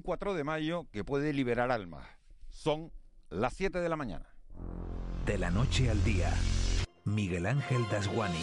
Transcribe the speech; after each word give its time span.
Un 0.00 0.02
4 0.02 0.32
de 0.32 0.44
mayo 0.44 0.86
que 0.92 1.04
puede 1.04 1.34
liberar 1.34 1.70
almas. 1.70 2.06
Son 2.48 2.90
las 3.28 3.52
7 3.52 3.80
de 3.80 3.88
la 3.90 3.96
mañana. 3.96 4.24
De 5.26 5.36
la 5.36 5.50
noche 5.50 5.90
al 5.90 6.02
día, 6.04 6.32
Miguel 7.04 7.44
Ángel 7.44 7.82
Dasguani. 7.90 8.42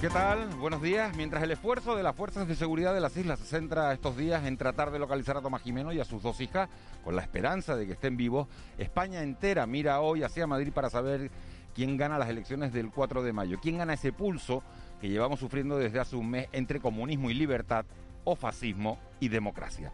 ¿Qué 0.00 0.08
tal? 0.08 0.46
Buenos 0.54 0.80
días. 0.80 1.14
Mientras 1.16 1.42
el 1.42 1.50
esfuerzo 1.50 1.96
de 1.96 2.04
las 2.04 2.14
fuerzas 2.14 2.46
de 2.46 2.54
seguridad 2.54 2.94
de 2.94 3.00
las 3.00 3.16
islas 3.16 3.40
se 3.40 3.46
centra 3.46 3.92
estos 3.92 4.16
días 4.16 4.46
en 4.46 4.56
tratar 4.56 4.92
de 4.92 5.00
localizar 5.00 5.36
a 5.36 5.42
Tomás 5.42 5.62
Jimeno 5.62 5.92
y 5.92 5.98
a 5.98 6.04
sus 6.04 6.22
dos 6.22 6.40
hijas, 6.40 6.70
con 7.02 7.16
la 7.16 7.22
esperanza 7.22 7.74
de 7.74 7.86
que 7.86 7.94
estén 7.94 8.16
vivos, 8.16 8.46
España 8.78 9.22
entera 9.22 9.66
mira 9.66 10.00
hoy 10.00 10.22
hacia 10.22 10.46
Madrid 10.46 10.72
para 10.72 10.88
saber 10.88 11.32
quién 11.74 11.96
gana 11.96 12.18
las 12.18 12.28
elecciones 12.28 12.72
del 12.72 12.90
4 12.90 13.22
de 13.22 13.32
mayo, 13.32 13.58
quién 13.60 13.78
gana 13.78 13.94
ese 13.94 14.12
pulso 14.12 14.62
que 15.00 15.08
llevamos 15.08 15.40
sufriendo 15.40 15.78
desde 15.78 16.00
hace 16.00 16.16
un 16.16 16.30
mes 16.30 16.48
entre 16.52 16.80
comunismo 16.80 17.30
y 17.30 17.34
libertad 17.34 17.84
o 18.24 18.36
fascismo 18.36 18.98
y 19.18 19.28
democracia. 19.28 19.92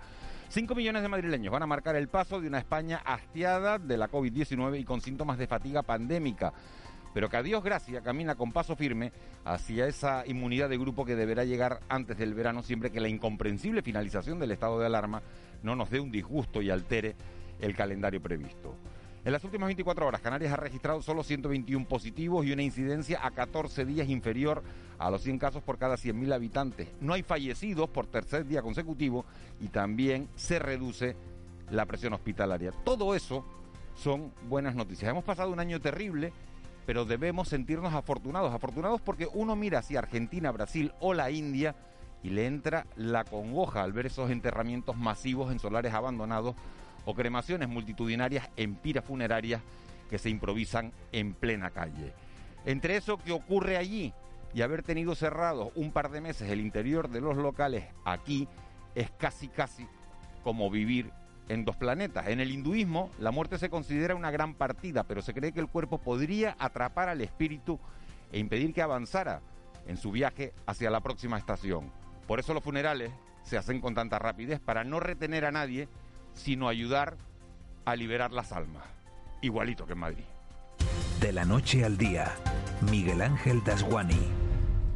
Cinco 0.49 0.75
millones 0.75 1.03
de 1.03 1.09
madrileños 1.09 1.53
van 1.53 1.63
a 1.63 1.67
marcar 1.67 1.97
el 1.97 2.09
paso 2.09 2.41
de 2.41 2.49
una 2.49 2.59
España 2.59 3.03
hastiada 3.05 3.79
de 3.79 3.97
la 3.97 4.09
COVID-19 4.09 4.81
y 4.81 4.85
con 4.85 5.01
síntomas 5.01 5.39
de 5.39 5.47
fatiga 5.47 5.83
pandémica 5.83 6.53
pero 7.17 7.31
que 7.31 7.39
a 7.39 7.43
Dios 7.43 7.65
gracia 7.65 8.03
camina 8.03 8.35
con 8.35 8.53
paso 8.53 8.77
firme 8.77 9.11
hacia 9.47 9.87
esa 9.87 10.25
inmunidad 10.27 10.69
de 10.69 10.77
grupo 10.77 11.07
que 11.07 11.17
deberá 11.17 11.45
llegar 11.47 11.81
antes 11.89 12.19
del 12.19 12.35
verano, 12.35 12.63
siempre 12.63 12.91
que 12.91 13.01
la 13.01 13.09
incomprensible 13.09 13.81
finalización 13.81 14.39
del 14.39 14.51
estado 14.51 14.79
de 14.79 14.85
alarma 14.85 15.23
no 15.63 15.75
nos 15.75 15.89
dé 15.89 15.99
un 15.99 16.11
disgusto 16.11 16.61
y 16.61 16.69
altere 16.69 17.17
el 17.59 17.75
calendario 17.75 18.21
previsto. 18.21 18.77
En 19.27 19.33
las 19.33 19.43
últimas 19.43 19.67
24 19.67 20.07
horas, 20.07 20.21
Canarias 20.21 20.53
ha 20.53 20.57
registrado 20.57 21.03
solo 21.03 21.25
121 21.25 21.89
positivos 21.89 22.47
y 22.47 22.53
una 22.53 22.63
incidencia 22.63 23.27
a 23.27 23.33
14 23.33 23.85
días 23.85 24.09
inferior 24.09 24.63
a 25.01 25.11
los 25.11 25.23
100 25.23 25.41
casos 25.41 25.65
por 25.65 25.79
cada 25.79 25.97
100.000 25.97 26.33
habitantes. 26.33 26.87
No 27.01 27.13
hay 27.13 27.25
fallecidos 27.25 27.91
por 27.91 28.07
tercer 28.07 28.47
día 28.47 28.63
consecutivo 28.63 29.25
y 29.61 29.67
también 29.67 30.29
se 30.37 30.61
reduce 30.61 31.17
la 31.73 31.87
presión 31.87 32.13
hospitalaria. 32.13 32.71
Todo 32.85 33.17
eso 33.17 33.45
son 33.97 34.33
buenas 34.49 34.77
noticias. 34.77 35.11
Hemos 35.11 35.25
pasado 35.25 35.51
un 35.51 35.59
año 35.59 35.81
terrible 35.81 36.33
pero 36.87 37.05
debemos 37.05 37.49
sentirnos 37.49 37.95
afortunados, 37.95 38.55
afortunados 38.55 39.01
porque 39.01 39.27
uno 39.35 39.57
mira 39.57 39.81
hacia 39.81 39.99
Argentina, 39.99 40.53
Brasil 40.53 40.93
o 41.01 41.15
la 41.15 41.33
India 41.33 41.75
y 42.23 42.31
le 42.31 42.47
entra 42.47 42.87
la 42.95 43.25
congoja 43.25 43.83
al 43.83 43.93
ver 43.93 44.07
esos 44.07 44.31
enterramientos 44.31 44.97
masivos 44.97 45.51
en 45.51 45.59
solares 45.59 45.95
abandonados 45.95 46.55
o 47.07 47.15
cremaciones 47.15 47.69
multitudinarias 47.69 48.51
en 48.57 48.75
piras 48.75 49.05
funerarias 49.05 49.63
que 50.11 50.19
se 50.19 50.29
improvisan 50.29 50.93
en 51.13 51.33
plena 51.33 51.71
calle. 51.71 52.13
Entre 52.67 52.97
eso 52.97 53.17
que 53.17 53.33
ocurre 53.33 53.79
allí 53.79 54.13
y 54.53 54.61
haber 54.61 54.83
tenido 54.83 55.15
cerrados 55.15 55.71
un 55.75 55.93
par 55.93 56.11
de 56.11 56.21
meses 56.21 56.51
el 56.51 56.61
interior 56.61 57.09
de 57.09 57.21
los 57.21 57.37
locales 57.37 57.85
aquí 58.05 58.49
es 58.95 59.11
casi 59.13 59.49
casi 59.49 59.87
como 60.43 60.71
vivir 60.71 61.11
en 61.49 61.65
dos 61.65 61.77
planetas. 61.77 62.27
En 62.29 62.41
el 62.41 62.51
hinduismo, 62.51 63.11
la 63.19 63.31
muerte 63.31 63.59
se 63.59 63.71
considera 63.71 64.15
una 64.15 64.31
gran 64.31 64.55
partida, 64.55 65.05
pero 65.05 65.23
se 65.23 65.33
cree 65.33 65.53
que 65.53 65.61
el 65.61 65.69
cuerpo 65.69 65.99
podría 65.99 66.57
atrapar 66.59 67.09
al 67.09 67.21
espíritu 67.21 67.79
e 68.33 68.39
impedir 68.39 68.75
que 68.75 68.83
avanzara 68.83 69.41
en 69.87 69.97
su 69.97 70.11
viaje 70.11 70.53
hacia 70.67 70.91
la 70.91 71.01
próxima 71.01 71.39
estación. 71.39 71.91
Por 72.27 72.41
eso 72.41 72.53
los 72.53 72.65
funerales 72.65 73.13
se 73.45 73.57
hacen 73.57 73.81
con 73.81 73.95
tanta 73.95 74.19
rapidez, 74.19 74.59
para 74.59 74.83
no 74.83 74.99
retener 74.99 75.45
a 75.45 75.53
nadie, 75.53 75.89
sino 76.37 76.69
ayudar 76.69 77.17
a 77.85 77.97
liberar 77.97 78.33
las 78.33 78.53
almas. 78.53 78.85
Igualito 79.43 79.87
que 79.87 79.95
en 79.95 79.99
Madrid. 79.99 80.25
De 81.21 81.33
la 81.33 81.45
noche 81.45 81.85
al 81.85 81.97
día, 81.97 82.33
Miguel 82.91 83.23
Ángel 83.23 83.65
Dasguani. 83.65 84.21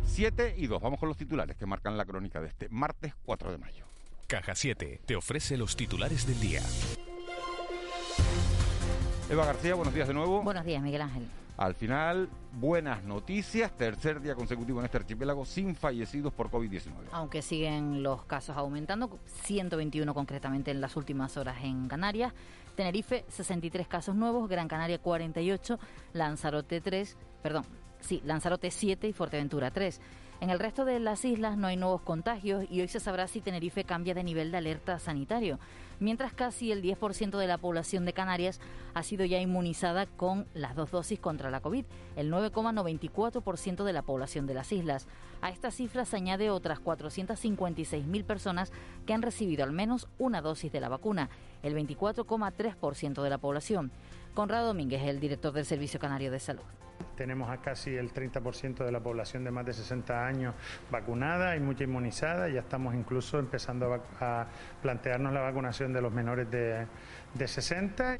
7 0.06 0.54
y 0.56 0.66
2. 0.66 0.80
Vamos 0.80 1.00
con 1.00 1.08
los 1.08 1.16
titulares 1.16 1.56
que 1.56 1.66
marcan 1.66 1.96
la 1.96 2.04
crónica 2.04 2.40
de 2.40 2.48
este 2.48 2.68
martes 2.68 3.14
4 3.24 3.50
de 3.50 3.58
mayo. 3.58 3.84
Caja 4.26 4.54
7 4.54 5.00
te 5.04 5.16
ofrece 5.16 5.56
los 5.56 5.76
titulares 5.76 6.26
del 6.26 6.38
día. 6.38 6.62
Eva 9.28 9.44
García, 9.46 9.74
buenos 9.74 9.94
días 9.94 10.08
de 10.08 10.14
nuevo. 10.14 10.42
Buenos 10.42 10.64
días, 10.64 10.82
Miguel 10.82 11.02
Ángel. 11.02 11.26
Al 11.60 11.74
final, 11.74 12.30
buenas 12.54 13.04
noticias. 13.04 13.70
Tercer 13.76 14.22
día 14.22 14.34
consecutivo 14.34 14.78
en 14.78 14.86
este 14.86 14.96
archipiélago 14.96 15.44
sin 15.44 15.76
fallecidos 15.76 16.32
por 16.32 16.50
COVID-19. 16.50 16.92
Aunque 17.12 17.42
siguen 17.42 18.02
los 18.02 18.24
casos 18.24 18.56
aumentando, 18.56 19.18
121 19.42 20.14
concretamente 20.14 20.70
en 20.70 20.80
las 20.80 20.96
últimas 20.96 21.36
horas 21.36 21.58
en 21.62 21.86
Canarias. 21.86 22.32
Tenerife, 22.76 23.26
63 23.28 23.86
casos 23.88 24.16
nuevos. 24.16 24.48
Gran 24.48 24.68
Canaria, 24.68 25.00
48. 25.00 25.78
Lanzarote, 26.14 26.80
3. 26.80 27.18
Perdón, 27.42 27.66
sí, 28.00 28.22
Lanzarote, 28.24 28.70
7 28.70 29.08
y 29.08 29.12
Fuerteventura, 29.12 29.70
3. 29.70 30.00
En 30.40 30.48
el 30.48 30.58
resto 30.58 30.86
de 30.86 30.98
las 31.00 31.22
islas 31.26 31.58
no 31.58 31.66
hay 31.66 31.76
nuevos 31.76 32.00
contagios 32.00 32.64
y 32.70 32.80
hoy 32.80 32.88
se 32.88 32.98
sabrá 32.98 33.28
si 33.28 33.42
Tenerife 33.42 33.84
cambia 33.84 34.14
de 34.14 34.24
nivel 34.24 34.50
de 34.50 34.56
alerta 34.56 34.98
sanitario, 34.98 35.58
mientras 35.98 36.32
casi 36.32 36.72
el 36.72 36.82
10% 36.82 37.36
de 37.36 37.46
la 37.46 37.58
población 37.58 38.06
de 38.06 38.14
Canarias 38.14 38.58
ha 38.94 39.02
sido 39.02 39.26
ya 39.26 39.38
inmunizada 39.38 40.06
con 40.06 40.46
las 40.54 40.74
dos 40.74 40.90
dosis 40.90 41.20
contra 41.20 41.50
la 41.50 41.60
COVID, 41.60 41.84
el 42.16 42.32
9,94% 42.32 43.84
de 43.84 43.92
la 43.92 44.00
población 44.00 44.46
de 44.46 44.54
las 44.54 44.72
islas. 44.72 45.08
A 45.42 45.50
esta 45.50 45.70
cifra 45.70 46.06
se 46.06 46.16
añade 46.16 46.48
otras 46.48 46.80
456.000 46.80 48.24
personas 48.24 48.72
que 49.04 49.12
han 49.12 49.20
recibido 49.20 49.62
al 49.62 49.72
menos 49.72 50.08
una 50.18 50.40
dosis 50.40 50.72
de 50.72 50.80
la 50.80 50.88
vacuna, 50.88 51.28
el 51.62 51.74
24,3% 51.74 53.22
de 53.22 53.30
la 53.30 53.36
población. 53.36 53.92
Conrado 54.34 54.68
Domínguez, 54.68 55.02
el 55.02 55.18
director 55.18 55.52
del 55.52 55.64
Servicio 55.64 55.98
Canario 55.98 56.30
de 56.30 56.38
Salud. 56.38 56.62
Tenemos 57.16 57.50
a 57.50 57.58
casi 57.58 57.94
el 57.96 58.12
30% 58.12 58.84
de 58.84 58.92
la 58.92 59.00
población 59.00 59.44
de 59.44 59.50
más 59.50 59.66
de 59.66 59.72
60 59.72 60.26
años 60.26 60.54
vacunada 60.90 61.56
y 61.56 61.60
mucha 61.60 61.84
inmunizada. 61.84 62.48
Ya 62.48 62.60
estamos 62.60 62.94
incluso 62.94 63.38
empezando 63.38 64.00
a, 64.20 64.46
plantearnos 64.80 65.32
la 65.32 65.40
vacunación 65.40 65.92
de 65.92 66.00
los 66.00 66.12
menores 66.12 66.50
de, 66.50 66.86
de 67.34 67.48
60. 67.48 68.18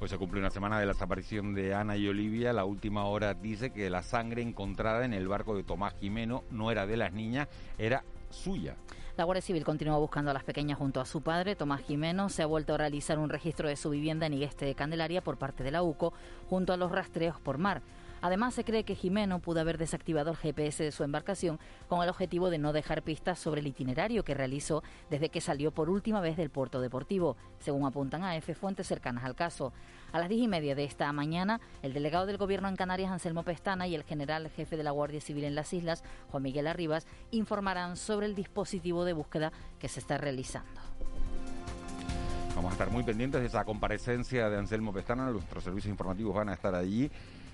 Hoy 0.00 0.08
se 0.08 0.16
cumple 0.16 0.40
una 0.40 0.50
semana 0.50 0.78
de 0.78 0.86
la 0.86 0.92
desaparición 0.92 1.54
de 1.54 1.74
Ana 1.74 1.96
y 1.96 2.08
Olivia. 2.08 2.52
La 2.52 2.64
última 2.64 3.04
hora 3.04 3.34
dice 3.34 3.70
que 3.70 3.90
la 3.90 4.02
sangre 4.02 4.42
encontrada 4.42 5.04
en 5.04 5.12
el 5.12 5.28
barco 5.28 5.56
de 5.56 5.64
Tomás 5.64 5.94
Jimeno 6.00 6.44
no 6.50 6.70
era 6.70 6.86
de 6.86 6.96
las 6.96 7.12
niñas, 7.12 7.48
era 7.78 8.04
suya. 8.30 8.76
La 9.16 9.24
Guardia 9.24 9.42
Civil 9.42 9.64
continúa 9.64 9.98
buscando 9.98 10.30
a 10.30 10.34
las 10.34 10.44
pequeñas 10.44 10.78
junto 10.78 11.00
a 11.00 11.04
su 11.04 11.22
padre, 11.22 11.56
Tomás 11.56 11.82
Jimeno. 11.82 12.28
Se 12.28 12.42
ha 12.42 12.46
vuelto 12.46 12.74
a 12.74 12.78
realizar 12.78 13.18
un 13.18 13.30
registro 13.30 13.68
de 13.68 13.74
su 13.74 13.90
vivienda 13.90 14.26
en 14.26 14.34
Igueste 14.34 14.64
de 14.64 14.76
Candelaria 14.76 15.24
por 15.24 15.38
parte 15.38 15.64
de 15.64 15.72
la 15.72 15.82
UCO, 15.82 16.12
junto 16.48 16.72
a 16.72 16.76
los 16.76 16.92
rastreos 16.92 17.40
por 17.40 17.58
mar. 17.58 17.82
Además, 18.20 18.54
se 18.54 18.64
cree 18.64 18.84
que 18.84 18.94
Jimeno 18.94 19.38
pudo 19.40 19.60
haber 19.60 19.78
desactivado 19.78 20.30
el 20.30 20.36
GPS 20.36 20.84
de 20.84 20.92
su 20.92 21.04
embarcación 21.04 21.58
con 21.88 22.02
el 22.02 22.08
objetivo 22.08 22.50
de 22.50 22.58
no 22.58 22.72
dejar 22.72 23.02
pistas 23.02 23.38
sobre 23.38 23.60
el 23.60 23.66
itinerario 23.66 24.24
que 24.24 24.34
realizó 24.34 24.82
desde 25.10 25.28
que 25.28 25.40
salió 25.40 25.70
por 25.70 25.90
última 25.90 26.20
vez 26.20 26.36
del 26.36 26.50
puerto 26.50 26.80
deportivo, 26.80 27.36
según 27.60 27.86
apuntan 27.86 28.22
a 28.22 28.36
F 28.36 28.54
fuentes 28.54 28.86
cercanas 28.86 29.24
al 29.24 29.34
caso. 29.34 29.72
A 30.12 30.18
las 30.18 30.28
diez 30.28 30.42
y 30.42 30.48
media 30.48 30.74
de 30.74 30.84
esta 30.84 31.12
mañana, 31.12 31.60
el 31.82 31.92
delegado 31.92 32.26
del 32.26 32.38
Gobierno 32.38 32.68
en 32.68 32.76
Canarias, 32.76 33.10
Anselmo 33.10 33.42
Pestana, 33.42 33.86
y 33.86 33.94
el 33.94 34.04
general 34.04 34.48
jefe 34.50 34.76
de 34.76 34.82
la 34.82 34.90
Guardia 34.90 35.20
Civil 35.20 35.44
en 35.44 35.54
las 35.54 35.72
islas, 35.72 36.02
Juan 36.30 36.42
Miguel 36.42 36.66
Arribas, 36.66 37.06
informarán 37.30 37.96
sobre 37.96 38.26
el 38.26 38.34
dispositivo 38.34 39.04
de 39.04 39.12
búsqueda 39.12 39.52
que 39.78 39.88
se 39.88 40.00
está 40.00 40.18
realizando. 40.18 40.80
Vamos 42.54 42.70
a 42.70 42.72
estar 42.72 42.90
muy 42.90 43.04
pendientes 43.04 43.40
de 43.40 43.46
esa 43.46 43.64
comparecencia 43.64 44.48
de 44.50 44.58
Anselmo 44.58 44.92
Pestana. 44.92 45.30
Nuestros 45.30 45.62
servicios 45.62 45.92
informativos 45.92 46.34
van 46.34 46.48
a 46.48 46.54
estar 46.54 46.74
allí. 46.74 47.08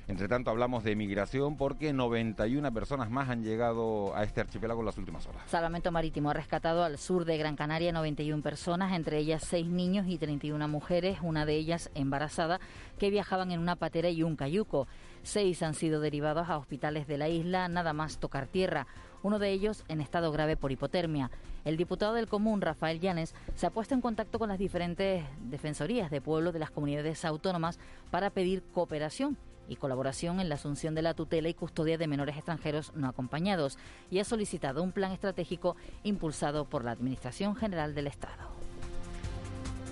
Entre 0.06 0.28
tanto, 0.28 0.50
hablamos 0.50 0.84
de 0.84 0.94
migración 0.96 1.56
porque 1.56 1.94
91 1.94 2.72
personas 2.74 3.10
más 3.10 3.30
han 3.30 3.42
llegado 3.42 4.14
a 4.14 4.22
este 4.22 4.42
archipiélago 4.42 4.80
en 4.80 4.86
las 4.86 4.98
últimas 4.98 5.26
horas. 5.26 5.42
Salvamento 5.46 5.90
Marítimo 5.92 6.28
ha 6.28 6.34
rescatado 6.34 6.84
al 6.84 6.98
sur 6.98 7.24
de 7.24 7.38
Gran 7.38 7.56
Canaria 7.56 7.90
91 7.90 8.42
personas, 8.42 8.92
entre 8.92 9.16
ellas 9.16 9.42
6 9.44 9.66
niños 9.66 10.06
y 10.06 10.18
31 10.18 10.68
mujeres, 10.68 11.18
una 11.22 11.46
de 11.46 11.54
ellas 11.54 11.90
embarazada, 11.94 12.60
que 12.98 13.08
viajaban 13.08 13.50
en 13.50 13.60
una 13.60 13.76
patera 13.76 14.10
y 14.10 14.22
un 14.22 14.36
cayuco. 14.36 14.86
Seis 15.22 15.62
han 15.62 15.72
sido 15.72 16.00
derivados 16.00 16.50
a 16.50 16.58
hospitales 16.58 17.06
de 17.06 17.16
la 17.16 17.30
isla, 17.30 17.68
nada 17.68 17.94
más 17.94 18.18
tocar 18.18 18.46
tierra 18.46 18.86
uno 19.22 19.38
de 19.38 19.50
ellos 19.50 19.84
en 19.88 20.02
estado 20.02 20.30
grave 20.32 20.58
por 20.58 20.70
hipotermia. 20.70 21.30
El 21.64 21.78
diputado 21.78 22.12
del 22.12 22.28
Común, 22.28 22.60
Rafael 22.60 23.00
Llanes, 23.00 23.34
se 23.54 23.66
ha 23.66 23.70
puesto 23.70 23.94
en 23.94 24.02
contacto 24.02 24.38
con 24.38 24.50
las 24.50 24.58
diferentes 24.58 25.24
defensorías 25.40 26.10
de 26.10 26.20
pueblo 26.20 26.52
de 26.52 26.58
las 26.58 26.70
comunidades 26.70 27.24
autónomas 27.24 27.78
para 28.10 28.28
pedir 28.28 28.62
cooperación 28.74 29.38
y 29.68 29.76
colaboración 29.76 30.40
en 30.40 30.48
la 30.48 30.56
asunción 30.56 30.94
de 30.94 31.02
la 31.02 31.14
tutela 31.14 31.48
y 31.48 31.54
custodia 31.54 31.98
de 31.98 32.06
menores 32.06 32.36
extranjeros 32.36 32.92
no 32.94 33.08
acompañados 33.08 33.78
y 34.10 34.18
ha 34.18 34.24
solicitado 34.24 34.82
un 34.82 34.92
plan 34.92 35.12
estratégico 35.12 35.76
impulsado 36.02 36.64
por 36.64 36.84
la 36.84 36.92
Administración 36.92 37.56
General 37.56 37.94
del 37.94 38.06
Estado. 38.06 38.54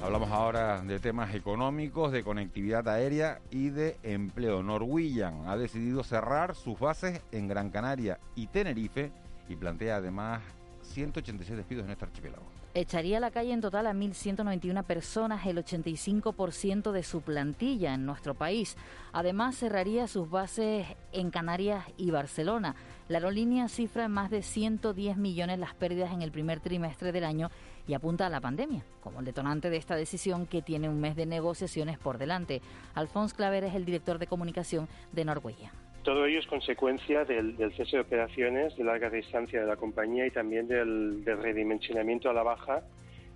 Hablamos 0.03 0.33
ahora 0.33 0.83
de 0.83 0.99
temas 0.99 1.33
económicos, 1.33 2.11
de 2.11 2.25
conectividad 2.25 2.89
aérea 2.89 3.41
y 3.53 3.71
de 3.71 3.97
empleo. 4.03 4.61
Norwegian 4.63 5.45
ha 5.47 5.57
decidido 5.57 6.03
cerrar 6.03 6.57
sus 6.57 6.79
bases 6.81 7.23
en 7.31 7.47
Gran 7.47 7.71
Canaria 7.71 8.19
y 8.35 8.49
Tenerife 8.49 9.13
y 9.49 9.55
plantea 9.55 9.97
además 9.97 10.43
186 10.83 11.57
despidos 11.57 11.85
en 11.85 11.93
este 11.93 12.05
archipiélago. 12.05 12.52
Echaría 12.75 13.19
a 13.19 13.21
la 13.21 13.31
calle 13.31 13.53
en 13.53 13.61
total 13.61 13.87
a 13.87 13.93
1.191 13.93 14.83
personas, 14.85 15.45
el 15.45 15.59
85% 15.59 16.91
de 16.91 17.03
su 17.03 17.21
plantilla 17.21 17.93
en 17.93 18.07
nuestro 18.07 18.35
país. 18.35 18.79
Además, 19.13 19.59
cerraría 19.59 20.09
sus 20.09 20.31
bases 20.31 20.87
en 21.13 21.31
Canarias 21.31 21.85
y 21.99 22.11
Barcelona. 22.11 22.75
La 23.09 23.19
aerolínea 23.19 23.69
cifra 23.69 24.07
en 24.07 24.13
más 24.13 24.31
de 24.31 24.41
110 24.41 25.19
millones 25.19 25.59
las 25.59 25.75
pérdidas 25.75 26.15
en 26.15 26.23
el 26.23 26.33
primer 26.33 26.61
trimestre 26.61 27.13
del 27.13 27.25
año 27.25 27.51
y 27.87 27.93
apunta 27.93 28.27
a 28.27 28.31
la 28.31 28.41
pandemia 28.41 28.87
como 29.03 29.19
el 29.19 29.27
detonante 29.27 29.69
de 29.69 29.77
esta 29.77 29.95
decisión 29.95 30.47
que 30.47 30.63
tiene 30.63 30.89
un 30.89 30.99
mes 30.99 31.15
de 31.15 31.27
negociaciones 31.27 31.99
por 31.99 32.17
delante. 32.17 32.63
Alfonso 32.95 33.37
Claver 33.37 33.65
es 33.65 33.75
el 33.75 33.85
director 33.85 34.19
de 34.19 34.29
comunicación 34.29 34.89
de 35.13 35.27
Norwegian. 35.27 35.92
Todo 36.03 36.27
ello 36.27 36.41
es 36.41 36.47
consecuencia 36.47 37.25
del, 37.25 37.57
cese 37.77 37.97
de 37.97 38.01
operaciones 38.01 38.77
de 38.77 38.83
larga 38.83 39.09
distancia 39.09 39.61
de 39.61 39.67
la 39.67 39.77
compañía 39.77 40.27
y 40.27 40.31
también 40.31 40.67
del, 40.67 41.25
redimensionamiento 41.25 42.29
a 42.29 42.33
la 42.33 42.43
baja 42.43 42.83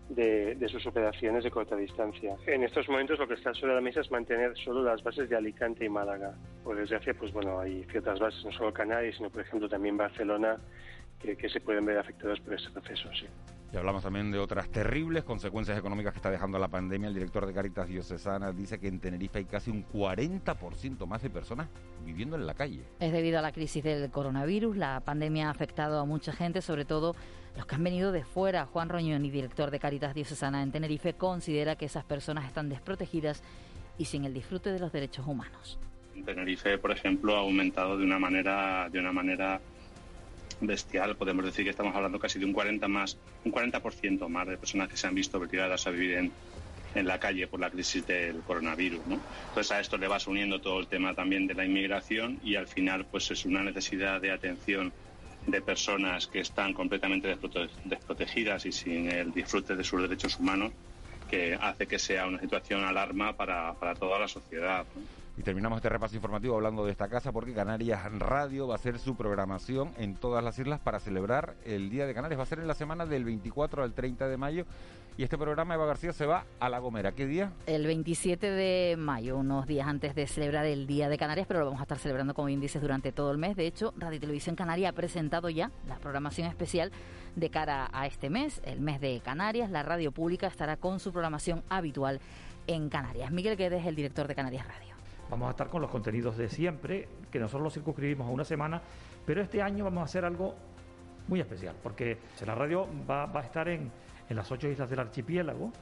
de, 0.09 0.57
sus 0.69 0.85
operaciones 0.85 1.45
de 1.45 1.51
corta 1.51 1.77
distancia. 1.77 2.37
En 2.47 2.65
estos 2.65 2.89
momentos 2.89 3.21
lo 3.21 3.29
que 3.29 3.35
está 3.35 3.55
sobre 3.55 3.75
la 3.75 3.81
mesa 3.81 4.01
es 4.01 4.11
mantener 4.11 4.57
solo 4.59 4.83
las 4.83 5.01
bases 5.03 5.29
de 5.29 5.37
Alicante 5.37 5.85
y 5.85 5.89
Málaga. 5.89 6.35
Por 6.65 6.77
desgracia, 6.77 7.15
pues 7.15 7.33
bueno, 7.33 7.61
hay 7.61 7.85
ciertas 7.85 8.19
bases, 8.19 8.45
no 8.45 8.51
solo 8.51 8.73
Canarias, 8.73 9.15
sino 9.17 9.31
por 9.31 9.43
ejemplo 9.43 9.69
también 9.69 9.97
Barcelona, 9.97 10.59
que, 11.27 11.37
que 11.37 11.49
se 11.49 11.61
pueden 11.61 11.85
ver 11.85 11.99
afectadas 11.99 12.41
por 12.41 12.55
este 12.55 12.71
proceso. 12.71 13.09
Sí. 13.13 13.27
Y 13.73 13.77
hablamos 13.77 14.05
también 14.05 14.31
de 14.31 14.39
otras 14.39 14.71
terribles 14.71 15.25
consecuencias 15.25 15.77
económicas 15.77 16.13
que 16.13 16.19
está 16.19 16.31
dejando 16.31 16.59
la 16.59 16.69
pandemia. 16.69 17.09
El 17.09 17.15
director 17.15 17.47
de 17.47 17.53
Caritas 17.53 17.89
Diocesana 17.89 18.53
dice 18.53 18.79
que 18.79 18.87
en 18.87 19.01
Tenerife 19.01 19.39
hay 19.41 19.45
casi 19.45 19.71
un 19.71 19.85
40% 19.89 21.05
más 21.07 21.23
de 21.23 21.31
personas 21.31 21.69
viviendo 22.05 22.37
en 22.37 22.47
la 22.47 22.55
calle. 22.55 22.85
Es 23.01 23.13
debido 23.13 23.41
a 23.41 23.43
la 23.43 23.51
crisis 23.51 23.83
del 23.83 24.09
coronavirus. 24.11 24.77
La 24.77 25.01
pandemia 25.01 25.49
ha 25.49 25.51
afectado 25.51 25.99
a 25.99 26.05
mucha 26.05 26.33
gente, 26.33 26.63
sobre 26.63 26.85
todo 26.85 27.17
los 27.57 27.67
que 27.67 27.75
han 27.75 27.83
venido 27.83 28.13
de 28.13 28.25
fuera. 28.25 28.67
Juan 28.67 28.89
Roñón, 28.89 29.23
director 29.25 29.73
de 29.73 29.81
Caritas 29.81 30.15
Diocesana 30.15 30.63
en 30.63 30.71
Tenerife, 30.71 31.15
considera 31.15 31.75
que 31.75 31.87
esas 31.87 32.05
personas 32.05 32.45
están 32.45 32.69
desprotegidas 32.69 33.43
y 33.99 34.05
sin 34.05 34.25
el 34.25 34.33
disfrute 34.33 34.71
de 34.71 34.79
los 34.79 34.93
derechos 34.93 35.27
humanos. 35.27 35.79
Tenerife, 36.25 36.79
por 36.79 36.93
ejemplo, 36.93 37.37
ha 37.37 37.41
aumentado 37.41 37.99
de 37.99 38.05
una 38.05 38.19
manera, 38.19 38.89
de 38.91 39.01
una 39.01 39.13
manera 39.13 39.61
bestial. 40.61 41.17
Podemos 41.17 41.45
decir 41.45 41.65
que 41.65 41.71
estamos 41.71 41.95
hablando 41.95 42.19
casi 42.19 42.39
de 42.39 42.45
un 42.45 42.53
40 42.53 42.89
más, 42.89 43.19
un 43.45 43.53
40% 43.53 44.29
más 44.29 44.47
de 44.47 44.57
personas 44.57 44.89
que 44.89 44.97
se 44.97 45.07
han 45.07 45.15
visto 45.15 45.39
obligadas 45.39 45.87
a 45.87 45.91
vivir 45.91 46.15
en, 46.15 46.33
en 46.95 47.07
la 47.07 47.19
calle 47.19 47.47
por 47.47 47.61
la 47.61 47.71
crisis 47.71 48.07
del 48.07 48.43
coronavirus. 48.43 49.01
Entonces 49.49 49.73
a 49.73 49.81
esto 49.81 49.99
le 49.99 50.09
vas 50.09 50.27
uniendo 50.27 50.61
todo 50.61 50.81
el 50.81 50.87
tema 50.87 51.15
también 51.15 51.47
de 51.47 51.55
la 51.55 51.65
inmigración 51.65 52.39
y 52.43 52.57
al 52.57 52.67
final 52.67 53.07
pues 53.07 53.31
es 53.31 53.45
una 53.45 53.63
necesidad 53.63 54.21
de 54.21 54.31
atención 54.31 54.93
de 55.47 55.61
personas 55.61 56.27
que 56.27 56.41
están 56.41 56.73
completamente 56.73 57.37
desprotegidas 57.85 58.67
y 58.67 58.73
sin 58.73 59.11
el 59.11 59.33
disfrute 59.33 59.77
de 59.77 59.85
sus 59.85 60.03
derechos 60.03 60.39
humanos 60.39 60.73
que 61.29 61.57
hace 61.61 61.87
que 61.87 61.99
sea 61.99 62.27
una 62.27 62.41
situación 62.41 62.85
alarma 62.85 63.37
para, 63.37 63.75
para 63.75 63.95
toda 63.95 64.19
la 64.19 64.29
sociedad. 64.29 64.87
Y 65.39 65.43
terminamos 65.43 65.77
este 65.77 65.91
repaso 65.91 66.17
informativo 66.17 66.57
hablando 66.57 66.87
de 66.87 66.93
esta 66.93 67.09
casa 67.09 67.31
porque 67.31 67.53
Canarias 67.53 68.11
Radio 68.19 68.67
va 68.67 68.75
a 68.75 68.77
hacer 68.77 68.99
su 68.99 69.17
programación 69.17 69.93
en 69.99 70.15
todas 70.15 70.43
las 70.43 70.59
islas 70.59 70.81
para 70.81 70.99
celebrar 70.99 71.57
el 71.65 71.91
Día 71.91 72.07
de 72.07 72.15
Canarias. 72.15 72.39
Va 72.39 72.45
a 72.45 72.47
ser 72.47 72.61
en 72.61 72.67
la 72.67 72.75
semana 72.75 73.05
del 73.05 73.25
24 73.25 73.83
al 73.83 73.93
30 73.93 74.29
de 74.29 74.37
mayo. 74.39 74.65
Y 75.19 75.23
este 75.23 75.39
programa, 75.39 75.75
Eva 75.75 75.87
García, 75.87 76.13
se 76.13 76.27
va 76.27 76.45
a 76.61 76.69
La 76.69 76.79
Gomera. 76.79 77.13
¿Qué 77.13 77.27
día? 77.27 77.53
El 77.67 77.87
27 77.87 78.51
de 78.51 78.97
mayo, 78.99 79.39
unos 79.39 79.67
días 79.67 79.87
antes 79.87 80.15
de 80.15 80.27
celebrar 80.27 80.67
el 80.67 80.87
Día 80.87 81.09
de 81.09 81.17
Canarias, 81.17 81.47
pero 81.47 81.61
lo 81.61 81.67
vamos 81.67 81.81
a 81.81 81.85
estar 81.85 81.99
celebrando, 81.99 82.35
como 82.35 82.49
bien 82.49 82.61
durante 82.81 83.13
todo 83.13 83.31
el 83.31 83.39
mes. 83.39 83.57
De 83.57 83.67
hecho, 83.67 83.95
Radio 83.97 84.21
Televisión 84.21 84.57
Canaria 84.57 84.91
ha 84.91 84.93
presentado 84.93 85.49
ya 85.49 85.71
la 85.89 85.97
programación 85.97 86.49
especial 86.49 86.93
de 87.35 87.51
cara 87.51 87.89
a 87.93 88.07
este 88.07 88.29
mes, 88.29 88.61
el 88.65 88.81
mes 88.81 89.01
de 89.01 89.21
Canarias. 89.21 89.71
La 89.71 89.83
radio 89.83 90.13
pública 90.13 90.49
estará 90.49 90.77
con 90.77 91.01
su 91.01 91.13
programación 91.13 91.63
habitual 91.71 92.21
en 92.67 92.91
Canarias. 92.91 93.31
Miguel 93.31 93.57
Guedes, 93.57 93.87
el 93.87 93.97
director 93.97 94.29
de 94.29 94.35
Canarias 94.35 94.67
Radio. 94.67 94.96
Vamos 95.31 95.49
a 95.49 95.51
estar 95.51 95.69
con 95.69 95.83
los 95.83 95.91
contenidos 95.91 96.37
de 96.37 96.49
siempre, 96.49 97.09
que 97.31 97.39
nosotros 97.39 97.65
los 97.65 97.75
circunscribimos 97.75 98.29
a 98.29 98.31
una 98.31 98.45
semana, 98.45 98.81
pero 99.25 99.43
este 99.43 99.61
año 99.61 99.85
vamos 99.85 100.03
a 100.03 100.05
hacer 100.05 100.25
algo 100.25 100.55
muy 101.29 101.41
especial, 101.41 101.75
porque 101.83 102.19
la 102.47 102.55
radio 102.55 102.87
va, 103.09 103.25
a 103.25 103.41
estar 103.43 103.69
en, 103.69 103.91
las 104.31 104.51
ocho 104.53 104.69
islas 104.69 104.89
del 104.89 105.01
archipiélago, 105.01 105.73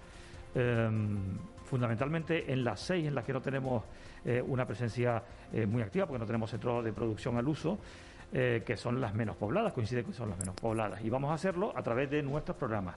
em, 0.54 1.38
fundamentalmente 1.64 2.50
en 2.50 2.64
las 2.64 2.80
seis 2.80 3.06
en 3.06 3.14
las 3.14 3.24
que 3.24 3.32
no 3.32 3.42
tenemos 3.42 3.84
eh, 4.24 4.42
una 4.46 4.66
presencia 4.66 5.22
eh, 5.52 5.66
muy 5.66 5.82
activa, 5.82 6.06
porque 6.06 6.20
no 6.20 6.26
tenemos 6.26 6.50
centro 6.50 6.82
de 6.82 6.92
producción 6.92 7.36
al 7.36 7.46
uso. 7.46 7.78
Eh, 8.36 8.64
que 8.66 8.76
son 8.76 9.00
las 9.00 9.14
menos 9.14 9.36
pobladas, 9.36 9.72
coincide 9.72 10.02
que 10.02 10.12
son 10.12 10.28
las 10.28 10.36
menos 10.36 10.56
pobladas. 10.56 11.04
Y 11.04 11.08
vamos 11.08 11.30
a 11.30 11.34
hacerlo 11.34 11.72
a 11.76 11.82
través 11.84 12.10
de 12.10 12.20
nuestros 12.20 12.56
programas. 12.56 12.96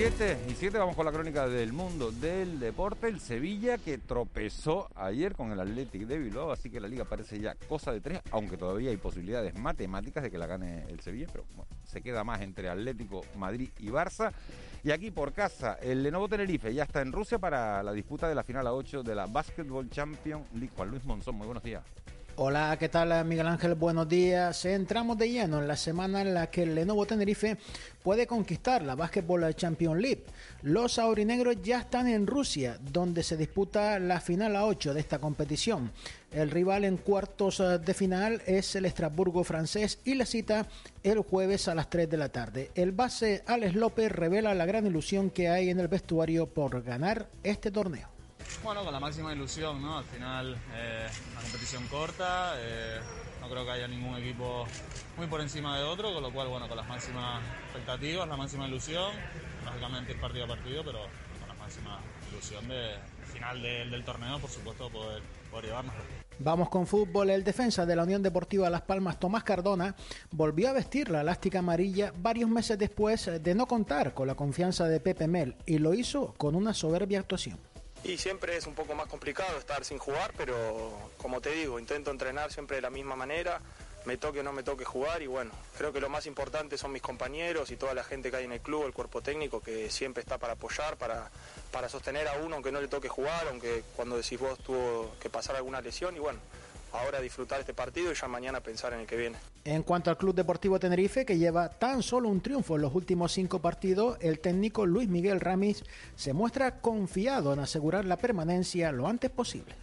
7 0.00 0.38
y 0.48 0.54
7 0.54 0.78
vamos 0.78 0.96
con 0.96 1.04
la 1.04 1.12
crónica 1.12 1.46
del 1.46 1.74
mundo 1.74 2.10
del 2.10 2.58
deporte. 2.58 3.06
El 3.06 3.20
Sevilla 3.20 3.76
que 3.76 3.98
tropezó 3.98 4.88
ayer 4.94 5.34
con 5.34 5.52
el 5.52 5.60
Athletic 5.60 6.06
de 6.06 6.18
Bilbao, 6.18 6.52
así 6.52 6.70
que 6.70 6.80
la 6.80 6.88
liga 6.88 7.04
parece 7.04 7.38
ya 7.38 7.54
cosa 7.54 7.92
de 7.92 8.00
tres, 8.00 8.20
aunque 8.30 8.56
todavía 8.56 8.88
hay 8.88 8.96
posibilidades 8.96 9.58
matemáticas 9.58 10.22
de 10.22 10.30
que 10.30 10.38
la 10.38 10.46
gane 10.46 10.86
el 10.88 11.00
Sevilla, 11.00 11.26
pero 11.30 11.44
se 11.84 12.00
queda 12.00 12.24
más 12.24 12.40
entre 12.40 12.70
Atlético, 12.70 13.20
Madrid 13.36 13.68
y 13.78 13.88
Barça. 13.88 14.32
Y 14.82 14.90
aquí 14.90 15.10
por 15.10 15.34
casa, 15.34 15.74
el 15.82 16.02
Lenovo 16.02 16.30
Tenerife 16.30 16.72
ya 16.72 16.84
está 16.84 17.02
en 17.02 17.12
Rusia 17.12 17.38
para 17.38 17.82
la 17.82 17.92
disputa 17.92 18.26
de 18.26 18.34
la 18.34 18.42
final 18.42 18.66
a 18.68 18.72
8 18.72 19.02
de 19.02 19.14
la 19.14 19.26
Basketball 19.26 19.90
Champions 19.90 20.46
League. 20.54 20.72
Juan 20.74 20.88
Luis 20.88 21.04
Monzón, 21.04 21.34
muy 21.34 21.44
buenos 21.44 21.62
días. 21.62 21.84
Hola, 22.42 22.74
¿qué 22.80 22.88
tal 22.88 23.22
Miguel 23.26 23.48
Ángel? 23.48 23.74
Buenos 23.74 24.08
días. 24.08 24.64
Entramos 24.64 25.18
de 25.18 25.28
lleno 25.28 25.58
en 25.58 25.68
la 25.68 25.76
semana 25.76 26.22
en 26.22 26.32
la 26.32 26.46
que 26.46 26.62
el 26.62 26.74
Lenovo 26.74 27.04
Tenerife 27.04 27.58
puede 28.02 28.26
conquistar 28.26 28.80
la 28.80 28.94
Basketball 28.94 29.54
Champions 29.54 30.00
League. 30.00 30.24
Los 30.62 30.98
aurinegros 30.98 31.56
ya 31.62 31.80
están 31.80 32.08
en 32.08 32.26
Rusia, 32.26 32.78
donde 32.80 33.24
se 33.24 33.36
disputa 33.36 33.98
la 33.98 34.22
final 34.22 34.56
a 34.56 34.64
8 34.64 34.94
de 34.94 35.00
esta 35.00 35.18
competición. 35.18 35.92
El 36.32 36.50
rival 36.50 36.86
en 36.86 36.96
cuartos 36.96 37.60
eh, 37.60 37.78
de 37.78 37.92
final 37.92 38.40
es 38.46 38.74
el 38.74 38.86
Estrasburgo 38.86 39.44
francés 39.44 39.98
y 40.06 40.14
la 40.14 40.24
cita 40.24 40.66
el 41.02 41.18
jueves 41.18 41.68
a 41.68 41.74
las 41.74 41.90
3 41.90 42.08
de 42.08 42.16
la 42.16 42.30
tarde. 42.30 42.70
El 42.74 42.92
base 42.92 43.44
Alex 43.46 43.74
López 43.74 44.10
revela 44.10 44.54
la 44.54 44.64
gran 44.64 44.86
ilusión 44.86 45.28
que 45.28 45.50
hay 45.50 45.68
en 45.68 45.78
el 45.78 45.88
vestuario 45.88 46.46
por 46.46 46.82
ganar 46.82 47.28
este 47.42 47.70
torneo. 47.70 48.19
Bueno, 48.62 48.84
con 48.84 48.92
la 48.92 49.00
máxima 49.00 49.32
ilusión, 49.32 49.80
¿no? 49.80 49.98
Al 49.98 50.04
final, 50.04 50.56
eh, 50.74 51.08
una 51.32 51.40
competición 51.40 51.86
corta, 51.88 52.54
eh, 52.58 53.00
no 53.40 53.48
creo 53.48 53.64
que 53.64 53.70
haya 53.70 53.88
ningún 53.88 54.16
equipo 54.16 54.66
muy 55.16 55.26
por 55.26 55.40
encima 55.40 55.78
de 55.78 55.84
otro, 55.84 56.12
con 56.12 56.22
lo 56.22 56.30
cual, 56.30 56.48
bueno, 56.48 56.68
con 56.68 56.76
las 56.76 56.86
máximas 56.86 57.42
expectativas, 57.64 58.28
la 58.28 58.36
máxima 58.36 58.68
ilusión, 58.68 59.12
lógicamente 59.64 60.14
partido 60.14 60.44
a 60.44 60.48
partido, 60.48 60.84
pero 60.84 60.98
con 61.38 61.48
la 61.48 61.54
máxima 61.54 62.00
ilusión 62.30 62.68
de 62.68 62.96
final 63.32 63.62
del 63.62 64.04
torneo, 64.04 64.38
por 64.38 64.50
supuesto, 64.50 64.90
poder, 64.90 65.22
poder 65.50 65.66
llevarnos. 65.66 65.94
Vamos 66.38 66.68
con 66.68 66.86
fútbol. 66.86 67.30
El 67.30 67.44
defensa 67.44 67.84
de 67.84 67.96
la 67.96 68.02
Unión 68.02 68.22
Deportiva 68.22 68.70
Las 68.70 68.82
Palmas, 68.82 69.18
Tomás 69.18 69.44
Cardona, 69.44 69.94
volvió 70.30 70.70
a 70.70 70.72
vestir 70.72 71.10
la 71.10 71.20
elástica 71.20 71.58
amarilla 71.58 72.12
varios 72.16 72.48
meses 72.48 72.78
después 72.78 73.30
de 73.42 73.54
no 73.54 73.66
contar 73.66 74.14
con 74.14 74.26
la 74.26 74.34
confianza 74.34 74.86
de 74.86 75.00
Pepe 75.00 75.28
Mel 75.28 75.56
y 75.66 75.78
lo 75.78 75.94
hizo 75.94 76.34
con 76.38 76.54
una 76.54 76.72
soberbia 76.72 77.20
actuación. 77.20 77.58
Y 78.02 78.16
siempre 78.18 78.56
es 78.56 78.66
un 78.66 78.74
poco 78.74 78.94
más 78.94 79.08
complicado 79.08 79.58
estar 79.58 79.84
sin 79.84 79.98
jugar, 79.98 80.32
pero 80.36 81.10
como 81.18 81.40
te 81.40 81.50
digo, 81.50 81.78
intento 81.78 82.10
entrenar 82.10 82.50
siempre 82.50 82.76
de 82.76 82.82
la 82.82 82.90
misma 82.90 83.14
manera, 83.14 83.60
me 84.06 84.16
toque 84.16 84.40
o 84.40 84.42
no 84.42 84.52
me 84.52 84.62
toque 84.62 84.84
jugar 84.84 85.20
y 85.22 85.26
bueno, 85.26 85.50
creo 85.76 85.92
que 85.92 86.00
lo 86.00 86.08
más 86.08 86.26
importante 86.26 86.78
son 86.78 86.92
mis 86.92 87.02
compañeros 87.02 87.70
y 87.70 87.76
toda 87.76 87.92
la 87.92 88.02
gente 88.02 88.30
que 88.30 88.38
hay 88.38 88.44
en 88.44 88.52
el 88.52 88.60
club, 88.60 88.86
el 88.86 88.94
cuerpo 88.94 89.20
técnico 89.20 89.60
que 89.60 89.90
siempre 89.90 90.22
está 90.22 90.38
para 90.38 90.54
apoyar, 90.54 90.96
para, 90.96 91.30
para 91.70 91.88
sostener 91.88 92.26
a 92.28 92.38
uno 92.38 92.54
aunque 92.54 92.72
no 92.72 92.80
le 92.80 92.88
toque 92.88 93.08
jugar, 93.08 93.46
aunque 93.48 93.84
cuando 93.96 94.16
decís 94.16 94.40
vos 94.40 94.58
tuvo 94.60 95.14
que 95.20 95.28
pasar 95.28 95.56
alguna 95.56 95.82
lesión 95.82 96.16
y 96.16 96.18
bueno, 96.18 96.38
ahora 96.92 97.20
disfrutar 97.20 97.60
este 97.60 97.74
partido 97.74 98.12
y 98.12 98.14
ya 98.14 98.28
mañana 98.28 98.60
pensar 98.60 98.92
en 98.92 99.00
el 99.00 99.06
que 99.06 99.16
viene. 99.16 99.38
En 99.64 99.82
cuanto 99.82 100.10
al 100.10 100.16
Club 100.16 100.34
Deportivo 100.34 100.78
Tenerife, 100.78 101.24
que 101.24 101.38
lleva 101.38 101.68
tan 101.68 102.02
solo 102.02 102.28
un 102.28 102.40
triunfo 102.40 102.76
en 102.76 102.82
los 102.82 102.94
últimos 102.94 103.32
cinco 103.32 103.60
partidos, 103.60 104.16
el 104.20 104.40
técnico 104.40 104.86
Luis 104.86 105.08
Miguel 105.08 105.40
Ramis 105.40 105.84
se 106.16 106.32
muestra 106.32 106.80
confiado 106.80 107.52
en 107.52 107.60
asegurar 107.60 108.04
la 108.04 108.16
permanencia 108.16 108.92
lo 108.92 109.06
antes 109.06 109.30
posible. 109.30 109.74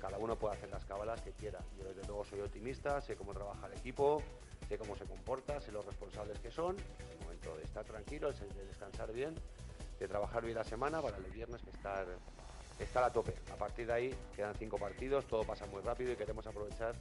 Cada 0.00 0.18
uno 0.18 0.36
puede 0.36 0.56
hacer 0.56 0.70
las 0.70 0.84
cabalas 0.84 1.20
que 1.22 1.32
quiera. 1.32 1.58
Yo 1.78 1.84
desde 1.84 2.06
luego 2.06 2.24
soy 2.24 2.40
optimista, 2.40 3.00
sé 3.00 3.16
cómo 3.16 3.32
trabaja 3.32 3.66
el 3.66 3.72
equipo, 3.74 4.22
sé 4.68 4.78
cómo 4.78 4.96
se 4.96 5.04
comporta, 5.04 5.60
sé 5.60 5.72
los 5.72 5.84
responsables 5.84 6.38
que 6.38 6.50
son. 6.50 6.76
Es 6.76 7.10
el 7.18 7.24
momento 7.24 7.56
de 7.56 7.64
estar 7.64 7.84
tranquilos, 7.84 8.38
de 8.38 8.66
descansar 8.66 9.12
bien, 9.12 9.34
de 9.98 10.08
trabajar 10.08 10.44
bien 10.44 10.56
la 10.56 10.64
semana 10.64 11.00
para 11.00 11.16
el 11.16 11.24
viernes 11.24 11.62
que 11.62 11.70
estar 11.70 12.06
estar 12.78 13.04
a 13.04 13.10
tope. 13.10 13.34
A 13.52 13.56
partir 13.56 13.86
de 13.86 13.92
ahí 13.92 14.14
quedan 14.34 14.54
cinco 14.58 14.78
partidos, 14.78 15.26
todo 15.26 15.44
pasa 15.44 15.66
muy 15.66 15.82
rápido 15.82 16.12
y 16.12 16.16
queremos 16.16 16.46
aprovechar 16.46 16.94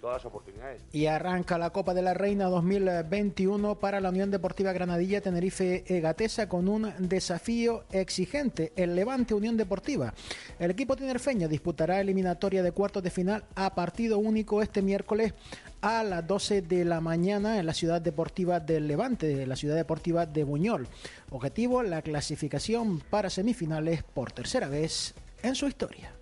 todas 0.00 0.16
las 0.16 0.24
oportunidades. 0.24 0.82
Y 0.92 1.06
arranca 1.06 1.58
la 1.58 1.70
Copa 1.70 1.94
de 1.94 2.02
la 2.02 2.14
Reina 2.14 2.46
2021 2.46 3.76
para 3.76 4.00
la 4.00 4.08
Unión 4.08 4.30
Deportiva 4.30 4.72
Granadilla 4.72 5.20
Tenerife 5.20 5.84
Egatesa 5.86 6.48
con 6.48 6.68
un 6.68 6.92
desafío 6.98 7.84
exigente, 7.92 8.72
el 8.76 8.96
Levante 8.96 9.34
Unión 9.34 9.56
Deportiva. 9.56 10.14
El 10.58 10.70
equipo 10.70 10.96
tinerfeño 10.96 11.48
disputará 11.48 12.00
eliminatoria 12.00 12.62
de 12.62 12.72
cuartos 12.72 13.02
de 13.02 13.10
final 13.10 13.44
a 13.54 13.74
partido 13.74 14.18
único 14.18 14.62
este 14.62 14.82
miércoles 14.82 15.34
a 15.80 16.02
las 16.02 16.26
12 16.26 16.62
de 16.62 16.84
la 16.84 17.00
mañana 17.00 17.58
en 17.58 17.66
la 17.66 17.74
ciudad 17.74 18.00
deportiva 18.00 18.60
del 18.60 18.86
Levante, 18.86 19.46
la 19.46 19.56
ciudad 19.56 19.76
deportiva 19.76 20.26
de 20.26 20.44
Buñol. 20.44 20.88
Objetivo, 21.30 21.82
la 21.82 22.02
clasificación 22.02 23.00
para 23.10 23.30
semifinales 23.30 24.02
por 24.02 24.32
tercera 24.32 24.68
vez 24.68 25.14
en 25.42 25.54
su 25.54 25.66
historia. 25.66 26.12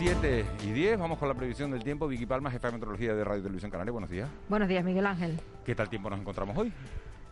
7 0.00 0.46
y 0.64 0.72
10, 0.72 0.98
vamos 0.98 1.18
con 1.18 1.28
la 1.28 1.34
previsión 1.34 1.70
del 1.70 1.84
tiempo. 1.84 2.08
Vicky 2.08 2.24
Palma, 2.24 2.50
jefa 2.50 2.68
de 2.68 2.72
meteorología 2.72 3.14
de 3.14 3.22
Radio 3.22 3.42
Televisión 3.42 3.70
Canaria, 3.70 3.92
buenos 3.92 4.08
días. 4.08 4.30
Buenos 4.48 4.66
días, 4.66 4.82
Miguel 4.82 5.06
Ángel. 5.06 5.38
¿Qué 5.62 5.74
tal 5.74 5.90
tiempo 5.90 6.08
nos 6.08 6.20
encontramos 6.20 6.56
hoy? 6.56 6.72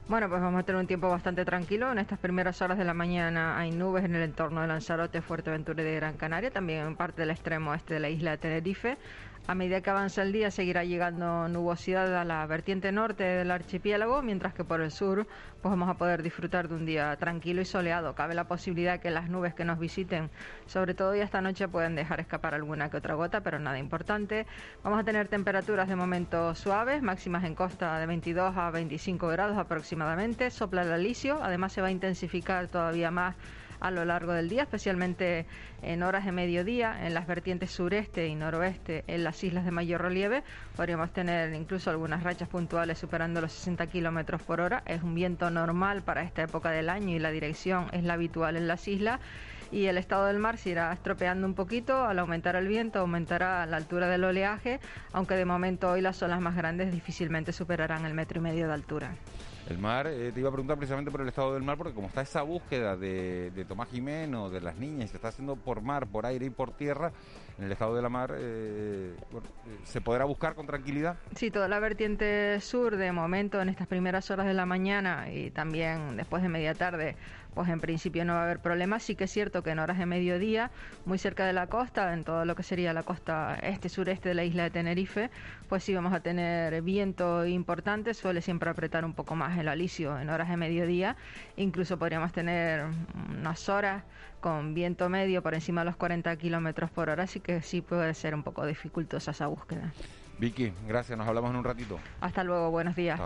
Bueno, 0.09 0.31
pues 0.31 0.41
vamos 0.41 0.61
a 0.61 0.62
tener 0.62 0.81
un 0.81 0.87
tiempo 0.87 1.11
bastante 1.11 1.45
tranquilo. 1.45 1.93
En 1.93 1.99
estas 1.99 2.19
primeras 2.19 2.62
horas 2.62 2.79
de 2.79 2.85
la 2.87 2.95
mañana 2.95 3.59
hay 3.59 3.73
nubes 3.73 4.07
en 4.07 4.15
el 4.15 4.23
entorno 4.23 4.62
de 4.62 4.67
Lanzarote, 4.67 5.21
Fuerteventura 5.21 5.83
y 5.83 5.85
de 5.85 5.97
Gran 5.97 6.17
Canaria, 6.17 6.50
también 6.50 6.87
en 6.87 6.97
parte 6.97 7.21
del 7.21 7.31
extremo 7.31 7.75
este 7.75 7.93
de 7.93 8.00
la 8.00 8.09
isla 8.09 8.31
de 8.31 8.38
Tenerife. 8.38 8.97
A 9.50 9.55
medida 9.55 9.81
que 9.81 9.88
avanza 9.88 10.21
el 10.21 10.31
día 10.31 10.50
seguirá 10.50 10.85
llegando 10.85 11.49
nubosidad 11.49 12.14
a 12.21 12.23
la 12.23 12.45
vertiente 12.45 12.93
norte 12.93 13.25
del 13.25 13.50
archipiélago, 13.50 14.21
mientras 14.21 14.52
que 14.52 14.62
por 14.62 14.83
el 14.83 14.90
sur 14.90 15.26
pues 15.62 15.71
vamos 15.71 15.88
a 15.88 15.95
poder 15.95 16.23
disfrutar 16.23 16.69
de 16.69 16.75
un 16.75 16.85
día 16.85 17.17
tranquilo 17.17 17.62
y 17.62 17.64
soleado. 17.64 18.14
Cabe 18.14 18.35
la 18.35 18.47
posibilidad 18.47 19.00
que 19.00 19.11
las 19.11 19.31
nubes 19.31 19.55
que 19.55 19.64
nos 19.64 19.78
visiten, 19.78 20.28
sobre 20.67 20.93
todo 20.93 21.14
ya 21.17 21.25
esta 21.25 21.40
noche, 21.40 21.67
pueden 21.67 21.95
dejar 21.95 22.21
escapar 22.21 22.52
alguna 22.52 22.90
que 22.90 22.99
otra 22.99 23.14
gota, 23.14 23.40
pero 23.40 23.59
nada 23.59 23.78
importante. 23.78 24.47
Vamos 24.85 25.00
a 25.00 25.05
tener 25.05 25.28
temperaturas 25.28 25.88
de 25.88 25.97
momento 25.97 26.55
suaves, 26.55 27.02
máximas 27.02 27.45
en 27.45 27.55
costa 27.55 27.99
de 27.99 28.05
22 28.05 28.55
a 28.55 28.71
25 28.71 29.28
grados 29.28 29.57
aproximadamente. 29.57 30.50
Sopla 30.50 30.83
el 30.83 30.93
alisio, 30.93 31.43
además 31.43 31.73
se 31.73 31.81
va 31.81 31.87
a 31.87 31.90
intensificar 31.90 32.69
todavía 32.69 33.11
más 33.11 33.35
a 33.80 33.90
lo 33.90 34.04
largo 34.04 34.32
del 34.32 34.49
día, 34.49 34.62
especialmente 34.62 35.47
en 35.82 36.02
horas 36.02 36.25
de 36.25 36.32
mediodía, 36.32 37.06
en 37.06 37.14
las 37.14 37.26
vertientes 37.26 37.70
sureste 37.70 38.26
y 38.26 38.35
noroeste, 38.35 39.04
en 39.06 39.25
las 39.25 39.42
islas 39.44 39.64
de 39.64 39.70
mayor 39.70 40.02
relieve. 40.02 40.42
Podríamos 40.76 41.12
tener 41.12 41.54
incluso 41.54 41.90
algunas 41.90 42.23
rachas 42.23 42.49
puntuales 42.49 42.99
superando 42.99 43.40
los 43.40 43.52
60 43.52 43.87
kilómetros 43.87 44.42
por 44.42 44.61
hora. 44.61 44.82
Es 44.87 45.02
un 45.02 45.14
viento 45.14 45.50
normal 45.50 46.02
para 46.02 46.23
esta 46.23 46.42
época 46.42 46.70
del 46.70 46.88
año 46.88 47.14
y 47.14 47.18
la 47.18 47.30
dirección 47.30 47.88
es 47.92 48.04
la 48.04 48.14
habitual 48.14 48.56
en 48.56 48.68
las 48.68 48.87
islas 48.88 49.20
y 49.70 49.87
el 49.87 49.99
estado 49.99 50.26
del 50.26 50.38
mar 50.38 50.56
se 50.56 50.70
irá 50.70 50.92
estropeando 50.92 51.47
un 51.47 51.54
poquito. 51.54 52.04
Al 52.04 52.18
aumentar 52.18 52.56
el 52.56 52.68
viento, 52.68 53.00
aumentará 53.00 53.66
la 53.66 53.76
altura 53.76 54.08
del 54.08 54.25
oleaje, 54.25 54.80
aunque 55.12 55.35
de 55.35 55.44
momento 55.44 55.90
hoy 55.90 56.00
las 56.00 56.23
olas 56.23 56.40
más 56.40 56.56
grandes 56.56 56.92
difícilmente 56.92 57.52
superarán 57.52 58.04
el 58.04 58.14
metro 58.14 58.40
y 58.40 58.42
medio 58.42 58.66
de 58.66 58.75
altura. 58.75 59.14
El 59.67 59.79
mar, 59.79 60.07
eh, 60.07 60.33
te 60.33 60.41
iba 60.41 60.49
a 60.49 60.53
preguntar 60.53 60.77
precisamente 60.77 61.11
por 61.11 61.21
el 61.21 61.29
estado 61.29 61.53
del 61.53 61.62
mar, 61.62 61.77
porque 61.77 61.93
como 61.93 62.07
está 62.07 62.23
esa 62.23 62.43
búsqueda 62.43 62.97
de, 62.97 63.65
Tomás 63.69 63.88
Jimeno, 63.91 64.49
de 64.49 64.61
las 64.61 64.77
niñas, 64.77 65.11
se 65.11 65.17
está 65.17 65.29
haciendo 65.29 65.57
por 65.57 65.83
mar, 65.83 66.07
por 66.07 66.25
aire 66.25 66.47
y 66.47 66.50
por 66.50 66.71
tierra, 66.73 67.12
en 67.59 67.65
el 67.65 67.73
estado 67.73 67.95
de 67.95 68.00
la 68.00 68.09
mar, 68.09 68.35
eh, 68.35 69.15
eh, 69.15 69.79
¿se 69.85 70.00
podrá 70.00 70.25
buscar 70.25 70.55
con 70.55 70.67
tranquilidad? 70.67 71.17
Sí, 71.35 71.50
toda 71.50 71.69
la 71.69 71.81
vertiente 71.81 72.61
sur, 72.61 72.97
de 72.97 73.12
momento, 73.12 73.61
en 73.61 73.69
estas 73.69 73.88
primeras 73.88 74.31
horas 74.31 74.47
de 74.47 74.55
la 74.55 74.65
mañana 74.65 75.31
y 75.31 75.50
también 75.50 76.17
después 76.17 76.43
de 76.43 76.49
media 76.49 76.75
tarde, 76.75 77.17
pues 77.55 77.69
en 77.69 77.81
principio 77.81 78.25
no 78.25 78.35
va 78.35 78.40
a 78.40 78.45
haber 78.45 78.61
problemas. 78.61 79.02
Sí 79.02 79.14
que 79.14 79.25
es 79.25 79.31
cierto 79.31 79.62
que 79.62 79.71
en 79.71 79.78
horas 79.78 79.99
de 79.99 80.07
mediodía, 80.07 80.71
muy 81.05 81.19
cerca 81.19 81.47
de 81.47 81.52
la 81.52 81.67
costa, 81.67 82.12
en 82.12 82.25
todo 82.25 82.45
lo 82.45 82.55
que 82.55 82.62
sería 82.62 82.93
la 82.93 83.02
costa 83.02 83.59
este-sureste 83.62 84.28
de 84.28 84.35
la 84.35 84.45
isla 84.45 84.64
de 84.64 84.71
Tenerife, 84.71 85.31
pues 85.69 85.85
sí 85.85 85.95
vamos 85.95 86.12
a 86.12 86.21
tener 86.21 86.81
viento 86.83 87.47
importante, 87.47 88.14
suele 88.14 88.43
siempre 88.43 88.71
apretar 88.71 89.05
un 89.05 89.12
poco 89.12 89.35
más 89.35 89.59
el 89.59 89.69
alisio 89.69 90.19
en 90.19 90.31
horas 90.31 90.49
de 90.49 90.57
mediodía, 90.57 91.17
incluso 91.57 91.99
podríamos 91.99 92.33
tener 92.33 92.87
unas 93.38 93.69
horas 93.69 94.05
con 94.40 94.75
viento 94.75 95.09
medio 95.09 95.43
por 95.43 95.55
encima 95.55 95.81
de 95.81 95.87
los 95.87 95.97
40 95.97 96.37
kilómetros 96.37 96.90
por 96.90 97.11
hora, 97.11 97.25
así 97.25 97.40
que 97.40 97.61
sí 97.62 97.81
puede 97.81 98.14
ser 98.14 98.35
un 98.35 98.43
poco 98.43 98.64
dificultosa 98.67 99.33
esa 99.33 99.47
búsqueda. 99.47 99.93
Vicky, 100.38 100.73
gracias, 100.87 101.19
nos 101.19 101.26
hablamos 101.26 101.50
en 101.50 101.57
un 101.57 101.64
ratito. 101.64 101.99
Hasta 102.21 102.45
luego, 102.45 102.71
buenos 102.71 102.95
días. 102.95 103.21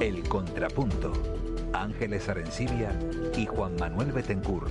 El 0.00 0.22
Contrapunto. 0.28 1.12
Ángeles 1.72 2.28
Arencibia 2.28 2.98
y 3.36 3.46
Juan 3.46 3.76
Manuel 3.76 4.12
Betencur. 4.12 4.70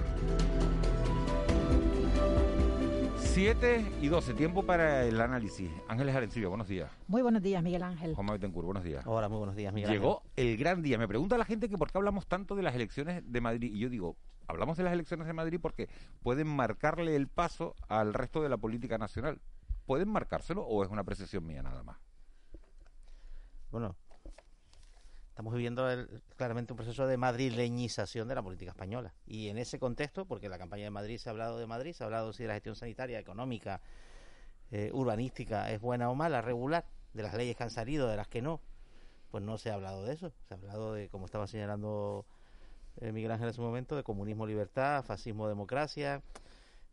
7 3.18 3.86
y 4.02 4.08
12, 4.10 4.34
tiempo 4.34 4.64
para 4.64 5.06
el 5.06 5.22
análisis. 5.22 5.72
Ángeles 5.88 6.14
Arencibia, 6.14 6.50
buenos 6.50 6.68
días. 6.68 6.92
Muy 7.08 7.22
buenos 7.22 7.42
días, 7.42 7.64
Miguel 7.64 7.84
Ángel. 7.84 8.16
Juan 8.16 8.26
Manuel 8.26 8.42
Betencur, 8.42 8.66
buenos 8.66 8.84
días. 8.84 9.06
Hola, 9.08 9.30
muy 9.30 9.38
buenos 9.38 9.56
días, 9.56 9.74
Miguel 9.74 9.92
Llegó 9.92 10.24
el 10.36 10.58
gran 10.58 10.82
día. 10.82 10.98
Me 10.98 11.08
pregunta 11.08 11.38
la 11.38 11.46
gente 11.46 11.70
que 11.70 11.78
por 11.78 11.90
qué 11.90 11.98
hablamos 11.98 12.28
tanto 12.28 12.56
de 12.56 12.64
las 12.64 12.76
elecciones 12.76 13.24
de 13.26 13.42
Madrid. 13.42 13.72
Y 13.74 13.80
yo 13.80 13.90
digo, 13.90 14.18
hablamos 14.48 14.76
de 14.78 14.84
las 14.84 14.92
elecciones 14.92 15.26
de 15.26 15.34
Madrid 15.34 15.60
porque 15.62 15.88
pueden 16.22 16.48
marcarle 16.48 17.16
el 17.16 17.28
paso 17.28 17.76
al 17.88 18.14
resto 18.14 18.42
de 18.42 18.50
la 18.50 18.58
política 18.58 18.98
nacional. 18.98 19.40
¿Pueden 19.86 20.10
marcárselo 20.10 20.64
o 20.64 20.84
es 20.84 20.90
una 20.90 21.02
apreciación 21.02 21.46
mía 21.46 21.64
nada 21.64 21.82
más? 21.82 21.98
Bueno, 23.72 23.96
estamos 25.40 25.54
viviendo 25.54 25.88
claramente 26.36 26.74
un 26.74 26.78
proceso 26.78 27.08
de 27.08 27.16
madrileñización 27.16 28.28
de 28.28 28.36
la 28.36 28.44
política 28.44 28.72
española. 28.72 29.14
Y 29.26 29.48
en 29.48 29.58
ese 29.58 29.80
contexto, 29.80 30.26
porque 30.26 30.50
la 30.50 30.58
campaña 30.58 30.84
de 30.84 30.90
Madrid 30.90 31.18
se 31.18 31.30
ha 31.30 31.32
hablado 31.32 31.58
de 31.58 31.66
Madrid, 31.66 31.94
se 31.94 32.04
ha 32.04 32.08
hablado 32.08 32.34
si 32.34 32.44
la 32.44 32.56
gestión 32.56 32.76
sanitaria, 32.76 33.18
económica, 33.20 33.80
eh, 34.70 34.92
urbanística 34.92 35.72
es 35.72 35.80
buena 35.80 36.10
o 36.10 36.16
mala, 36.16 36.42
regular, 36.42 36.88
de 37.14 37.24
las 37.24 37.34
leyes 37.36 37.56
que 37.56 37.64
han 37.64 37.70
salido, 37.70 38.10
de 38.10 38.18
las 38.18 38.28
que 38.28 38.42
no, 38.42 38.60
pues 39.32 39.42
no 39.42 39.58
se 39.58 39.72
ha 39.72 39.76
hablado 39.76 40.04
de 40.04 40.14
eso. 40.14 40.34
Se 40.50 40.56
ha 40.56 40.58
hablado 40.58 40.94
de, 40.94 41.08
como 41.08 41.24
estaba 41.24 41.48
señalando 41.48 42.26
eh, 43.00 43.14
Miguel 43.14 43.32
Ángel 43.32 43.48
en 43.48 43.54
su 43.54 43.62
momento, 43.62 43.96
de 43.96 44.04
comunismo, 44.04 44.46
libertad, 44.46 45.06
fascismo, 45.06 45.48
democracia, 45.48 46.22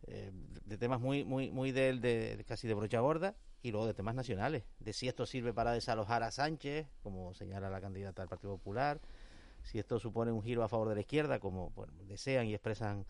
eh, 0.07 0.31
de 0.65 0.79
temas 0.79 1.01
muy, 1.01 1.25
muy, 1.25 1.51
muy 1.51 1.73
de, 1.73 1.99
de, 1.99 2.45
casi 2.47 2.69
de 2.69 2.75
brocha 2.75 3.01
gorda 3.01 3.35
y 3.67 3.73
luego 3.73 3.89
de 3.89 3.95
temas 3.95 4.15
nacionales, 4.15 4.63
de 4.79 4.93
si 4.93 5.09
esto 5.09 5.27
sirve 5.27 5.53
para 5.53 5.73
desalojar 5.73 6.23
a 6.23 6.31
Sánchez, 6.31 6.87
como 7.03 7.35
señala 7.35 7.69
la 7.69 7.81
candidata 7.81 8.23
del 8.23 8.29
Partido 8.29 8.53
Popular, 8.53 9.01
si 9.65 9.81
esto 9.81 9.99
supone 9.99 10.31
un 10.31 10.41
giro 10.41 10.63
a 10.63 10.69
favor 10.69 10.89
de 10.89 10.95
la 10.95 11.01
izquierda, 11.01 11.41
como 11.41 11.73
desean 12.07 12.47
y 12.47 12.55
expresan 12.55 13.05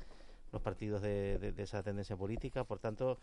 los 0.52 0.62
partidos 0.62 1.02
de, 1.02 1.52
esa 1.58 1.82
tendencia 1.82 2.16
política. 2.16 2.64
Por 2.64 2.78
tanto, 2.78 3.18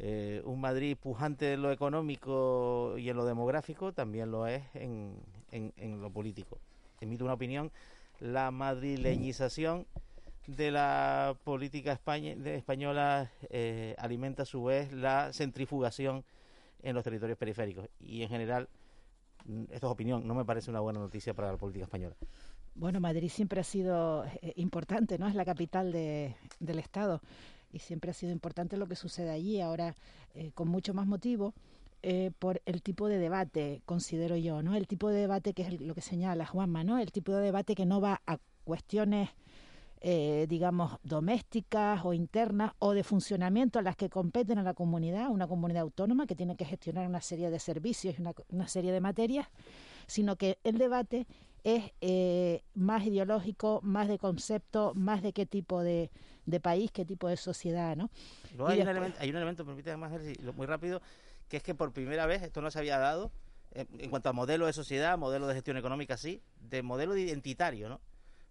eh, 0.00 0.42
un 0.44 0.60
Madrid 0.60 0.96
pujante 1.00 1.52
en 1.52 1.62
lo 1.62 1.70
económico 1.70 2.98
y 2.98 3.08
en 3.08 3.16
lo 3.16 3.24
demográfico 3.24 3.92
también 3.92 4.32
lo 4.32 4.48
es 4.48 4.64
en, 4.74 5.14
en, 5.52 6.00
lo 6.00 6.10
político. 6.10 6.58
Emito 7.00 7.22
una 7.24 7.34
opinión, 7.34 7.70
la 8.18 8.50
madrileñización 8.50 9.86
de 10.48 10.72
la 10.72 11.36
política 11.44 11.92
española 11.92 13.30
eh, 13.50 13.94
alimenta 13.96 14.42
a 14.42 14.46
su 14.46 14.64
vez 14.64 14.92
la 14.92 15.32
centrifugación 15.32 16.24
en 16.84 16.94
los 16.94 17.02
territorios 17.02 17.38
periféricos. 17.38 17.88
Y 17.98 18.22
en 18.22 18.28
general, 18.28 18.68
mm, 19.46 19.64
esto 19.70 19.86
es 19.86 19.92
opinión, 19.92 20.26
no 20.26 20.34
me 20.34 20.44
parece 20.44 20.70
una 20.70 20.80
buena 20.80 21.00
noticia 21.00 21.34
para 21.34 21.50
la 21.50 21.58
política 21.58 21.84
española. 21.84 22.14
Bueno, 22.74 23.00
Madrid 23.00 23.28
siempre 23.28 23.60
ha 23.60 23.64
sido 23.64 24.24
eh, 24.24 24.52
importante, 24.56 25.18
¿no? 25.18 25.26
Es 25.26 25.34
la 25.34 25.44
capital 25.44 25.92
de, 25.92 26.36
del 26.60 26.78
Estado 26.78 27.20
y 27.72 27.78
siempre 27.78 28.10
ha 28.10 28.14
sido 28.14 28.32
importante 28.32 28.76
lo 28.76 28.86
que 28.86 28.96
sucede 28.96 29.30
allí. 29.30 29.60
Ahora, 29.60 29.94
eh, 30.34 30.50
con 30.54 30.68
mucho 30.68 30.94
más 30.94 31.06
motivo, 31.06 31.54
eh, 32.02 32.32
por 32.38 32.60
el 32.66 32.82
tipo 32.82 33.08
de 33.08 33.18
debate, 33.18 33.80
considero 33.86 34.36
yo, 34.36 34.62
¿no? 34.62 34.74
El 34.76 34.86
tipo 34.86 35.08
de 35.08 35.20
debate 35.20 35.54
que 35.54 35.62
es 35.62 35.80
lo 35.80 35.94
que 35.94 36.02
señala 36.02 36.46
Juanma, 36.46 36.84
¿no? 36.84 36.98
El 36.98 37.12
tipo 37.12 37.32
de 37.32 37.42
debate 37.42 37.74
que 37.74 37.86
no 37.86 38.00
va 38.00 38.20
a 38.26 38.38
cuestiones 38.64 39.30
eh, 40.06 40.44
digamos, 40.50 40.98
domésticas 41.02 42.04
o 42.04 42.12
internas 42.12 42.72
o 42.78 42.92
de 42.92 43.02
funcionamiento 43.02 43.78
a 43.78 43.82
las 43.82 43.96
que 43.96 44.10
competen 44.10 44.58
a 44.58 44.62
la 44.62 44.74
comunidad, 44.74 45.30
una 45.30 45.48
comunidad 45.48 45.80
autónoma 45.80 46.26
que 46.26 46.34
tiene 46.34 46.56
que 46.56 46.66
gestionar 46.66 47.08
una 47.08 47.22
serie 47.22 47.48
de 47.48 47.58
servicios 47.58 48.14
y 48.18 48.22
una, 48.50 48.68
serie 48.68 48.92
de 48.92 49.00
materias, 49.00 49.48
sino 50.06 50.36
que 50.36 50.58
el 50.62 50.76
debate 50.76 51.26
es 51.62 51.90
eh, 52.02 52.64
más 52.74 53.06
ideológico, 53.06 53.80
más 53.82 54.06
de 54.08 54.18
concepto, 54.18 54.92
más 54.94 55.22
de 55.22 55.32
qué 55.32 55.46
tipo 55.46 55.82
de, 55.82 56.10
de 56.44 56.60
país, 56.60 56.90
qué 56.92 57.06
tipo 57.06 57.26
de 57.26 57.38
sociedad, 57.38 57.96
¿no? 57.96 58.10
Luego 58.58 58.72
hay, 58.72 58.82
un 58.82 58.88
elemento, 58.88 59.18
hay 59.22 59.30
un 59.30 59.36
elemento, 59.36 59.64
permítame 59.64 59.96
más 59.96 60.12
muy 60.54 60.66
rápido, 60.66 61.00
que 61.48 61.56
es 61.56 61.62
que 61.62 61.74
por 61.74 61.94
primera 61.94 62.26
vez, 62.26 62.42
esto 62.42 62.60
no 62.60 62.70
se 62.70 62.78
había 62.78 62.98
dado, 62.98 63.32
en, 63.70 64.10
cuanto 64.10 64.28
a 64.28 64.34
modelo 64.34 64.66
de 64.66 64.74
sociedad, 64.74 65.16
modelo 65.16 65.46
de 65.46 65.54
gestión 65.54 65.78
económica, 65.78 66.18
sí, 66.18 66.42
de 66.60 66.82
modelo 66.82 67.16
identitario, 67.16 67.88
¿no? 67.88 68.02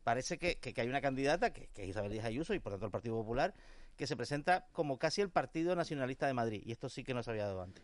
Parece 0.04 0.38
que, 0.38 0.58
que, 0.58 0.80
hay 0.80 0.88
una 0.88 1.02
candidata, 1.02 1.54
que, 1.54 1.68
que, 1.68 1.84
es 1.84 1.90
Isabel 1.90 2.12
Díaz 2.12 2.26
Ayuso, 2.26 2.54
y 2.54 2.60
por 2.60 2.74
tanto 2.74 2.86
el 2.86 2.92
Partido 2.92 3.16
Popular, 3.16 3.54
que 3.96 4.08
se 4.08 4.18
presenta 4.18 4.66
como 4.74 4.98
casi 4.98 5.22
el 5.22 5.30
Partido 5.30 5.76
Nacionalista 5.76 6.28
de 6.28 6.34
Madrid, 6.34 6.62
y 6.66 6.72
esto 6.72 6.90
sí 6.90 7.04
que 7.04 7.14
no 7.14 7.24
se 7.24 7.32
había 7.32 7.46
dado 7.46 7.62
antes. 7.62 7.84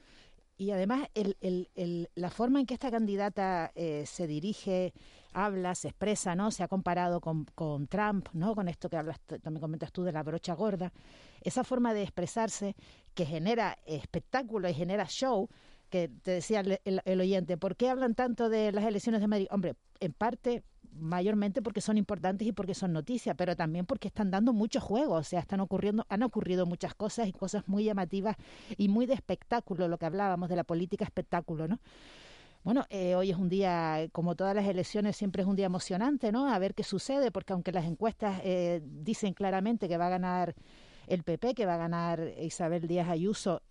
Y 0.59 0.71
además, 0.71 1.07
el, 1.13 2.09
la 2.15 2.29
forma 2.29 2.59
en 2.59 2.65
que 2.65 2.73
esta 2.73 2.91
candidata 2.91 3.71
eh, 3.75 4.03
se 4.05 4.27
dirige, 4.27 4.93
habla, 5.31 5.73
se 5.73 5.87
expresa, 5.87 6.35
¿no? 6.35 6.51
Se 6.51 6.63
ha 6.63 6.67
comparado 6.67 7.21
con, 7.21 7.45
con 7.55 7.87
Trump, 7.87 8.27
¿no? 8.33 8.53
Con 8.55 8.67
esto 8.67 8.89
que 8.89 8.97
hablas, 8.97 9.21
también 9.21 9.61
comentas 9.61 9.93
tú 9.93 10.03
de 10.03 10.11
la 10.11 10.21
brocha 10.21 10.53
gorda. 10.55 10.91
Esa 11.39 11.63
forma 11.63 11.93
de 11.93 12.03
expresarse 12.03 12.75
que 13.13 13.25
genera 13.25 13.77
espectáculo 13.85 14.67
y 14.67 14.73
genera 14.73 15.05
show, 15.05 15.47
que 15.89 16.09
te 16.21 16.31
decía 16.31 16.61
el, 16.61 17.21
oyente, 17.21 17.57
¿por 17.57 17.75
qué 17.75 17.89
hablan 17.89 18.15
tanto 18.15 18.49
de 18.49 18.71
las 18.71 18.85
elecciones 18.85 19.21
de 19.21 19.27
Madrid? 19.27 19.47
Hombre, 19.51 19.75
en 19.99 20.13
parte 20.13 20.63
mayormente 20.91 21.61
porque 21.61 21.81
son 21.81 21.97
importantes 21.97 22.47
y 22.47 22.51
porque 22.51 22.73
son 22.73 22.93
noticias, 22.93 23.35
pero 23.37 23.55
también 23.55 23.85
porque 23.85 24.07
están 24.07 24.31
dando 24.31 24.53
mucho 24.53 24.81
juego, 24.81 25.15
o 25.15 25.23
sea, 25.23 25.39
están 25.39 25.59
ocurriendo, 25.59 26.05
han 26.09 26.23
ocurrido 26.23 26.65
muchas 26.65 26.95
cosas 26.95 27.27
y 27.27 27.31
cosas 27.31 27.67
muy 27.67 27.83
llamativas 27.83 28.35
y 28.77 28.89
muy 28.89 29.05
de 29.05 29.13
espectáculo, 29.13 29.87
lo 29.87 29.97
que 29.97 30.05
hablábamos 30.05 30.49
de 30.49 30.55
la 30.55 30.63
política 30.63 31.05
espectáculo, 31.05 31.67
¿no? 31.67 31.79
Bueno, 32.63 32.85
eh, 32.89 33.15
hoy 33.15 33.31
es 33.31 33.37
un 33.37 33.47
día, 33.47 34.09
como 34.11 34.35
todas 34.35 34.53
las 34.53 34.67
elecciones, 34.67 35.15
siempre 35.15 35.43
es 35.43 35.47
un 35.47 35.55
día 35.55 35.67
emocionante, 35.67 36.31
¿no? 36.31 36.51
A 36.51 36.59
ver 36.59 36.75
qué 36.75 36.83
sucede, 36.83 37.31
porque 37.31 37.53
aunque 37.53 37.71
las 37.71 37.85
encuestas 37.85 38.41
eh, 38.43 38.81
dicen 38.83 39.33
claramente 39.33 39.87
que 39.87 39.97
va 39.97 40.07
a 40.07 40.09
ganar 40.09 40.55
el 41.07 41.23
PP, 41.23 41.55
que 41.55 41.65
va 41.65 41.75
a 41.75 41.77
ganar 41.77 42.21
Isabel 42.39 42.87
Díaz 42.87 43.07
Ayuso 43.07 43.61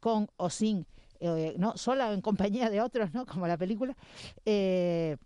con 0.00 0.28
o 0.36 0.50
sin, 0.50 0.86
eh, 1.22 1.54
no, 1.56 1.76
sola 1.76 2.10
o 2.10 2.12
en 2.12 2.20
compañía 2.20 2.68
de 2.68 2.80
otros, 2.80 3.14
¿no? 3.14 3.24
Como 3.26 3.46
la 3.46 3.56
película. 3.56 3.96
Eh, 4.44 5.16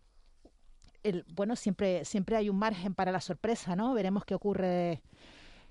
bueno, 1.35 1.57
siempre, 1.57 2.05
siempre 2.05 2.37
hay 2.37 2.49
un 2.51 2.59
margen 2.59 2.95
para 2.95 3.13
la 3.13 3.21
sorpresa, 3.21 3.77
¿no? 3.77 3.95
Veremos 3.95 4.25
qué 4.25 4.35
ocurre 4.35 5.03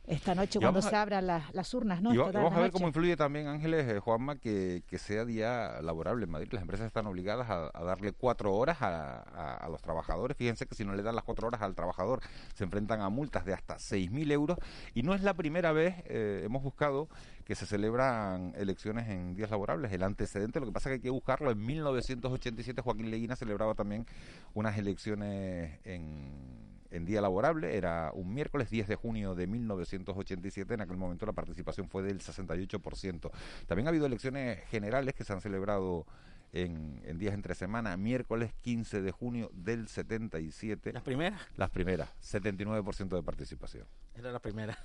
esta 0.08 0.36
noche 0.36 0.60
cuando 0.60 0.82
se 0.82 0.96
abran 0.96 1.26
las, 1.26 1.74
urnas, 1.74 2.02
¿no? 2.02 2.14
Y 2.14 2.18
vamos 2.18 2.54
a 2.54 2.60
ver 2.60 2.72
cómo 2.72 2.88
influye 2.88 3.16
también, 3.16 3.48
Ángeles, 3.48 3.88
eh, 3.88 4.00
Juanma, 4.00 4.38
que, 4.38 4.84
que, 4.88 4.98
sea 4.98 5.26
día 5.26 5.82
laborable 5.82 6.26
en 6.26 6.32
Madrid. 6.32 6.50
Las 6.52 6.62
empresas 6.62 6.88
están 6.88 7.08
obligadas 7.08 7.50
a, 7.50 7.84
darle 7.84 8.12
cuatro 8.12 8.54
horas 8.54 8.82
a, 8.82 9.22
a, 9.22 9.70
los 9.70 9.82
trabajadores. 9.82 10.38
Fíjense 10.38 10.66
que 10.66 10.76
si 10.76 10.86
no 10.86 10.94
le 10.94 11.04
dan 11.04 11.16
las 11.16 11.24
cuatro 11.24 11.48
horas 11.48 11.62
al 11.62 11.76
trabajador, 11.76 12.22
se 12.54 12.64
enfrentan 12.64 13.02
a 13.02 13.10
multas 13.10 13.46
de 13.46 13.54
hasta 13.54 13.76
6.000 13.76 14.32
euros. 14.32 14.58
Y 14.94 15.04
no 15.04 15.14
es 15.14 15.22
la 15.22 15.34
primera 15.34 15.72
vez, 15.72 15.96
eh, 16.06 16.42
hemos 16.46 16.64
buscado 16.64 17.10
que 17.46 17.56
se 17.56 17.66
celebran 17.66 18.54
elecciones 18.56 19.08
en 19.08 19.36
días 19.36 19.52
laborables. 19.52 19.92
El 19.92 20.04
antecedente, 20.04 20.60
lo 20.60 20.66
que 20.66 20.72
pasa 20.72 20.90
es 20.90 20.92
que 20.92 20.96
hay 20.96 21.02
que 21.02 21.10
buscarlo. 21.12 21.52
En 21.52 21.64
1987 21.64 22.82
Joaquín 22.82 23.12
Leguina 23.12 23.36
celebraba 23.36 23.76
también 23.76 24.06
unas 24.54 24.78
elecciones 24.78 25.80
en, 25.84 26.65
en 26.96 27.06
día 27.06 27.22
laborable. 27.22 27.76
Era 27.76 28.12
un 28.14 28.34
miércoles 28.34 28.70
10 28.70 28.88
de 28.88 28.96
junio 28.96 29.36
de 29.36 29.48
1987. 29.48 30.74
En 30.74 30.82
aquel 30.82 30.98
momento 30.98 31.26
la 31.26 31.34
participación 31.34 31.90
fue 31.90 32.04
del 32.04 32.20
68%. 32.20 33.32
También 33.68 33.88
ha 33.88 33.90
habido 33.90 34.06
elecciones 34.06 34.64
generales 34.66 35.14
que 35.14 35.24
se 35.24 35.34
han 35.34 35.42
celebrado 35.42 36.06
en, 36.54 37.02
en, 37.04 37.18
días 37.18 37.34
entre 37.34 37.54
semana, 37.54 37.98
miércoles 37.98 38.54
15 38.62 39.02
de 39.02 39.12
junio 39.12 39.52
del 39.54 39.88
77. 39.88 40.94
¿Las 40.94 41.04
primeras? 41.04 41.42
Las 41.58 41.70
primeras, 41.70 42.10
79% 42.22 43.16
de 43.16 43.24
participación. 43.24 43.88
Era 44.16 44.32
la 44.32 44.40
primera. 44.40 44.78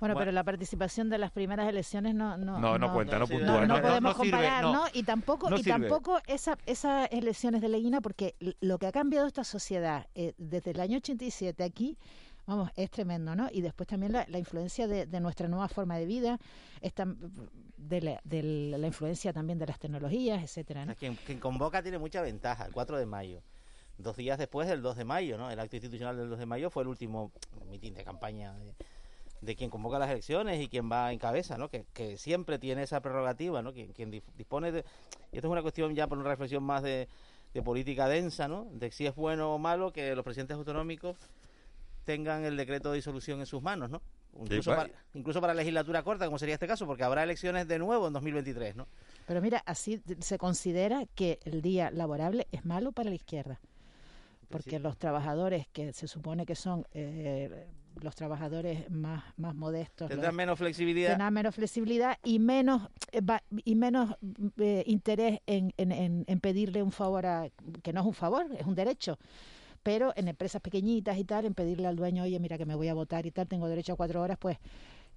Bueno, 0.00 0.14
pero 0.16 0.32
la 0.32 0.42
participación 0.42 1.10
de 1.10 1.18
las 1.18 1.30
primeras 1.30 1.68
elecciones 1.68 2.14
no 2.14 2.36
no 2.36 2.58
no, 2.58 2.78
no, 2.78 2.92
cuenta, 2.92 3.18
no, 3.18 3.26
puntúa. 3.26 3.66
No, 3.66 3.80
podemos 3.80 4.16
comparar, 4.16 4.64
¿no? 4.64 4.84
Y 4.92 5.02
tampoco 5.02 5.54
y 5.56 5.62
tampoco 5.62 6.18
esa, 6.26 6.56
esas 6.66 7.08
elecciones 7.12 7.60
de 7.60 7.68
Leguina, 7.68 8.00
porque 8.00 8.34
lo 8.60 8.78
que 8.78 8.86
ha 8.86 8.92
cambiado 8.92 9.26
esta 9.26 9.44
sociedad 9.44 10.06
eh, 10.14 10.34
desde 10.38 10.72
el 10.72 10.80
año 10.80 10.96
87 10.96 11.62
aquí 11.62 11.98
vamos, 12.46 12.70
es 12.74 12.90
tremendo, 12.90 13.36
¿no? 13.36 13.48
Y 13.52 13.60
después 13.60 13.86
también 13.86 14.12
la, 14.12 14.38
influencia 14.38 14.88
de, 14.88 15.20
nuestra 15.20 15.46
nueva 15.48 15.68
forma 15.68 15.96
de 15.98 16.06
vida, 16.06 16.38
esta, 16.80 17.06
de, 17.76 18.00
la, 18.00 18.20
de 18.24 18.42
la 18.76 18.86
influencia 18.86 19.32
también 19.32 19.58
de 19.58 19.66
las 19.66 19.78
tecnologías, 19.78 20.42
etcétera. 20.42 20.84
¿no? 20.84 20.94
quien, 20.96 21.16
convoca 21.38 21.82
tiene 21.82 21.98
mucha 21.98 22.22
ventaja, 22.22 22.66
el 22.66 22.72
4 22.72 22.98
de 22.98 23.06
mayo. 23.06 23.42
Dos 23.98 24.16
días 24.16 24.38
después 24.38 24.66
del 24.66 24.82
2 24.82 24.96
de 24.96 25.04
mayo, 25.04 25.36
¿no? 25.36 25.50
El 25.50 25.60
acto 25.60 25.76
institucional 25.76 26.16
del 26.16 26.30
2 26.30 26.38
de 26.38 26.46
mayo 26.46 26.70
fue 26.70 26.82
el 26.82 26.88
último 26.88 27.32
mitin 27.68 27.94
de 27.94 28.02
campaña 28.02 28.54
de, 28.54 28.74
de 29.40 29.56
quien 29.56 29.70
convoca 29.70 29.98
las 29.98 30.10
elecciones 30.10 30.60
y 30.60 30.68
quien 30.68 30.90
va 30.90 31.12
en 31.12 31.18
cabeza, 31.18 31.56
¿no? 31.56 31.68
Que, 31.68 31.86
que 31.92 32.18
siempre 32.18 32.58
tiene 32.58 32.82
esa 32.82 33.00
prerrogativa, 33.00 33.62
¿no? 33.62 33.72
Quien, 33.72 33.92
quien 33.92 34.10
dispone 34.10 34.72
de... 34.72 34.84
Y 35.32 35.36
esto 35.36 35.48
es 35.48 35.52
una 35.52 35.62
cuestión 35.62 35.94
ya 35.94 36.06
por 36.06 36.18
una 36.18 36.28
reflexión 36.28 36.62
más 36.62 36.82
de, 36.82 37.08
de 37.54 37.62
política 37.62 38.08
densa, 38.08 38.48
¿no? 38.48 38.66
De 38.72 38.90
si 38.90 39.06
es 39.06 39.14
bueno 39.14 39.54
o 39.54 39.58
malo 39.58 39.92
que 39.92 40.14
los 40.14 40.24
presidentes 40.24 40.56
autonómicos 40.56 41.16
tengan 42.04 42.44
el 42.44 42.56
decreto 42.56 42.90
de 42.90 42.96
disolución 42.96 43.40
en 43.40 43.46
sus 43.46 43.62
manos, 43.62 43.90
¿no? 43.90 44.02
Incluso, 44.38 44.70
para, 44.70 44.90
incluso 45.14 45.40
para 45.40 45.54
legislatura 45.54 46.02
corta, 46.02 46.26
como 46.26 46.38
sería 46.38 46.54
este 46.54 46.68
caso, 46.68 46.86
porque 46.86 47.02
habrá 47.02 47.24
elecciones 47.24 47.66
de 47.66 47.78
nuevo 47.78 48.06
en 48.06 48.12
2023, 48.12 48.76
¿no? 48.76 48.86
Pero 49.26 49.40
mira, 49.40 49.62
así 49.66 50.00
se 50.20 50.38
considera 50.38 51.04
que 51.14 51.40
el 51.44 51.62
día 51.62 51.90
laborable 51.90 52.46
es 52.52 52.64
malo 52.64 52.92
para 52.92 53.10
la 53.10 53.16
izquierda, 53.16 53.60
porque 54.50 54.78
los 54.78 54.98
trabajadores 54.98 55.68
que 55.68 55.92
se 55.92 56.08
supone 56.08 56.44
que 56.44 56.54
son 56.54 56.84
eh, 56.92 57.68
los 58.02 58.14
trabajadores 58.14 58.90
más, 58.90 59.22
más 59.36 59.54
modestos 59.54 60.08
tendrán 60.08 60.34
menos 60.34 60.58
flexibilidad. 60.58 61.10
tendrán 61.10 61.32
menos 61.32 61.54
flexibilidad 61.54 62.18
y 62.24 62.38
menos 62.38 62.88
eh, 63.12 63.20
y 63.64 63.74
menos 63.74 64.16
eh, 64.58 64.82
interés 64.86 65.40
en, 65.46 65.72
en, 65.76 66.24
en, 66.26 66.40
pedirle 66.40 66.82
un 66.82 66.92
favor 66.92 67.26
a 67.26 67.48
que 67.82 67.92
no 67.92 68.00
es 68.00 68.06
un 68.06 68.14
favor 68.14 68.46
es 68.58 68.66
un 68.66 68.74
derecho. 68.74 69.18
Pero 69.82 70.12
en 70.14 70.28
empresas 70.28 70.60
pequeñitas 70.60 71.16
y 71.16 71.24
tal 71.24 71.46
en 71.46 71.54
pedirle 71.54 71.86
al 71.86 71.96
dueño 71.96 72.24
oye 72.24 72.38
mira 72.38 72.58
que 72.58 72.66
me 72.66 72.74
voy 72.74 72.88
a 72.88 72.94
votar 72.94 73.24
y 73.24 73.30
tal 73.30 73.48
tengo 73.48 73.66
derecho 73.68 73.94
a 73.94 73.96
cuatro 73.96 74.20
horas 74.20 74.36
pues 74.38 74.58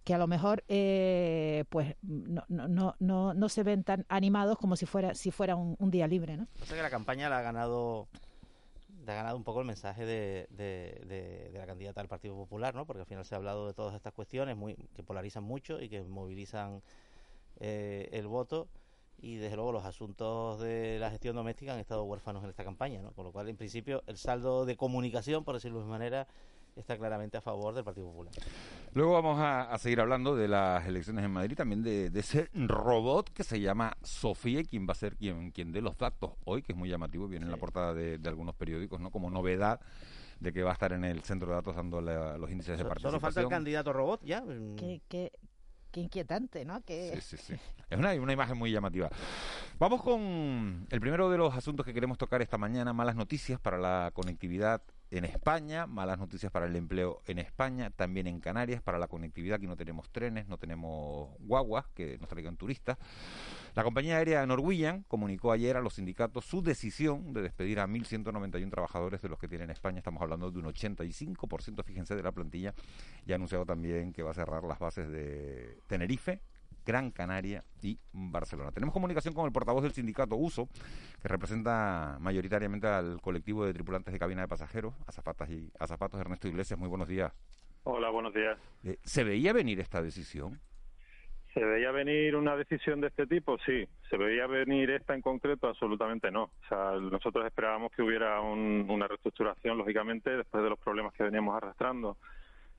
que 0.05 0.13
a 0.13 0.17
lo 0.17 0.27
mejor 0.27 0.63
eh, 0.67 1.65
pues 1.69 1.95
no, 2.01 2.43
no, 2.47 2.95
no, 2.99 3.33
no 3.33 3.49
se 3.49 3.63
ven 3.63 3.83
tan 3.83 4.05
animados 4.09 4.57
como 4.57 4.75
si 4.75 4.85
fuera 4.85 5.15
si 5.15 5.31
fuera 5.31 5.55
un, 5.55 5.75
un 5.79 5.91
día 5.91 6.07
libre 6.07 6.37
no 6.37 6.47
o 6.61 6.65
sea 6.65 6.77
que 6.77 6.83
la 6.83 6.89
campaña 6.89 7.29
la 7.29 7.39
ha 7.39 7.41
ganado 7.41 8.07
ha 9.11 9.15
ganado 9.15 9.37
un 9.37 9.43
poco 9.43 9.59
el 9.59 9.65
mensaje 9.65 10.05
de, 10.05 10.47
de, 10.49 11.51
la 11.53 11.65
candidata 11.65 12.01
del 12.01 12.07
Partido 12.07 12.35
Popular, 12.35 12.73
¿no? 12.75 12.85
Porque 12.85 13.01
al 13.01 13.05
final 13.05 13.25
se 13.25 13.35
ha 13.35 13.37
hablado 13.37 13.67
de 13.67 13.73
todas 13.73 13.95
estas 13.95 14.13
cuestiones 14.13 14.55
muy, 14.55 14.75
que 14.95 15.03
polarizan 15.03 15.43
mucho 15.43 15.81
y 15.81 15.89
que 15.89 16.01
movilizan 16.03 16.81
eh, 17.59 18.09
el 18.11 18.27
voto 18.27 18.67
y 19.21 19.37
desde 19.37 19.55
luego 19.55 19.71
los 19.71 19.85
asuntos 19.85 20.59
de 20.59 20.97
la 20.99 21.09
gestión 21.09 21.35
doméstica 21.35 21.73
han 21.73 21.79
estado 21.79 22.03
huérfanos 22.03 22.43
en 22.43 22.49
esta 22.49 22.63
campaña, 22.63 23.01
¿no? 23.01 23.11
Con 23.11 23.25
lo 23.25 23.31
cual, 23.31 23.47
en 23.47 23.55
principio, 23.55 24.03
el 24.07 24.17
saldo 24.17 24.65
de 24.65 24.75
comunicación, 24.75 25.43
por 25.43 25.55
decirlo 25.55 25.79
de 25.79 25.85
manera, 25.85 26.27
está 26.75 26.97
claramente 26.97 27.37
a 27.37 27.41
favor 27.41 27.73
del 27.73 27.83
Partido 27.83 28.07
Popular. 28.07 28.33
Luego 28.93 29.13
vamos 29.13 29.39
a, 29.39 29.77
seguir 29.77 29.99
hablando 29.99 30.35
de 30.35 30.47
las 30.47 30.85
elecciones 30.87 31.25
en 31.25 31.31
Madrid, 31.31 31.55
también 31.55 31.83
de, 31.83 32.11
ese 32.13 32.49
robot 32.53 33.29
que 33.29 33.43
se 33.43 33.59
llama 33.59 33.97
Sofía, 34.03 34.63
quien 34.63 34.87
va 34.87 34.91
a 34.91 34.95
ser 34.95 35.15
quien, 35.15 35.51
quien 35.51 35.71
dé 35.71 35.81
los 35.81 35.97
datos 35.97 36.31
hoy, 36.45 36.61
que 36.61 36.73
es 36.73 36.77
muy 36.77 36.89
llamativo, 36.89 37.27
viene 37.27 37.45
en 37.45 37.51
la 37.51 37.57
portada 37.57 37.93
de, 37.93 38.19
algunos 38.25 38.55
periódicos, 38.55 38.99
¿no? 38.99 39.11
Como 39.11 39.29
novedad 39.29 39.79
de 40.39 40.51
que 40.51 40.63
va 40.63 40.71
a 40.71 40.73
estar 40.73 40.91
en 40.93 41.05
el 41.05 41.21
centro 41.21 41.49
de 41.49 41.55
datos 41.55 41.75
dando 41.75 42.01
los 42.01 42.51
índices 42.51 42.77
de 42.77 42.83
participación. 42.83 43.11
Solo 43.11 43.19
falta 43.19 43.41
el 43.41 43.47
candidato 43.47 43.93
robot 43.93 44.23
ya. 44.23 44.43
Qué, 44.77 45.31
inquietante, 45.95 46.65
¿no? 46.65 46.81
Sí, 46.87 47.21
sí, 47.21 47.37
sí. 47.37 47.53
Es 47.87 47.99
una, 47.99 48.13
una 48.13 48.33
imagen 48.33 48.57
muy 48.57 48.71
llamativa. 48.71 49.09
Vamos 49.77 50.01
con 50.01 50.87
el 50.89 50.99
primero 50.99 51.29
de 51.29 51.37
los 51.37 51.55
asuntos 51.55 51.85
que 51.85 51.93
queremos 51.93 52.17
tocar 52.17 52.41
esta 52.41 52.57
mañana, 52.57 52.93
malas 52.93 53.15
noticias 53.15 53.59
para 53.59 53.77
la 53.77 54.09
conectividad 54.11 54.81
en 55.17 55.25
España, 55.25 55.85
malas 55.85 56.17
noticias 56.17 56.51
para 56.51 56.65
el 56.65 56.75
empleo 56.75 57.21
en 57.27 57.37
España, 57.37 57.91
también 57.91 58.25
en 58.25 58.39
Canarias, 58.39 58.81
para 58.81 58.97
la 58.97 59.07
conectividad, 59.07 59.57
aquí 59.57 59.67
no 59.67 59.75
tenemos 59.75 60.09
trenes, 60.09 60.47
no 60.47 60.57
tenemos 60.57 61.29
guaguas 61.39 61.85
que 61.93 62.17
nos 62.17 62.27
traigan 62.27 62.57
turistas. 62.57 62.97
La 63.75 63.83
compañía 63.83 64.17
aérea 64.17 64.43
Norwegian 64.47 65.03
comunicó 65.07 65.51
ayer 65.51 65.77
a 65.77 65.81
los 65.81 65.95
sindicatos 65.95 66.45
su 66.45 66.63
decisión 66.63 67.31
de 67.31 67.43
despedir 67.43 67.79
a 67.79 67.87
1.191 67.87 68.71
trabajadores 68.71 69.21
de 69.21 69.29
los 69.29 69.37
que 69.37 69.47
tiene 69.47 69.65
en 69.65 69.69
España, 69.69 69.99
estamos 69.99 70.21
hablando 70.21 70.49
de 70.49 70.59
un 70.59 70.65
85%, 70.65 71.83
fíjense, 71.83 72.15
de 72.15 72.23
la 72.23 72.31
plantilla, 72.31 72.73
y 73.27 73.33
ha 73.33 73.35
anunciado 73.35 73.67
también 73.67 74.13
que 74.13 74.23
va 74.23 74.31
a 74.31 74.33
cerrar 74.33 74.63
las 74.63 74.79
bases 74.79 75.09
de 75.11 75.77
Tenerife, 75.85 76.41
Gran 76.85 77.11
Canaria 77.11 77.63
y 77.81 77.97
Barcelona. 78.11 78.71
Tenemos 78.71 78.93
comunicación 78.93 79.33
con 79.33 79.45
el 79.45 79.51
portavoz 79.51 79.83
del 79.83 79.93
sindicato 79.93 80.35
USO, 80.35 80.67
que 81.21 81.27
representa 81.27 82.17
mayoritariamente 82.19 82.87
al 82.87 83.21
colectivo 83.21 83.65
de 83.65 83.73
tripulantes 83.73 84.13
de 84.13 84.19
cabina 84.19 84.41
de 84.41 84.47
pasajeros, 84.47 84.93
azafatas 85.07 85.49
y 85.49 85.71
azafatos 85.79 86.19
Ernesto 86.19 86.47
Iglesias. 86.47 86.79
Muy 86.79 86.89
buenos 86.89 87.07
días. 87.07 87.31
Hola, 87.83 88.09
buenos 88.09 88.33
días. 88.33 88.57
Eh, 88.83 88.97
¿Se 89.03 89.23
veía 89.23 89.51
venir 89.53 89.79
esta 89.79 90.01
decisión? 90.01 90.59
¿Se 91.53 91.63
veía 91.63 91.91
venir 91.91 92.35
una 92.35 92.55
decisión 92.55 92.99
de 92.99 93.07
este 93.07 93.27
tipo? 93.27 93.57
Sí. 93.59 93.87
¿Se 94.09 94.17
veía 94.17 94.47
venir 94.47 94.89
esta 94.89 95.13
en 95.13 95.21
concreto? 95.21 95.67
Absolutamente 95.67 96.31
no. 96.31 96.43
O 96.43 96.67
sea, 96.67 96.93
nosotros 96.99 97.45
esperábamos 97.45 97.91
que 97.91 98.01
hubiera 98.01 98.41
una 98.41 99.07
reestructuración, 99.07 99.77
lógicamente, 99.77 100.31
después 100.31 100.63
de 100.63 100.69
los 100.69 100.79
problemas 100.79 101.13
que 101.13 101.23
veníamos 101.23 101.55
arrastrando 101.55 102.17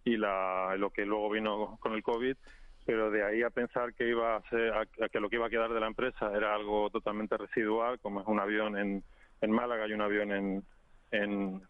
y 0.05 0.17
la, 0.17 0.75
lo 0.77 0.91
que 0.91 1.07
luego 1.07 1.31
vino 1.31 1.79
con 1.81 1.93
el 1.93 2.03
COVID, 2.03 2.37
pero 2.85 3.11
de 3.11 3.25
ahí 3.25 3.43
a 3.43 3.51
pensar 3.51 3.95
que 3.95 4.09
iba 4.09 4.37
a 4.37 4.43
ser, 4.51 4.73
que 5.11 5.21
lo 5.21 5.29
que 5.29 5.37
iba 5.37 5.47
a 5.47 5.51
quedar 5.51 5.73
de 5.73 5.81
la 5.81 5.87
empresa 5.87 6.31
era 6.35 6.55
algo 6.55 6.91
totalmente 6.91 7.37
residual, 7.37 7.99
como 8.01 8.21
es 8.21 8.27
un 8.27 8.41
avión 8.41 8.77
en, 8.77 9.03
en 9.41 9.51
Málaga 9.51 9.87
y 9.87 9.93
un 9.93 10.03
avión 10.03 10.33
en, 10.33 10.65
en, 11.11 11.63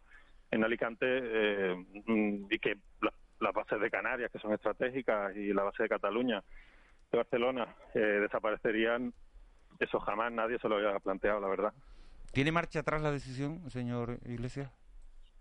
en 0.51 0.65
Alicante, 0.65 1.07
eh, 1.07 1.85
y 2.51 2.59
que 2.59 2.77
las 3.41 3.53
bases 3.53 3.81
de 3.81 3.91
Canarias, 3.91 4.31
que 4.33 4.39
son 4.39 4.53
estratégicas, 4.53 5.37
y 5.37 5.53
la 5.53 5.63
base 5.63 5.85
de 5.85 5.89
Cataluña, 5.89 6.43
de 7.11 7.19
Barcelona, 7.19 7.75
eh, 7.95 7.99
desaparecerían, 7.99 9.13
eso 9.79 10.01
jamás 10.01 10.33
nadie 10.33 10.59
se 10.59 10.69
lo 10.69 10.77
había 10.77 10.99
planteado, 10.99 11.41
la 11.41 11.49
verdad. 11.49 11.73
¿Tiene 12.33 12.51
marcha 12.51 12.81
atrás 12.81 13.03
la 13.03 13.13
decisión, 13.13 13.71
señor 13.71 14.19
Iglesias? 14.25 14.71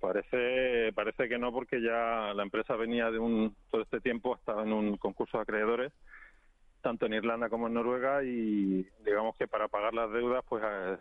Parece, 0.03 0.91
parece 0.91 1.29
que 1.29 1.37
no, 1.37 1.53
porque 1.53 1.81
ya 1.81 2.33
la 2.35 2.43
empresa 2.43 2.75
venía 2.75 3.09
de 3.09 3.19
un, 3.19 3.55
todo 3.71 3.83
este 3.83 4.01
tiempo 4.01 4.35
estaba 4.35 4.63
en 4.63 4.73
un 4.73 4.97
concurso 4.97 5.37
de 5.37 5.43
acreedores, 5.43 5.93
tanto 6.81 7.05
en 7.05 7.13
Irlanda 7.13 7.47
como 7.47 7.67
en 7.67 7.75
Noruega, 7.75 8.21
y 8.21 8.85
digamos 9.05 9.37
que 9.37 9.47
para 9.47 9.69
pagar 9.69 9.93
las 9.93 10.11
deudas, 10.11 10.43
pues 10.49 10.61
eh, 10.61 10.97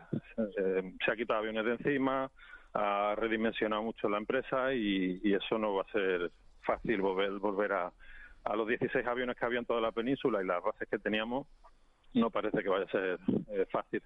eh, 0.56 0.92
se 1.04 1.10
ha 1.10 1.16
quitado 1.16 1.40
aviones 1.40 1.64
de 1.64 1.72
encima, 1.72 2.30
ha 2.74 3.16
redimensionado 3.16 3.82
mucho 3.82 4.08
la 4.08 4.18
empresa 4.18 4.72
y, 4.72 5.20
eso 5.34 5.58
no 5.58 5.74
va 5.74 5.82
a 5.82 5.92
ser 5.92 6.30
fácil 6.60 7.00
volver, 7.00 7.32
volver 7.40 7.72
a, 7.72 7.92
a 8.44 8.54
los 8.54 8.68
16 8.68 9.04
aviones 9.04 9.36
que 9.36 9.44
había 9.44 9.58
en 9.58 9.66
toda 9.66 9.80
la 9.80 9.90
península 9.90 10.40
y 10.40 10.46
las 10.46 10.62
bases 10.62 10.88
que 10.88 11.00
teníamos, 11.00 11.48
no 12.14 12.30
parece 12.30 12.62
que 12.62 12.68
vaya 12.68 12.84
a 12.84 12.92
ser 12.92 13.18
eh, 13.50 13.66
fácil. 13.68 14.00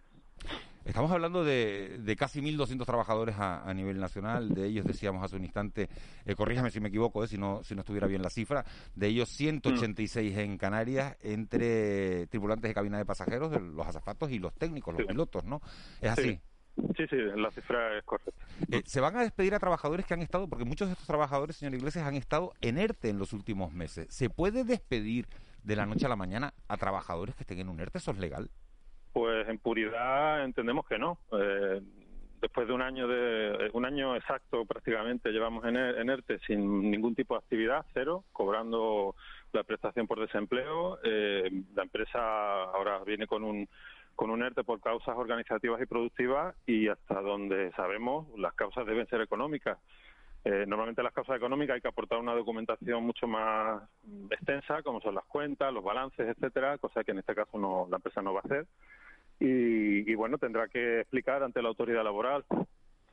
Estamos 0.86 1.10
hablando 1.10 1.44
de, 1.44 1.98
de 1.98 2.16
casi 2.16 2.40
1.200 2.40 2.86
trabajadores 2.86 3.34
a, 3.38 3.72
nivel 3.74 3.98
nacional, 3.98 4.50
de 4.50 4.66
ellos 4.66 4.84
decíamos 4.84 5.22
hace 5.22 5.36
un 5.36 5.42
instante, 5.42 5.88
eh, 6.24 6.34
corríjame 6.36 6.70
si 6.70 6.80
me 6.80 6.88
equivoco, 6.88 7.24
eh, 7.24 7.28
si, 7.28 7.36
no, 7.36 7.62
si 7.64 7.74
no 7.74 7.80
estuviera 7.80 8.06
bien 8.06 8.22
la 8.22 8.30
cifra, 8.30 8.64
de 8.94 9.08
ellos 9.08 9.28
186 9.30 10.38
en 10.38 10.56
Canarias 10.56 11.16
entre 11.22 12.28
tripulantes 12.28 12.70
de 12.70 12.74
cabina 12.74 12.98
de 12.98 13.04
pasajeros, 13.04 13.60
los 13.60 13.86
azafatos 13.86 14.30
y 14.30 14.38
los 14.38 14.54
técnicos, 14.54 14.94
los 14.94 15.06
pilotos, 15.06 15.44
¿no? 15.44 15.60
Es 16.00 16.10
así. 16.12 16.40
Sí, 16.96 17.06
sí, 17.08 17.16
la 17.34 17.50
cifra 17.50 17.98
es 17.98 18.04
correcta. 18.04 18.46
Eh, 18.70 18.82
¿Se 18.84 19.00
van 19.00 19.16
a 19.16 19.22
despedir 19.22 19.54
a 19.54 19.58
trabajadores 19.58 20.06
que 20.06 20.14
han 20.14 20.22
estado, 20.22 20.46
porque 20.46 20.64
muchos 20.64 20.88
de 20.88 20.92
estos 20.92 21.06
trabajadores, 21.06 21.56
señor 21.56 21.74
Iglesias, 21.74 22.06
han 22.06 22.14
estado 22.14 22.52
en 22.60 22.78
ERTE 22.78 23.08
en 23.08 23.18
los 23.18 23.32
últimos 23.32 23.72
meses? 23.72 24.06
¿Se 24.10 24.30
puede 24.30 24.62
despedir 24.62 25.26
de 25.62 25.74
la 25.74 25.86
noche 25.86 26.06
a 26.06 26.08
la 26.08 26.16
mañana 26.16 26.54
a 26.68 26.76
trabajadores 26.76 27.34
que 27.34 27.42
estén 27.42 27.58
en 27.60 27.70
un 27.70 27.80
ERTE? 27.80 27.98
¿Eso 27.98 28.12
es 28.12 28.18
legal? 28.18 28.50
Pues 29.16 29.48
en 29.48 29.56
puridad 29.56 30.44
entendemos 30.44 30.86
que 30.86 30.98
no. 30.98 31.16
Eh, 31.32 31.80
después 32.38 32.68
de 32.68 32.74
un 32.74 32.82
año 32.82 33.08
de 33.08 33.70
un 33.72 33.86
año 33.86 34.14
exacto 34.14 34.66
prácticamente 34.66 35.30
llevamos 35.30 35.64
en, 35.64 35.74
en 35.78 36.10
ERTE 36.10 36.38
sin 36.40 36.90
ningún 36.90 37.14
tipo 37.14 37.32
de 37.32 37.38
actividad, 37.38 37.86
cero, 37.94 38.24
cobrando 38.34 39.14
la 39.54 39.64
prestación 39.64 40.06
por 40.06 40.20
desempleo. 40.20 40.98
Eh, 41.02 41.50
la 41.74 41.84
empresa 41.84 42.64
ahora 42.64 43.02
viene 43.06 43.26
con 43.26 43.42
un 43.42 43.66
con 44.14 44.28
un 44.28 44.42
ERTE 44.42 44.64
por 44.64 44.82
causas 44.82 45.16
organizativas 45.16 45.80
y 45.80 45.86
productivas 45.86 46.54
y 46.66 46.88
hasta 46.88 47.18
donde 47.22 47.72
sabemos 47.72 48.28
las 48.38 48.52
causas 48.52 48.84
deben 48.84 49.06
ser 49.06 49.22
económicas. 49.22 49.78
Eh, 50.44 50.66
normalmente 50.68 51.02
las 51.02 51.14
causas 51.14 51.38
económicas 51.38 51.76
hay 51.76 51.80
que 51.80 51.88
aportar 51.88 52.18
una 52.18 52.34
documentación 52.34 53.02
mucho 53.02 53.26
más 53.26 53.82
extensa, 54.30 54.82
como 54.82 55.00
son 55.00 55.14
las 55.14 55.24
cuentas, 55.24 55.72
los 55.72 55.82
balances, 55.82 56.28
etcétera, 56.28 56.76
cosa 56.76 57.02
que 57.02 57.12
en 57.12 57.18
este 57.20 57.34
caso 57.34 57.58
no, 57.58 57.88
la 57.90 57.96
empresa 57.96 58.20
no 58.20 58.34
va 58.34 58.40
a 58.40 58.46
hacer 58.46 58.66
y, 59.38 60.14
bueno, 60.14 60.38
tendrá 60.38 60.68
que 60.68 61.00
explicar 61.00 61.42
ante 61.42 61.62
la 61.62 61.68
autoridad 61.68 62.04
laboral 62.04 62.44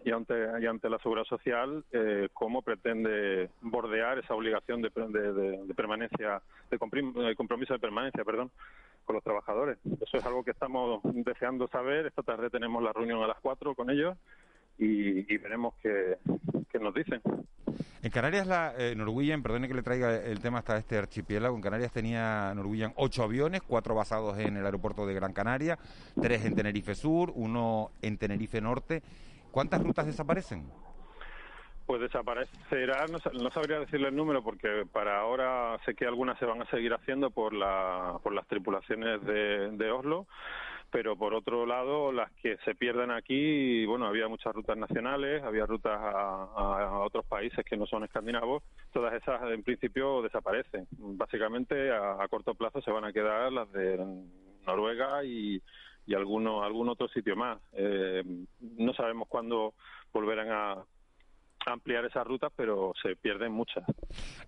y 0.05 0.11
ante, 0.11 0.33
y 0.61 0.65
ante 0.65 0.89
la 0.89 0.99
seguridad 0.99 1.25
social 1.25 1.83
eh, 1.91 2.29
cómo 2.33 2.61
pretende 2.61 3.49
bordear 3.61 4.19
esa 4.19 4.33
obligación 4.33 4.81
de, 4.81 4.89
de, 4.89 5.73
permanencia, 5.73 6.41
de 6.69 6.77
compromiso 7.35 7.73
de 7.73 7.79
permanencia, 7.79 8.23
perdón, 8.23 8.51
con 9.05 9.15
los 9.15 9.23
trabajadores. 9.23 9.77
Eso 10.01 10.17
es 10.17 10.25
algo 10.25 10.43
que 10.43 10.51
estamos 10.51 11.01
deseando 11.03 11.67
saber. 11.67 12.05
Esta 12.05 12.23
tarde 12.23 12.49
tenemos 12.49 12.81
la 12.83 12.93
reunión 12.93 13.21
a 13.21 13.27
las 13.27 13.39
4 13.41 13.75
con 13.75 13.89
ellos 13.89 14.17
y, 14.77 15.37
veremos 15.37 15.73
qué, 15.81 16.17
nos 16.79 16.93
dicen. 16.93 17.21
En 18.01 18.11
Canarias, 18.11 18.47
la 18.47 18.73
eh, 18.77 18.95
Norwegian, 18.95 19.41
perdone 19.41 19.67
que 19.67 19.73
le 19.73 19.83
traiga 19.83 20.15
el 20.15 20.39
tema 20.39 20.59
hasta 20.59 20.77
este 20.77 20.97
archipiélago, 20.97 21.55
en 21.55 21.61
Canarias 21.61 21.91
tenía 21.91 22.53
Norwegian 22.53 22.93
ocho 22.97 23.23
aviones, 23.23 23.61
cuatro 23.61 23.95
basados 23.95 24.37
en 24.39 24.57
el 24.57 24.65
aeropuerto 24.65 25.05
de 25.05 25.13
Gran 25.13 25.33
Canaria, 25.33 25.77
tres 26.21 26.45
en 26.45 26.55
Tenerife 26.55 26.95
Sur, 26.95 27.31
uno 27.35 27.91
en 28.01 28.17
Tenerife 28.17 28.59
Norte. 28.59 29.01
¿Cuántas 29.51 29.81
rutas 29.81 30.05
desaparecen? 30.05 30.65
Pues 31.85 32.01
desaparecerá, 32.01 33.05
no, 33.07 33.51
sabría 33.51 33.79
decirle 33.79 34.07
el 34.07 34.15
número 34.15 34.41
porque 34.41 34.85
para 34.91 35.19
ahora 35.19 35.77
sé 35.85 35.93
que 35.95 36.05
algunas 36.05 36.39
se 36.39 36.45
van 36.45 36.61
a 36.61 36.69
seguir 36.69 36.93
haciendo 36.93 37.29
por, 37.29 37.53
la, 37.53 38.19
por 38.23 38.33
las 38.33 38.47
tripulaciones 38.47 39.21
de, 39.25 39.69
de 39.71 39.91
Oslo, 39.91 40.25
pero 40.93 41.17
por 41.17 41.33
otro 41.33 41.65
lado 41.65 42.11
las 42.11 42.31
que 42.33 42.55
se 42.57 42.75
pierden 42.75 43.09
aquí, 43.09 43.83
bueno, 43.87 44.05
había 44.05 44.27
muchas 44.27 44.53
rutas 44.53 44.77
nacionales, 44.77 45.41
había 45.41 45.65
rutas 45.65 45.99
a, 45.99 46.99
otros 46.99 47.25
países 47.25 47.65
que 47.65 47.75
no 47.75 47.87
son 47.87 48.03
escandinavos, 48.03 48.61
todas 48.93 49.11
esas 49.15 49.41
en 49.51 49.63
principio 49.63 50.21
desaparecen. 50.21 50.85
Básicamente 50.91 51.91
a, 51.91 52.27
corto 52.29 52.53
plazo 52.53 52.79
se 52.83 52.91
van 52.91 53.05
a 53.05 53.11
quedar 53.11 53.51
las 53.51 53.71
de 53.71 54.05
Noruega 54.67 55.23
y, 55.23 55.59
y 56.05 56.13
alguno, 56.13 56.63
algún 56.63 56.89
otro 56.89 57.07
sitio 57.07 57.35
más. 57.35 57.59
Eh, 57.73 58.23
no 58.59 58.93
sabemos 58.93 59.27
cuándo 59.27 59.73
volverán 60.13 60.51
a, 60.51 60.85
ampliar 61.65 62.05
esas 62.05 62.25
rutas, 62.25 62.51
pero 62.55 62.93
se 63.01 63.15
pierden 63.15 63.51
muchas. 63.51 63.83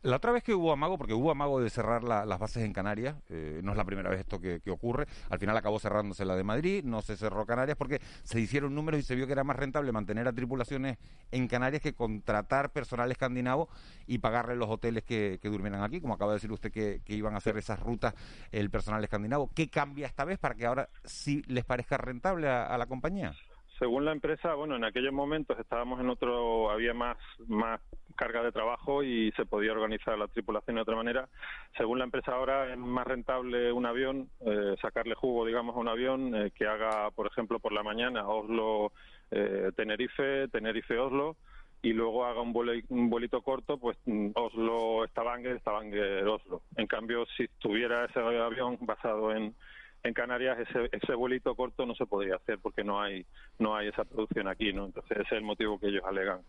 La 0.01 0.17
otra 0.17 0.31
vez 0.31 0.43
que 0.43 0.53
hubo 0.53 0.71
amago, 0.71 0.97
porque 0.97 1.13
hubo 1.13 1.31
amago 1.31 1.61
de 1.61 1.69
cerrar 1.69 2.03
las 2.03 2.39
bases 2.39 2.63
en 2.63 2.73
Canarias, 2.73 3.15
eh, 3.29 3.61
no 3.63 3.71
es 3.71 3.77
la 3.77 3.85
primera 3.85 4.09
vez 4.09 4.19
esto 4.19 4.39
que, 4.39 4.61
ocurre, 4.69 5.07
al 5.29 5.39
final 5.39 5.55
acabó 5.57 5.79
cerrándose 5.79 6.25
la 6.25 6.35
de 6.35 6.43
Madrid, 6.43 6.83
no 6.83 7.01
se 7.01 7.15
cerró 7.15 7.45
Canarias 7.45 7.77
porque 7.77 7.99
se 8.23 8.39
hicieron 8.39 8.75
números 8.75 8.99
y 8.99 9.03
se 9.03 9.15
vio 9.15 9.25
que 9.25 9.33
era 9.33 9.43
más 9.43 9.55
rentable 9.55 9.91
mantener 9.91 10.27
a 10.27 10.33
tripulaciones 10.33 10.97
en 11.31 11.47
Canarias 11.47 11.81
que 11.81 11.93
contratar 11.93 12.71
personal 12.71 13.11
escandinavo 13.11 13.69
y 14.07 14.17
pagarle 14.17 14.55
los 14.55 14.69
hoteles 14.69 15.03
que, 15.03 15.39
que 15.41 15.49
durmieran 15.49 15.83
aquí, 15.83 16.01
como 16.01 16.13
acaba 16.13 16.31
de 16.31 16.37
decir 16.37 16.51
usted 16.51 16.71
que, 16.71 17.01
iban 17.07 17.33
a 17.33 17.37
hacer 17.37 17.57
esas 17.57 17.79
rutas 17.79 18.13
el 18.51 18.69
personal 18.69 19.03
escandinavo. 19.03 19.49
¿Qué 19.55 19.69
cambia 19.69 20.07
esta 20.07 20.25
vez 20.25 20.37
para 20.37 20.55
que 20.55 20.65
ahora 20.65 20.89
sí 21.05 21.41
les 21.47 21.63
parezca 21.63 21.97
rentable 21.97 22.49
a 22.49 22.77
la 22.77 22.85
compañía? 22.87 23.33
Según 23.79 24.05
la 24.05 24.11
empresa, 24.11 24.53
bueno, 24.53 24.75
en 24.75 24.85
aquellos 24.85 25.13
momentos 25.13 25.57
estábamos 25.59 25.99
en 25.99 26.09
otro, 26.09 26.69
había 26.71 26.93
más, 26.93 27.17
más 27.47 27.81
carga 28.15 28.43
de 28.43 28.51
trabajo 28.51 29.03
y 29.03 29.31
se 29.33 29.45
podía 29.45 29.73
organizar 29.73 30.17
la 30.17 30.27
tripulación 30.27 30.77
de 30.77 30.81
otra 30.81 30.95
manera. 30.95 31.29
Según 31.77 31.99
la 31.99 32.05
empresa 32.05 32.31
ahora 32.31 32.71
es 32.71 32.77
más 32.77 33.05
rentable 33.05 33.71
un 33.71 33.85
avión, 33.85 34.29
eh, 34.45 34.75
sacarle 34.81 35.13
jugo, 35.15 35.45
digamos, 35.45 35.75
a 35.75 35.79
un 35.79 35.89
avión 35.89 36.35
eh, 36.35 36.51
que 36.55 36.65
haga, 36.65 37.11
por 37.11 37.27
ejemplo, 37.27 37.59
por 37.59 37.73
la 37.73 37.83
mañana 37.83 38.27
Oslo-Tenerife, 38.27 40.43
eh, 40.43 40.47
Tenerife-Oslo 40.47 41.35
y 41.81 41.93
luego 41.93 42.25
haga 42.25 42.41
un, 42.41 42.53
un 42.89 43.09
vuelito 43.09 43.41
corto, 43.41 43.77
pues 43.77 43.97
Oslo-Stavanger, 44.33 45.59
Stavanger-Oslo. 45.59 46.61
En 46.77 46.87
cambio, 46.87 47.25
si 47.37 47.47
tuviera 47.59 48.05
ese 48.05 48.19
avión 48.19 48.77
basado 48.81 49.31
en 49.31 49.53
en 50.05 50.13
Canarias 50.13 50.59
ese, 50.59 50.89
ese 50.91 51.15
vuelito 51.15 51.55
corto 51.55 51.85
no 51.85 51.95
se 51.95 52.05
podría 52.05 52.35
hacer 52.35 52.59
porque 52.59 52.83
no 52.83 53.01
hay 53.01 53.25
no 53.57 53.75
hay 53.75 53.87
esa 53.87 54.05
producción 54.05 54.47
aquí, 54.47 54.71
¿no? 54.71 54.85
Entonces 54.85 55.11
ese 55.11 55.23
es 55.23 55.31
el 55.31 55.43
motivo 55.43 55.79
que 55.79 55.87
ellos 55.87 56.03
alegan 56.05 56.41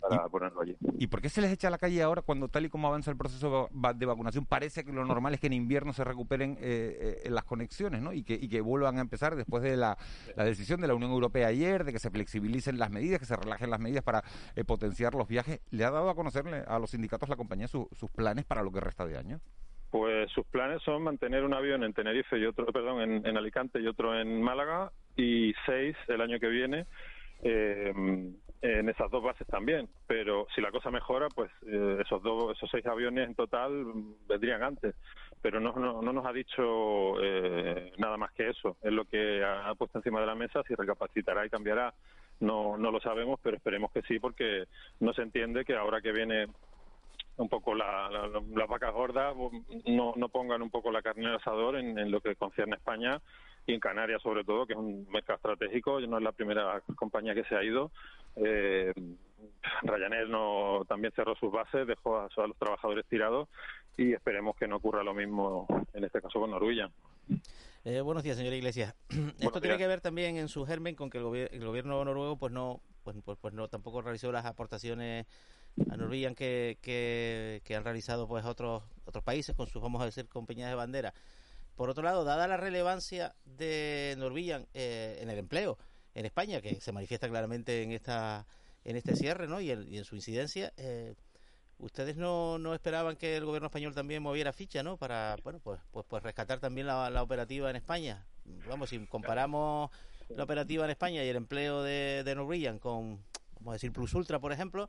para 0.00 0.28
ponerlo 0.28 0.62
allí. 0.62 0.76
¿Y 0.98 1.08
por 1.08 1.20
qué 1.20 1.28
se 1.28 1.40
les 1.40 1.52
echa 1.52 1.68
a 1.68 1.70
la 1.70 1.78
calle 1.78 2.02
ahora 2.02 2.22
cuando 2.22 2.48
tal 2.48 2.64
y 2.64 2.68
como 2.68 2.88
avanza 2.88 3.10
el 3.10 3.16
proceso 3.16 3.68
de 3.96 4.06
vacunación 4.06 4.46
parece 4.46 4.84
que 4.84 4.92
lo 4.92 5.04
normal 5.04 5.34
es 5.34 5.40
que 5.40 5.48
en 5.48 5.54
invierno 5.54 5.92
se 5.92 6.04
recuperen 6.04 6.56
eh, 6.60 7.22
eh, 7.24 7.30
las 7.30 7.44
conexiones, 7.44 8.00
¿no? 8.00 8.12
Y 8.12 8.22
que, 8.22 8.34
y 8.34 8.48
que 8.48 8.60
vuelvan 8.60 8.98
a 8.98 9.00
empezar 9.00 9.36
después 9.36 9.62
de 9.62 9.76
la, 9.76 9.98
decisión 10.36 10.80
de 10.80 10.86
la 10.86 10.94
Unión 10.94 11.10
Europea 11.10 11.48
ayer 11.48 11.84
de 11.84 11.92
que 11.92 11.98
se 11.98 12.10
flexibilicen 12.10 12.78
las 12.78 12.90
medidas, 12.90 13.18
que 13.18 13.26
se 13.26 13.36
relajen 13.36 13.70
las 13.70 13.80
medidas 13.80 14.04
para 14.04 14.22
eh, 14.54 14.64
potenciar 14.64 15.14
los 15.14 15.28
viajes. 15.28 15.60
¿Le 15.70 15.84
ha 15.84 15.90
dado 15.90 16.10
a 16.10 16.14
conocerle 16.14 16.64
a 16.66 16.78
los 16.78 16.90
sindicatos 16.90 17.28
la 17.28 17.36
compañía 17.36 17.68
sus 17.68 18.10
planes 18.14 18.44
para 18.44 18.62
lo 18.62 18.70
que 18.70 18.80
resta 18.80 19.04
de 19.04 19.18
año? 19.18 19.40
Pues 19.90 20.30
sus 20.32 20.46
planes 20.46 20.82
son 20.82 21.02
mantener 21.02 21.44
un 21.44 21.54
avión 21.54 21.82
en 21.82 21.94
Tenerife 21.94 22.38
y 22.38 22.44
otro, 22.44 22.66
perdón, 22.66 23.24
en, 23.24 23.36
Alicante 23.36 23.80
y 23.80 23.86
otro 23.86 24.18
en 24.18 24.42
Málaga 24.42 24.92
y 25.16 25.54
seis 25.64 25.96
el 26.08 26.20
año 26.20 26.38
que 26.38 26.48
viene 26.48 26.84
eh, 27.42 27.92
en 28.60 28.88
esas 28.88 29.10
dos 29.10 29.22
bases 29.22 29.46
también. 29.46 29.88
Pero 30.06 30.46
si 30.54 30.60
la 30.60 30.70
cosa 30.70 30.90
mejora, 30.90 31.28
pues 31.28 31.50
eh, 31.66 31.98
esos 32.04 32.22
dos, 32.22 32.56
esos 32.56 32.70
seis 32.70 32.84
aviones 32.86 33.28
en 33.28 33.34
total 33.34 33.84
vendrían 34.28 34.62
antes. 34.62 34.94
Pero 35.40 35.60
no, 35.60 35.72
no, 35.72 36.02
nos 36.02 36.26
ha 36.26 36.32
dicho 36.32 37.22
eh, 37.22 37.92
nada 37.96 38.16
más 38.16 38.32
que 38.32 38.50
eso. 38.50 38.76
Es 38.82 38.92
lo 38.92 39.04
que 39.04 39.42
ha 39.44 39.74
puesto 39.74 39.98
encima 39.98 40.20
de 40.20 40.26
la 40.26 40.34
mesa. 40.34 40.62
Si 40.66 40.74
recapacitará 40.74 41.46
y 41.46 41.50
cambiará, 41.50 41.94
no, 42.40 42.76
no 42.76 42.90
lo 42.90 43.00
sabemos, 43.00 43.38
pero 43.42 43.56
esperemos 43.56 43.90
que 43.92 44.02
sí, 44.02 44.18
porque 44.18 44.64
no 45.00 45.12
se 45.12 45.22
entiende 45.22 45.64
que 45.64 45.76
ahora 45.76 46.00
que 46.00 46.12
viene 46.12 46.46
un 47.38 47.48
poco 47.48 47.74
la, 47.74 48.10
la- 48.10 48.28
las 48.28 48.68
vacas 48.68 48.92
gordas 48.92 49.34
no, 49.86 50.12
no 50.16 50.28
pongan 50.28 50.60
un 50.62 50.70
poco 50.70 50.90
la 50.90 51.02
carne 51.02 51.26
al 51.26 51.36
asador 51.36 51.76
en, 51.76 51.98
en 51.98 52.10
lo 52.10 52.20
que 52.20 52.36
concierne 52.36 52.74
a 52.74 52.78
España 52.78 53.20
y 53.66 53.74
en 53.74 53.80
Canarias 53.80 54.22
sobre 54.22 54.44
todo, 54.44 54.66
que 54.66 54.72
es 54.72 54.78
un 54.78 55.06
mercado 55.10 55.36
estratégico, 55.36 56.00
no 56.00 56.16
es 56.18 56.22
la 56.24 56.32
primera 56.32 56.80
compañía 56.96 57.34
que 57.34 57.44
se 57.44 57.54
ha 57.54 57.62
ido. 57.62 57.90
Eh, 58.36 58.92
Ryanair 59.82 60.28
no, 60.28 60.84
también 60.88 61.12
cerró 61.14 61.34
sus 61.36 61.52
bases, 61.52 61.86
dejó 61.86 62.16
a, 62.18 62.24
a 62.34 62.46
los 62.46 62.56
trabajadores 62.56 63.04
tirados 63.06 63.48
y 63.96 64.12
esperemos 64.14 64.56
que 64.56 64.66
no 64.66 64.76
ocurra 64.76 65.02
lo 65.02 65.12
mismo 65.14 65.66
en 65.92 66.04
este 66.04 66.20
caso 66.22 66.40
con 66.40 66.50
Norwegian. 66.50 66.90
Eh, 67.84 68.00
buenos 68.00 68.22
días, 68.24 68.36
señora 68.36 68.56
Iglesias. 68.56 68.94
Esto 69.38 69.60
tiene 69.60 69.76
que 69.78 69.86
ver 69.86 70.00
también 70.00 70.36
en 70.36 70.48
su 70.48 70.64
germen 70.66 70.94
con 70.96 71.10
que 71.10 71.18
el, 71.18 71.24
gobier- 71.24 71.48
el 71.52 71.64
gobierno 71.64 72.04
noruego 72.04 72.36
pues 72.36 72.52
no 72.52 72.80
pues, 73.04 73.16
pues, 73.24 73.38
pues 73.40 73.54
no 73.54 73.68
tampoco 73.68 74.02
realizó 74.02 74.32
las 74.32 74.44
aportaciones 74.46 75.26
a 75.90 76.34
que, 76.34 76.78
que, 76.80 77.62
que 77.64 77.76
han 77.76 77.84
realizado 77.84 78.26
pues 78.26 78.44
otros 78.44 78.82
otros 79.04 79.24
países 79.24 79.56
con 79.56 79.66
sus 79.66 79.82
vamos 79.82 80.02
a 80.02 80.04
decir 80.04 80.28
compañías 80.28 80.68
de 80.68 80.74
bandera. 80.74 81.14
Por 81.76 81.90
otro 81.90 82.02
lado, 82.02 82.24
dada 82.24 82.48
la 82.48 82.56
relevancia 82.56 83.34
de 83.44 84.14
Norwegian 84.18 84.66
eh, 84.74 85.18
en 85.20 85.30
el 85.30 85.38
empleo 85.38 85.78
en 86.14 86.26
España, 86.26 86.60
que 86.60 86.80
se 86.80 86.92
manifiesta 86.92 87.28
claramente 87.28 87.82
en 87.82 87.92
esta 87.92 88.46
en 88.84 88.96
este 88.96 89.16
cierre 89.16 89.48
¿no? 89.48 89.60
y, 89.60 89.70
en, 89.70 90.04
su 90.04 90.16
incidencia, 90.16 90.72
eh, 90.76 91.14
ustedes 91.78 92.16
no, 92.16 92.58
no 92.58 92.74
esperaban 92.74 93.16
que 93.16 93.36
el 93.36 93.44
gobierno 93.44 93.66
español 93.66 93.94
también 93.94 94.22
moviera 94.22 94.52
ficha 94.52 94.82
¿no? 94.82 94.96
para 94.96 95.36
bueno 95.44 95.60
pues 95.62 95.78
pues, 95.90 96.06
pues 96.08 96.22
rescatar 96.22 96.58
también 96.58 96.86
la, 96.86 97.22
operativa 97.22 97.70
en 97.70 97.76
España. 97.76 98.26
Vamos, 98.66 98.90
si 98.90 98.98
comparamos 99.06 99.90
la 100.30 100.44
operativa 100.44 100.84
en 100.84 100.90
España 100.90 101.22
y 101.22 101.28
el 101.28 101.36
empleo 101.36 101.82
de, 101.82 102.22
de 102.24 102.78
con, 102.80 103.22
vamos 103.56 103.68
a 103.68 103.72
decir, 103.72 103.92
Plus 103.92 104.14
Ultra, 104.14 104.38
por 104.38 104.52
ejemplo, 104.52 104.88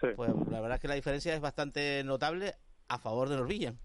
pues 0.00 0.30
la 0.50 0.60
verdad 0.60 0.76
es 0.76 0.80
que 0.80 0.88
la 0.88 0.94
diferencia 0.94 1.34
es 1.34 1.40
bastante 1.40 2.02
notable 2.04 2.52
a 2.88 2.98
favor 2.98 3.28
de 3.28 3.36
Norwegian. 3.36 3.78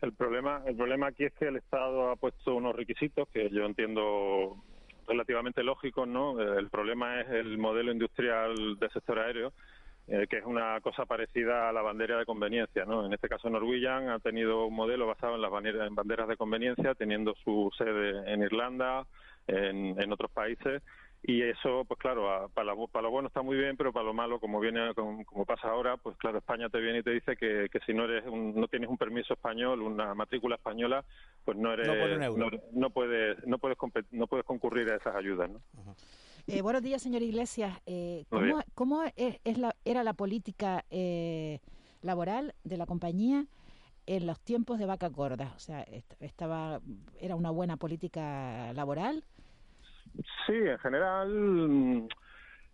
El 0.00 0.12
problema, 0.12 0.62
el 0.66 0.76
problema 0.76 1.08
aquí 1.08 1.24
es 1.24 1.32
que 1.34 1.46
el 1.46 1.56
Estado 1.56 2.10
ha 2.10 2.16
puesto 2.16 2.54
unos 2.54 2.74
requisitos 2.74 3.28
que 3.28 3.48
yo 3.50 3.64
entiendo 3.64 4.56
relativamente 5.06 5.62
lógicos, 5.62 6.08
¿no? 6.08 6.40
Eh, 6.40 6.58
El 6.58 6.70
problema 6.70 7.20
es 7.20 7.28
el 7.30 7.58
modelo 7.58 7.92
industrial 7.92 8.78
del 8.78 8.90
sector 8.90 9.18
aéreo, 9.18 9.52
eh, 10.08 10.26
que 10.28 10.38
es 10.38 10.44
una 10.44 10.80
cosa 10.80 11.06
parecida 11.06 11.68
a 11.68 11.72
la 11.72 11.82
bandera 11.82 12.18
de 12.18 12.26
conveniencia, 12.26 12.84
¿no? 12.84 13.06
En 13.06 13.12
este 13.12 13.28
caso 13.28 13.48
Norwegian 13.48 14.08
ha 14.08 14.18
tenido 14.18 14.66
un 14.66 14.74
modelo 14.74 15.06
basado 15.06 15.36
en 15.36 15.42
las 15.42 15.50
banderas, 15.50 15.86
en 15.86 15.94
banderas 15.94 16.28
de 16.28 16.36
conveniencia, 16.36 16.94
teniendo 16.94 17.34
su 17.44 17.70
sede 17.76 18.32
en 18.32 18.42
Irlanda, 18.42 19.06
en, 19.46 20.00
en 20.00 20.12
otros 20.12 20.30
países, 20.30 20.82
y 21.22 21.42
eso, 21.42 21.84
pues 21.86 21.98
claro, 22.00 22.30
a- 22.30 22.48
para, 22.48 22.74
lo, 22.74 22.88
para 22.88 23.04
lo 23.04 23.10
bueno 23.10 23.28
está 23.28 23.42
muy 23.42 23.56
bien, 23.56 23.76
pero 23.76 23.92
para 23.92 24.06
lo 24.06 24.14
malo, 24.14 24.40
como 24.40 24.58
viene, 24.60 24.92
como, 24.94 25.24
como 25.24 25.44
pasa 25.46 25.68
ahora, 25.68 25.96
pues 25.96 26.16
claro, 26.16 26.38
España 26.38 26.68
te 26.68 26.80
viene 26.80 26.98
y 26.98 27.02
te 27.02 27.10
dice 27.10 27.36
que, 27.36 27.68
que 27.70 27.78
si 27.86 27.94
no 27.94 28.04
eres, 28.04 28.24
un- 28.26 28.54
no 28.54 28.66
tienes 28.68 28.88
un 28.90 28.98
permiso 28.98 29.34
español, 29.34 29.82
una 29.82 30.14
matrícula 30.14 30.56
española, 30.56 31.04
pues 31.44 31.56
no 31.56 31.72
eres, 31.72 31.86
No 31.86 32.50
no, 32.50 32.50
no 32.72 32.90
puedes, 32.90 33.46
no 33.46 33.58
puedes, 33.58 33.76
no 34.10 34.26
puedes 34.26 34.46
concurrir 34.46 34.90
a 34.90 34.96
esas 34.96 35.14
ayudas, 35.14 35.48
¿no? 35.50 35.60
Eh, 36.48 36.60
buenos 36.60 36.82
días, 36.82 37.00
señor 37.02 37.22
Iglesias. 37.22 37.78
Eh, 37.86 38.24
¿Cómo, 38.28 38.60
cómo 38.74 39.02
es, 39.16 39.38
es 39.44 39.58
la, 39.58 39.76
era 39.84 40.02
la 40.02 40.14
política 40.14 40.84
eh, 40.90 41.60
laboral 42.02 42.54
de 42.64 42.76
la 42.76 42.86
compañía 42.86 43.46
en 44.06 44.26
los 44.26 44.40
tiempos 44.40 44.80
de 44.80 44.86
vacas 44.86 45.12
gordas? 45.12 45.54
O 45.54 45.60
sea, 45.60 45.82
est- 45.82 46.20
estaba, 46.20 46.80
era 47.20 47.36
una 47.36 47.50
buena 47.50 47.76
política 47.76 48.72
laboral. 48.72 49.22
Sí, 50.46 50.54
en 50.54 50.78
general, 50.78 52.08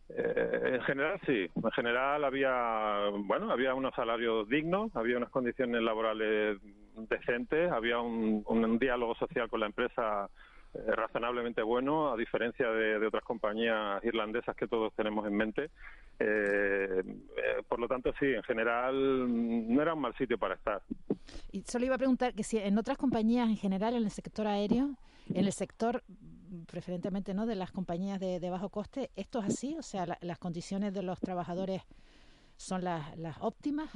eh, 0.09 0.71
en 0.75 0.81
general 0.83 1.21
sí. 1.27 1.47
En 1.55 1.71
general 1.73 2.25
había, 2.25 3.09
bueno, 3.25 3.51
había 3.51 3.75
unos 3.75 3.95
salarios 3.95 4.49
dignos, 4.49 4.95
había 4.97 5.17
unas 5.17 5.31
condiciones 5.31 5.83
laborales 5.83 6.59
decentes, 7.09 7.71
había 7.71 8.01
un, 8.01 8.43
un 8.47 8.79
diálogo 8.79 9.15
social 9.15 9.49
con 9.49 9.61
la 9.61 9.67
empresa 9.67 10.29
eh, 10.75 10.95
razonablemente 10.95 11.63
bueno, 11.63 12.13
a 12.13 12.17
diferencia 12.17 12.69
de, 12.71 12.99
de 12.99 13.07
otras 13.07 13.25
compañías 13.25 14.05
irlandesas 14.05 14.55
que 14.55 14.67
todos 14.67 14.93
tenemos 14.95 15.27
en 15.27 15.35
mente. 15.35 15.71
Eh, 16.19 17.03
eh, 17.03 17.63
por 17.67 17.79
lo 17.79 17.89
tanto, 17.89 18.13
sí, 18.19 18.27
en 18.27 18.43
general 18.43 18.95
no 19.75 19.81
era 19.81 19.95
un 19.95 20.01
mal 20.01 20.15
sitio 20.17 20.37
para 20.37 20.57
estar. 20.57 20.83
Y 21.53 21.63
solo 21.63 21.87
iba 21.87 21.95
a 21.95 21.99
preguntar 21.99 22.35
que 22.35 22.43
si 22.43 22.59
en 22.59 22.77
otras 22.77 22.99
compañías 22.99 23.49
en 23.49 23.57
general, 23.57 23.95
en 23.95 24.05
el 24.05 24.11
sector 24.11 24.47
aéreo, 24.47 24.91
en 25.33 25.45
el 25.45 25.53
sector 25.53 26.03
preferentemente 26.67 27.35
no 27.35 27.47
de 27.47 27.55
las 27.55 27.71
compañías 27.73 28.21
de, 28.21 28.41
de 28.41 28.51
bajo 28.51 28.69
coste, 28.71 29.11
¿esto 29.17 29.41
es 29.41 29.47
así? 29.47 29.77
O 29.79 29.83
sea, 29.83 30.07
la- 30.07 30.19
las 30.21 30.39
condiciones 30.39 30.93
de 30.95 31.03
los 31.03 31.21
trabajadores 31.21 31.83
son 32.57 32.85
las, 32.85 33.17
las 33.19 33.37
óptimas. 33.41 33.91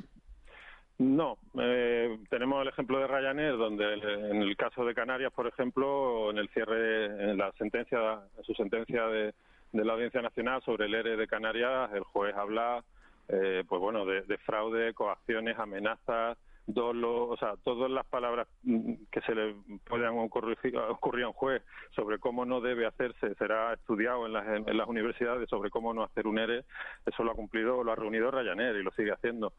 No, 0.99 1.37
eh, 1.59 2.19
tenemos 2.31 2.63
el 2.63 2.69
ejemplo 2.69 2.99
de 2.99 3.07
Ryanair, 3.09 3.57
donde 3.57 3.95
en 3.95 4.43
el 4.43 4.57
caso 4.57 4.85
de 4.85 4.95
Canarias, 4.95 5.33
por 5.33 5.47
ejemplo, 5.49 6.31
en 6.31 6.39
el 6.39 6.49
cierre, 6.51 7.07
en 7.31 7.39
la 7.39 7.51
sentencia, 7.53 8.21
en 8.37 8.45
su 8.45 8.55
sentencia 8.55 9.07
de, 9.07 9.35
de 9.73 9.85
la 9.85 9.95
Audiencia 9.95 10.23
Nacional 10.23 10.63
sobre 10.63 10.85
el 10.87 10.95
ERE 10.95 11.17
de 11.17 11.27
Canarias, 11.27 11.91
el 11.95 12.05
juez 12.05 12.35
habla, 12.37 12.85
eh, 13.29 13.65
pues 13.67 13.81
bueno, 13.81 14.05
de, 14.05 14.23
de 14.23 14.39
fraude, 14.39 14.95
coacciones, 14.95 15.59
amenazas, 15.59 16.39
dolo, 16.67 17.29
o 17.29 17.37
sea, 17.37 17.55
todas 17.65 17.91
las 17.91 18.07
palabras 18.07 18.47
mm, 18.63 18.95
que 19.11 19.21
se 19.23 19.35
le 19.35 19.57
puedan 19.85 20.17
ocurrir, 20.19 20.57
ocurrir 20.91 21.25
a 21.25 21.29
un 21.29 21.35
juez 21.35 21.63
sobre 21.95 22.19
cómo 22.19 22.45
no 22.45 22.61
debe 22.61 22.87
hacerse, 22.87 23.35
será 23.35 23.73
estudiado 23.75 24.27
en 24.27 24.33
las, 24.33 24.47
en 24.47 24.77
las 24.77 24.87
universidades 24.89 25.49
sobre 25.49 25.71
cómo 25.71 25.93
no 25.93 26.05
hacer 26.05 26.27
un 26.27 26.39
ERE, 26.39 26.65
eso 27.05 27.25
lo 27.25 27.33
ha 27.33 27.35
cumplido, 27.35 27.83
lo 27.83 27.93
ha 27.93 27.97
reunido 27.97 28.31
Ryanair 28.31 28.77
y 28.77 28.83
lo 28.83 28.91
sigue 28.93 29.13
haciendo. 29.13 29.53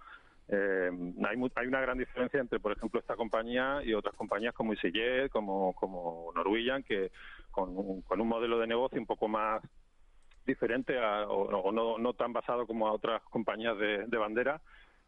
Eh, 0.49 0.91
hay, 1.25 1.37
hay 1.55 1.67
una 1.67 1.81
gran 1.81 1.97
diferencia 1.97 2.39
entre, 2.39 2.59
por 2.59 2.71
ejemplo, 2.73 2.99
esta 2.99 3.15
compañía 3.15 3.81
y 3.83 3.93
otras 3.93 4.15
compañías 4.15 4.53
como 4.53 4.73
EasyJet, 4.73 5.29
como, 5.29 5.73
como 5.73 6.31
Norwegian, 6.35 6.83
que 6.83 7.11
con 7.51 7.77
un, 7.77 8.01
con 8.01 8.19
un 8.19 8.27
modelo 8.27 8.59
de 8.59 8.67
negocio 8.67 8.99
un 8.99 9.05
poco 9.05 9.27
más 9.27 9.61
diferente 10.45 10.97
a- 10.99 11.27
o, 11.27 11.43
o 11.59 11.71
no, 11.71 11.97
no 11.97 12.13
tan 12.13 12.33
basado 12.33 12.67
como 12.67 12.87
a 12.87 12.91
otras 12.93 13.21
compañías 13.23 13.77
de 13.77 14.17
bandera, 14.17 14.61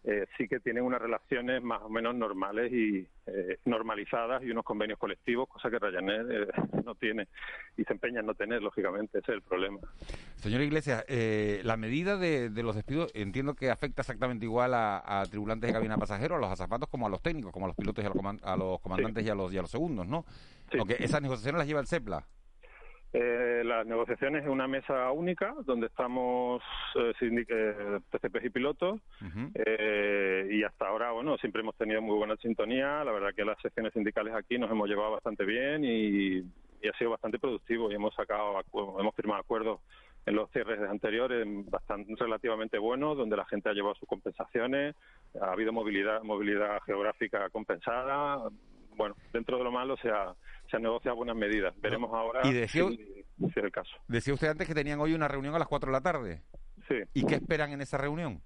eh, 0.08 0.26
sí 0.38 0.48
que 0.48 0.60
tienen 0.60 0.84
unas 0.84 1.02
relaciones 1.02 1.62
más 1.64 1.82
o 1.82 1.90
menos 1.90 2.14
normales 2.16 2.72
y 2.72 3.08
eh, 3.26 3.58
normalizadas 3.66 4.44
y 4.44 4.52
unos 4.52 4.64
convenios 4.64 5.00
colectivos, 5.00 5.50
cosa 5.50 5.70
que 5.70 5.80
Ryanair 5.80 6.28
eh, 6.32 6.48
no 6.86 6.94
tiene 6.96 7.28
y 7.76 7.84
se 7.84 7.94
empeña 7.94 8.20
en 8.20 8.28
no 8.28 8.36
tener, 8.36 8.62
lógicamente, 8.62 9.18
ese 9.20 9.32
es 9.32 9.36
el 9.38 9.42
problema. 9.42 9.80
Señor 10.36 10.62
Iglesias, 10.62 11.04
eh, 11.08 11.62
la 11.64 11.76
medida 11.76 12.18
de, 12.18 12.50
de 12.52 12.64
los 12.64 12.76
despidos 12.76 13.12
entiendo 13.16 13.56
que 13.56 13.72
afecta 13.72 14.04
exactamente 14.04 14.46
igual 14.46 14.74
a, 14.76 15.22
a 15.22 15.26
tripulantes 15.26 15.68
de 15.68 15.74
cabina 15.74 15.98
pasajeros, 15.98 16.38
a 16.38 16.42
los 16.42 16.52
azafatos 16.52 16.88
como 16.88 17.08
a 17.08 17.10
los 17.10 17.22
técnicos, 17.22 17.52
como 17.52 17.66
a 17.66 17.70
los 17.70 17.76
pilotos 17.76 18.04
y 18.04 18.06
a 18.06 18.10
los, 18.10 18.18
coman- 18.18 18.40
a 18.44 18.56
los 18.56 18.80
comandantes 18.82 19.26
y, 19.26 19.30
a 19.30 19.36
los, 19.36 19.52
y 19.54 19.58
a 19.58 19.62
los 19.62 19.72
segundos, 19.72 20.06
¿no? 20.08 20.24
Aunque 20.78 20.98
esas 21.04 21.22
negociaciones 21.22 21.58
las 21.60 21.68
lleva 21.68 21.80
el 21.80 21.88
CEPLA. 21.88 22.26
Eh, 23.18 23.64
las 23.64 23.88
negociaciones 23.88 24.44
es 24.44 24.50
una 24.50 24.68
mesa 24.68 25.10
única 25.12 25.56
donde 25.66 25.88
estamos 25.88 26.62
eh, 26.96 27.14
eh, 27.22 28.00
TCPs 28.10 28.44
y 28.44 28.50
pilotos 28.50 29.00
eh, 29.54 30.50
y 30.52 30.64
hasta 30.64 30.90
ahora, 30.90 31.12
bueno, 31.12 31.38
siempre 31.38 31.62
hemos 31.62 31.78
tenido 31.78 32.02
muy 32.02 32.18
buena 32.18 32.36
sintonía. 32.36 33.06
La 33.06 33.14
verdad 33.14 33.34
que 33.34 33.46
las 33.46 33.58
secciones 33.62 33.94
sindicales 33.94 34.34
aquí 34.34 34.58
nos 34.58 34.70
hemos 34.70 34.90
llevado 34.90 35.12
bastante 35.12 35.46
bien 35.46 35.86
y, 35.86 36.40
y 36.82 36.88
ha 36.90 36.98
sido 36.98 37.12
bastante 37.12 37.40
productivo 37.40 37.90
y 37.90 37.96
hemos 37.96 38.14
sacado, 38.16 38.60
hemos 39.00 39.16
firmado 39.16 39.40
acuerdos 39.40 39.80
en 40.26 40.36
los 40.36 40.52
cierres 40.52 40.82
anteriores 40.82 41.48
bastante 41.70 42.14
relativamente 42.18 42.78
buenos, 42.78 43.16
donde 43.16 43.38
la 43.38 43.46
gente 43.46 43.70
ha 43.70 43.74
llevado 43.74 43.96
sus 43.96 44.10
compensaciones, 44.10 44.94
ha 45.40 45.54
habido 45.54 45.72
movilidad 45.72 46.22
movilidad 46.24 46.82
geográfica 46.82 47.50
compensada. 47.50 48.50
Bueno, 48.98 49.16
dentro 49.32 49.58
de 49.58 49.64
lo 49.64 49.72
malo 49.72 49.96
se 49.98 50.10
ha, 50.10 50.34
se 50.70 50.78
han 50.78 50.84
negociado 50.84 51.16
buenas 51.18 51.36
medidas. 51.36 51.74
Veremos 51.82 52.12
ahora 52.14 52.42
Y 52.44 52.54
decía- 52.54 52.88
si, 52.90 52.98
si 52.98 53.46
es 53.46 53.58
el 53.58 53.72
caso. 53.72 53.92
Decía 54.08 54.34
usted 54.34 54.50
antes 54.50 54.68
que 54.68 54.74
tenían 54.76 55.00
hoy 55.00 55.14
una 55.14 55.28
reunión 55.28 55.56
a 55.56 55.60
las 55.60 55.68
4 55.68 55.88
de 55.88 55.94
la 55.94 56.02
tarde. 56.02 56.42
Sí. 56.88 56.96
¿Y 57.14 57.26
qué 57.26 57.36
esperan 57.36 57.72
en 57.72 57.82
esa 57.82 57.98
reunión? 57.98 58.42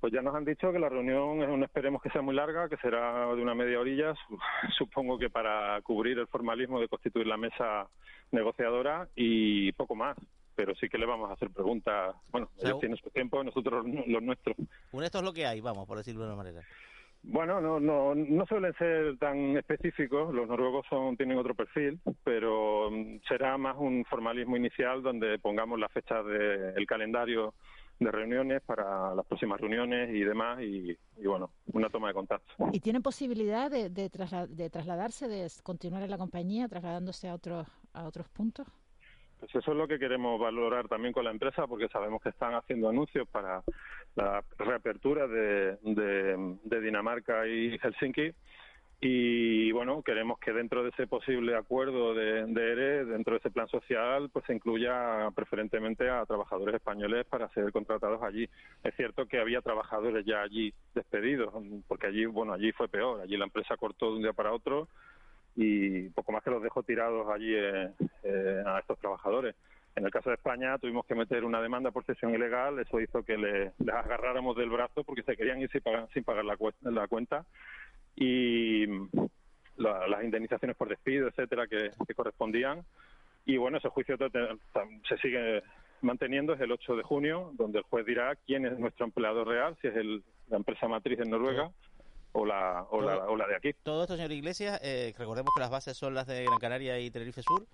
Pues 0.00 0.12
ya 0.12 0.20
nos 0.20 0.34
han 0.34 0.44
dicho 0.44 0.70
que 0.70 0.78
la 0.78 0.90
reunión 0.90 1.42
es 1.42 1.48
no 1.48 1.64
esperemos 1.64 2.02
que 2.02 2.10
sea 2.10 2.20
muy 2.20 2.34
larga, 2.34 2.68
que 2.68 2.76
será 2.76 3.26
de 3.34 3.40
una 3.42 3.54
media 3.54 3.80
orilla, 3.80 4.14
su- 4.28 4.38
supongo 4.78 5.18
que 5.18 5.30
para 5.30 5.80
cubrir 5.82 6.18
el 6.18 6.26
formalismo 6.26 6.78
de 6.78 6.88
constituir 6.88 7.26
la 7.26 7.38
mesa 7.38 7.88
negociadora 8.30 9.08
y 9.14 9.72
poco 9.72 9.94
más. 9.94 10.16
Pero 10.56 10.72
sí 10.76 10.88
que 10.88 10.98
le 10.98 11.06
vamos 11.06 11.28
a 11.30 11.32
hacer 11.32 11.50
preguntas. 11.50 12.14
Bueno, 12.30 12.48
ellos 12.62 12.78
tienen 12.78 12.96
su 12.98 13.10
tiempo, 13.10 13.42
nosotros 13.42 13.84
los 14.06 14.22
nuestros. 14.22 14.54
Un 14.92 15.02
esto 15.02 15.18
es 15.18 15.24
lo 15.24 15.32
que 15.32 15.46
hay, 15.46 15.60
vamos, 15.60 15.84
por 15.88 15.96
decirlo 15.96 16.20
de 16.22 16.26
una 16.28 16.36
manera. 16.36 16.60
Bueno, 17.26 17.60
no, 17.60 17.80
no, 17.80 18.14
no 18.14 18.46
suelen 18.46 18.74
ser 18.74 19.16
tan 19.18 19.56
específicos. 19.56 20.34
Los 20.34 20.46
noruegos 20.46 20.84
son, 20.90 21.16
tienen 21.16 21.38
otro 21.38 21.54
perfil, 21.54 21.98
pero 22.22 22.90
mm, 22.90 23.20
será 23.26 23.56
más 23.56 23.76
un 23.78 24.04
formalismo 24.04 24.56
inicial 24.56 25.02
donde 25.02 25.38
pongamos 25.38 25.78
la 25.80 25.88
fecha 25.88 26.22
del 26.22 26.86
calendario 26.86 27.54
de 27.98 28.10
reuniones 28.10 28.60
para 28.62 29.14
las 29.14 29.24
próximas 29.24 29.60
reuniones 29.60 30.10
y 30.10 30.20
demás, 30.20 30.60
y, 30.60 30.90
y 31.16 31.26
bueno, 31.26 31.50
una 31.72 31.88
toma 31.88 32.08
de 32.08 32.14
contacto. 32.14 32.52
¿Y 32.72 32.80
tienen 32.80 33.02
posibilidad 33.02 33.70
de, 33.70 33.88
de, 33.88 34.10
trasla- 34.10 34.46
de 34.48 34.68
trasladarse, 34.68 35.28
de 35.28 35.46
continuar 35.62 36.02
en 36.02 36.10
la 36.10 36.18
compañía, 36.18 36.68
trasladándose 36.68 37.28
a 37.28 37.34
otros, 37.34 37.66
a 37.92 38.04
otros 38.04 38.28
puntos? 38.28 38.66
Pues 39.44 39.62
eso 39.62 39.72
es 39.72 39.76
lo 39.76 39.86
que 39.86 39.98
queremos 39.98 40.40
valorar 40.40 40.88
también 40.88 41.12
con 41.12 41.22
la 41.22 41.30
empresa, 41.30 41.66
porque 41.66 41.88
sabemos 41.88 42.22
que 42.22 42.30
están 42.30 42.54
haciendo 42.54 42.88
anuncios 42.88 43.28
para 43.28 43.62
la 44.16 44.42
reapertura 44.56 45.26
de, 45.26 45.76
de, 45.82 46.80
Dinamarca 46.80 47.46
y 47.46 47.76
Helsinki 47.78 48.32
y 49.02 49.70
bueno, 49.72 50.00
queremos 50.02 50.38
que 50.38 50.54
dentro 50.54 50.82
de 50.82 50.88
ese 50.88 51.06
posible 51.06 51.56
acuerdo 51.56 52.14
de, 52.14 52.46
de, 52.46 52.72
ERE, 52.72 53.04
dentro 53.04 53.34
de 53.34 53.40
ese 53.40 53.50
plan 53.50 53.68
social, 53.68 54.30
pues 54.32 54.46
se 54.46 54.54
incluya 54.54 55.28
preferentemente 55.34 56.08
a 56.08 56.24
trabajadores 56.24 56.76
españoles 56.76 57.26
para 57.26 57.50
ser 57.50 57.70
contratados 57.70 58.22
allí. 58.22 58.48
Es 58.82 58.94
cierto 58.96 59.26
que 59.26 59.40
había 59.40 59.60
trabajadores 59.60 60.24
ya 60.24 60.40
allí 60.40 60.72
despedidos, 60.94 61.52
porque 61.86 62.06
allí, 62.06 62.24
bueno, 62.24 62.54
allí 62.54 62.72
fue 62.72 62.88
peor, 62.88 63.20
allí 63.20 63.36
la 63.36 63.44
empresa 63.44 63.76
cortó 63.76 64.06
de 64.06 64.16
un 64.16 64.22
día 64.22 64.32
para 64.32 64.54
otro 64.54 64.88
y 65.56 66.08
poco 66.10 66.32
más 66.32 66.42
que 66.42 66.50
los 66.50 66.62
dejó 66.62 66.82
tirados 66.82 67.28
allí 67.28 67.54
eh, 67.54 67.90
eh, 68.22 68.62
a 68.66 68.78
estos 68.80 68.98
trabajadores. 68.98 69.54
En 69.96 70.04
el 70.04 70.10
caso 70.10 70.30
de 70.30 70.36
España 70.36 70.76
tuvimos 70.78 71.06
que 71.06 71.14
meter 71.14 71.44
una 71.44 71.62
demanda 71.62 71.92
por 71.92 72.04
cesión 72.04 72.34
ilegal, 72.34 72.78
eso 72.80 73.00
hizo 73.00 73.22
que 73.22 73.36
le, 73.36 73.72
les 73.78 73.94
agarráramos 73.94 74.56
del 74.56 74.70
brazo 74.70 75.04
porque 75.04 75.22
se 75.22 75.36
querían 75.36 75.60
ir 75.60 75.70
sin 75.70 75.82
pagar, 75.82 76.08
sin 76.12 76.24
pagar 76.24 76.44
la, 76.44 76.56
la 76.82 77.06
cuenta 77.06 77.44
y 78.16 78.86
la, 79.76 80.08
las 80.08 80.24
indemnizaciones 80.24 80.76
por 80.76 80.88
despido, 80.88 81.28
etcétera, 81.28 81.66
que, 81.68 81.90
que, 82.06 82.14
correspondían. 82.14 82.84
Y 83.44 83.56
bueno, 83.56 83.78
ese 83.78 83.88
juicio 83.88 84.16
se 84.16 85.16
sigue 85.18 85.62
manteniendo, 86.00 86.54
es 86.54 86.60
el 86.60 86.72
8 86.72 86.96
de 86.96 87.02
junio, 87.02 87.52
donde 87.54 87.78
el 87.78 87.84
juez 87.84 88.06
dirá 88.06 88.36
quién 88.46 88.66
es 88.66 88.78
nuestro 88.78 89.06
empleador 89.06 89.46
real, 89.46 89.76
si 89.80 89.88
es 89.88 89.96
el, 89.96 90.22
la 90.48 90.56
empresa 90.56 90.88
matriz 90.88 91.20
en 91.20 91.30
Noruega. 91.30 91.70
O 92.36 92.44
la, 92.44 92.84
o, 92.90 93.00
la, 93.00 93.16
o 93.28 93.36
la 93.36 93.46
de 93.46 93.56
aquí. 93.56 93.72
Todo 93.82 94.02
esto, 94.02 94.16
señor 94.16 94.32
Iglesias, 94.32 94.80
eh, 94.82 95.14
recordemos 95.16 95.52
que 95.54 95.60
las 95.60 95.70
bases 95.70 95.96
son 95.96 96.14
las 96.14 96.26
de 96.26 96.44
Gran 96.44 96.58
Canaria 96.58 96.98
y 96.98 97.10
Tenerife 97.10 97.42
Sur, 97.42 97.64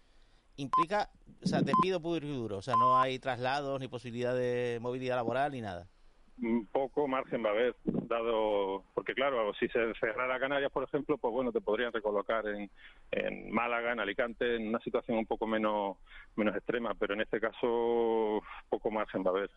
implica, 0.57 1.09
o 1.42 1.46
sea, 1.46 1.62
despido 1.62 2.01
puro 2.01 2.27
y 2.27 2.37
duro, 2.37 2.59
o 2.59 2.62
sea, 2.62 2.75
no 2.75 3.01
hay 3.01 3.18
traslados 3.18 3.81
ni 3.81 3.88
posibilidad 3.88 4.35
de 4.35 4.79
movilidad 4.83 5.16
laboral 5.16 5.53
ni 5.53 5.62
nada 5.62 5.88
poco 6.73 7.07
margen 7.07 7.44
va 7.44 7.51
a 7.51 7.53
haber, 7.53 7.75
dado, 7.85 8.85
porque 8.94 9.14
claro, 9.14 9.53
si 9.55 9.68
se 9.68 9.92
cerrara 9.94 10.38
Canarias, 10.38 10.73
por 10.73 10.85
ejemplo, 10.85 11.18
pues 11.18 11.33
bueno, 11.33 11.53
te 11.53 11.61
podrían 11.61 11.92
recolocar 11.92 12.46
en, 12.46 12.70
en 13.11 13.51
Málaga, 13.53 13.92
en 13.92 14.01
Alicante, 14.01 14.57
en 14.57 14.68
una 14.68 14.81
situación 14.81 15.18
un 15.18 15.27
poco 15.27 15.46
menos, 15.46 15.99
menos 16.37 16.57
extrema, 16.57 16.94
pero 16.94 17.14
en 17.14 17.20
este 17.20 17.40
caso 17.40 18.42
poco 18.68 18.90
margen 18.90 19.23
va 19.23 19.31
a 19.31 19.35
haber. 19.35 19.51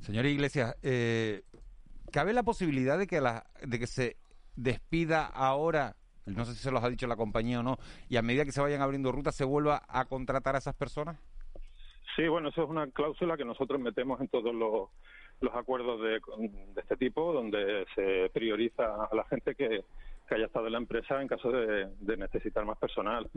Señor 0.00 0.26
Iglesias, 0.26 0.76
eh, 0.82 1.42
¿cabe 2.12 2.32
la 2.32 2.44
posibilidad 2.44 2.98
de 2.98 3.06
que, 3.08 3.20
de 3.20 3.78
que 3.78 3.86
se 3.88 4.16
despida 4.54 5.26
ahora 5.26 5.96
no 6.26 6.44
sé 6.44 6.52
si 6.52 6.58
se 6.58 6.70
los 6.70 6.82
ha 6.84 6.88
dicho 6.88 7.06
la 7.06 7.16
compañía 7.16 7.60
o 7.60 7.62
no, 7.62 7.78
y 8.08 8.16
a 8.16 8.22
medida 8.22 8.44
que 8.44 8.52
se 8.52 8.60
vayan 8.60 8.80
abriendo 8.80 9.10
rutas, 9.10 9.34
¿se 9.34 9.44
vuelva 9.44 9.82
a 9.88 10.04
contratar 10.04 10.54
a 10.54 10.58
esas 10.58 10.74
personas? 10.74 11.18
Sí, 12.14 12.28
bueno, 12.28 12.50
eso 12.50 12.62
es 12.62 12.70
una 12.70 12.86
cláusula 12.88 13.36
que 13.36 13.44
nosotros 13.44 13.80
metemos 13.80 14.20
en 14.20 14.28
todos 14.28 14.54
los, 14.54 14.90
los 15.40 15.54
acuerdos 15.54 16.00
de, 16.00 16.20
de, 16.48 16.80
este 16.80 16.96
tipo, 16.96 17.32
donde 17.32 17.86
se 17.94 18.30
prioriza 18.32 18.84
a 19.10 19.14
la 19.14 19.24
gente 19.24 19.54
que, 19.54 19.84
que 20.28 20.34
haya 20.34 20.46
estado 20.46 20.66
en 20.66 20.72
la 20.72 20.78
empresa 20.78 21.20
en 21.20 21.28
caso 21.28 21.50
de 21.50 22.16
necesitar 22.16 22.64
más 22.64 22.78
personal. 22.78 23.28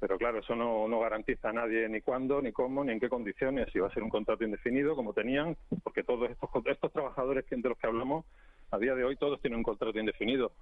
Pero 0.00 0.18
claro, 0.18 0.38
eso 0.40 0.54
no, 0.54 1.00
garantiza 1.00 1.50
a 1.50 1.52
nadie 1.52 1.88
ni 1.88 2.00
cuándo, 2.00 2.42
ni 2.42 2.52
cómo, 2.52 2.84
ni 2.84 2.92
en 2.92 3.00
qué 3.00 3.08
condiciones, 3.08 3.68
si 3.72 3.78
va 3.78 3.88
a 3.88 3.94
ser 3.94 4.02
un 4.02 4.10
contrato 4.10 4.44
indefinido, 4.44 4.96
como 4.96 5.12
tenían, 5.12 5.56
porque 5.82 6.02
todos 6.02 6.30
estos, 6.30 6.50
estos 6.66 6.92
trabajadores 6.92 7.44
de 7.48 7.68
los 7.68 7.78
que 7.78 7.86
hablamos, 7.86 8.24
a 8.70 8.78
día 8.78 8.94
de 8.94 9.04
hoy 9.04 9.16
todos 9.16 9.40
tienen 9.40 9.58
un 9.58 9.64
contrato 9.64 9.98
indefinido. 9.98 10.52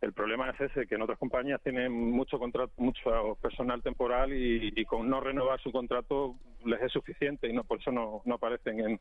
El 0.00 0.12
problema 0.12 0.50
es 0.50 0.60
ese, 0.60 0.86
que 0.86 0.94
en 0.94 1.02
otras 1.02 1.18
compañías 1.18 1.60
tienen 1.60 1.90
mucho 1.92 2.38
contrato, 2.38 2.72
mucho 2.76 3.36
personal 3.42 3.82
temporal 3.82 4.32
y, 4.32 4.72
y, 4.76 4.84
con 4.84 5.10
no 5.10 5.20
renovar 5.20 5.60
su 5.60 5.72
contrato 5.72 6.36
les 6.64 6.80
es 6.82 6.92
suficiente 6.92 7.48
y 7.48 7.52
no 7.52 7.64
por 7.64 7.80
eso 7.80 7.90
no, 7.90 8.22
no 8.24 8.36
aparecen 8.36 8.78
en, 8.78 9.00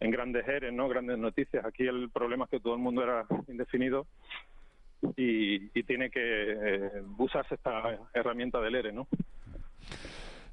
en 0.00 0.10
grandes 0.10 0.46
eres, 0.48 0.72
no 0.72 0.88
grandes 0.88 1.16
noticias. 1.16 1.64
Aquí 1.64 1.86
el 1.86 2.10
problema 2.10 2.46
es 2.46 2.50
que 2.50 2.60
todo 2.60 2.74
el 2.74 2.80
mundo 2.80 3.04
era 3.04 3.24
indefinido 3.46 4.06
y, 5.16 5.78
y 5.78 5.82
tiene 5.84 6.10
que 6.10 6.20
eh, 6.20 7.02
usarse 7.18 7.54
esta 7.54 7.98
herramienta 8.14 8.60
del 8.60 8.74
ERE, 8.76 8.92
¿no? 8.92 9.08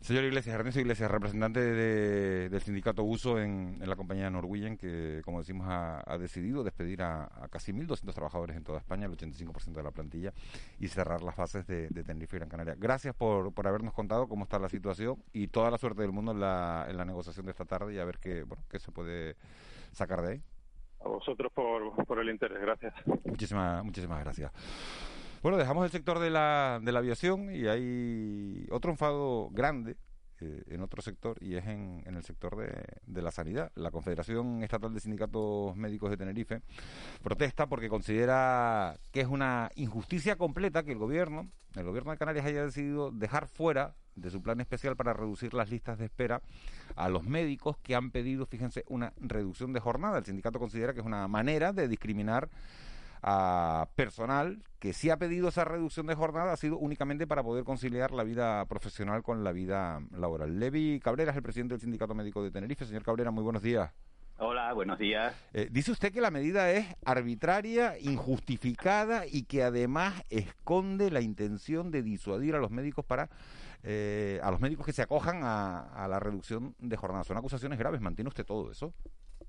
Señor 0.01 0.23
Iglesias, 0.23 0.55
Ernesto 0.55 0.79
Iglesias, 0.79 1.11
representante 1.11 1.59
de, 1.59 2.49
del 2.49 2.61
sindicato 2.61 3.03
Uso 3.03 3.37
en, 3.37 3.77
la 3.85 3.97
compañía 3.97 4.29
Norwegian, 4.29 4.77
que, 4.77 5.21
como 5.25 5.39
decimos, 5.39 5.67
ha, 5.69 6.17
decidido 6.17 6.63
despedir 6.63 7.01
a, 7.01 7.25
a 7.25 7.49
casi 7.49 7.73
1.200 7.73 8.13
trabajadores 8.13 8.55
en 8.55 8.63
toda 8.63 8.79
España, 8.79 9.05
el 9.07 9.11
85% 9.11 9.73
de 9.73 9.83
la 9.83 9.91
plantilla, 9.91 10.33
y 10.79 10.87
cerrar 10.87 11.21
las 11.21 11.35
fases 11.35 11.67
de, 11.67 11.89
de 11.89 12.03
Tenerife 12.03 12.37
y 12.37 12.39
Gran 12.39 12.49
Canaria. 12.49 12.75
Gracias 12.77 13.13
por, 13.13 13.53
por 13.53 13.67
habernos 13.67 13.93
contado 13.93 14.27
cómo 14.27 14.45
está 14.45 14.57
la 14.57 14.69
situación 14.69 15.21
y 15.33 15.47
toda 15.47 15.69
la 15.69 15.77
suerte 15.77 16.01
del 16.01 16.11
mundo 16.11 16.31
en 16.31 16.39
la, 16.39 16.87
en 16.89 16.95
la 16.95 17.03
negociación 17.03 17.45
de 17.45 17.51
esta 17.51 17.65
tarde 17.65 17.93
y 17.93 17.99
a 17.99 18.05
ver 18.05 18.19
qué, 18.19 18.43
bueno, 18.43 18.63
qué 18.69 18.79
se 18.79 18.91
puede 18.91 19.35
sacar 19.91 20.21
de 20.21 20.31
ahí. 20.31 20.41
A 21.03 21.07
vosotros 21.07 21.51
por, 21.53 22.05
por 22.05 22.19
el 22.19 22.29
interés, 22.29 22.59
gracias. 22.59 22.93
Muchísimas, 23.25 23.83
muchísimas 23.83 24.23
gracias. 24.23 24.51
Bueno, 25.41 25.57
dejamos 25.57 25.85
el 25.85 25.91
sector 25.91 26.19
de 26.19 26.29
la, 26.29 26.79
de 26.81 26.91
la 26.91 26.99
aviación 26.99 27.55
y 27.55 27.67
hay 27.67 28.67
otro 28.71 28.91
enfado 28.91 29.49
grande 29.51 29.95
eh, 30.41 30.63
en 30.67 30.81
otro 30.81 31.01
sector 31.01 31.37
y 31.41 31.55
es 31.55 31.65
en, 31.65 32.03
en 32.05 32.15
el 32.15 32.23
sector 32.23 32.55
de, 32.55 32.71
de, 33.05 33.21
la 33.21 33.31
sanidad. 33.31 33.71
La 33.75 33.91
Confederación 33.91 34.63
Estatal 34.63 34.93
de 34.93 34.99
Sindicatos 34.99 35.75
Médicos 35.75 36.09
de 36.09 36.17
Tenerife 36.17 36.61
protesta 37.21 37.67
porque 37.67 37.89
considera 37.89 38.97
que 39.11 39.21
es 39.21 39.27
una 39.27 39.69
injusticia 39.75 40.35
completa 40.37 40.83
que 40.83 40.93
el 40.93 40.97
gobierno, 40.97 41.49
el 41.75 41.83
gobierno 41.83 42.11
de 42.11 42.17
Canarias 42.17 42.45
haya 42.45 42.65
decidido 42.65 43.11
dejar 43.11 43.47
fuera 43.47 43.95
de 44.15 44.29
su 44.29 44.41
plan 44.41 44.59
especial 44.59 44.95
para 44.95 45.13
reducir 45.13 45.53
las 45.53 45.69
listas 45.69 45.97
de 45.97 46.05
espera 46.05 46.41
a 46.95 47.09
los 47.09 47.23
médicos 47.23 47.77
que 47.77 47.95
han 47.95 48.11
pedido, 48.11 48.45
fíjense, 48.45 48.83
una 48.87 49.13
reducción 49.17 49.73
de 49.73 49.79
jornada. 49.79 50.17
El 50.17 50.25
sindicato 50.25 50.59
considera 50.59 50.93
que 50.93 50.99
es 50.99 51.05
una 51.05 51.27
manera 51.27 51.73
de 51.73 51.87
discriminar 51.87 52.49
a 53.21 53.89
personal 53.95 54.63
que 54.79 54.93
sí 54.93 55.09
ha 55.09 55.17
pedido 55.17 55.49
esa 55.49 55.65
reducción 55.65 56.07
de 56.07 56.15
jornada 56.15 56.53
ha 56.53 56.57
sido 56.57 56.77
únicamente 56.77 57.27
para 57.27 57.43
poder 57.43 57.65
conciliar 57.65 58.11
la 58.11 58.23
vida 58.23 58.65
profesional 58.65 59.23
con 59.23 59.43
la 59.43 59.51
vida 59.51 60.01
laboral. 60.15 60.59
Levi 60.59 60.99
Cabrera 60.99 61.31
es 61.31 61.37
el 61.37 61.43
presidente 61.43 61.73
del 61.73 61.81
Sindicato 61.81 62.15
Médico 62.15 62.41
de 62.41 62.51
Tenerife. 62.51 62.85
Señor 62.85 63.03
Cabrera, 63.03 63.31
muy 63.31 63.43
buenos 63.43 63.61
días. 63.61 63.91
Hola, 64.37 64.71
buenos 64.71 64.97
días. 64.97 65.35
Eh, 65.53 65.67
dice 65.69 65.91
usted 65.91 66.13
que 66.13 66.21
la 66.21 66.31
medida 66.31 66.71
es 66.71 66.87
arbitraria, 67.03 67.99
injustificada 67.99 69.27
y 69.27 69.43
que 69.43 69.63
además 69.63 70.23
esconde 70.29 71.11
la 71.11 71.19
intención 71.19 71.91
de 71.91 72.03
disuadir 72.03 72.55
a 72.55 72.59
los 72.59 72.71
médicos 72.71 73.03
para 73.03 73.29
eh, 73.83 74.39
a 74.41 74.49
los 74.51 74.61
médicos 74.61 74.85
que 74.85 74.93
se 74.93 75.01
acojan 75.01 75.41
a, 75.43 75.81
a 75.81 76.07
la 76.07 76.19
reducción 76.19 76.73
de 76.79 76.95
jornada. 76.95 77.25
Son 77.25 77.35
acusaciones 77.35 77.77
graves. 77.77 77.99
¿Mantiene 77.99 78.29
usted 78.29 78.45
todo 78.45 78.71
eso? 78.71 78.93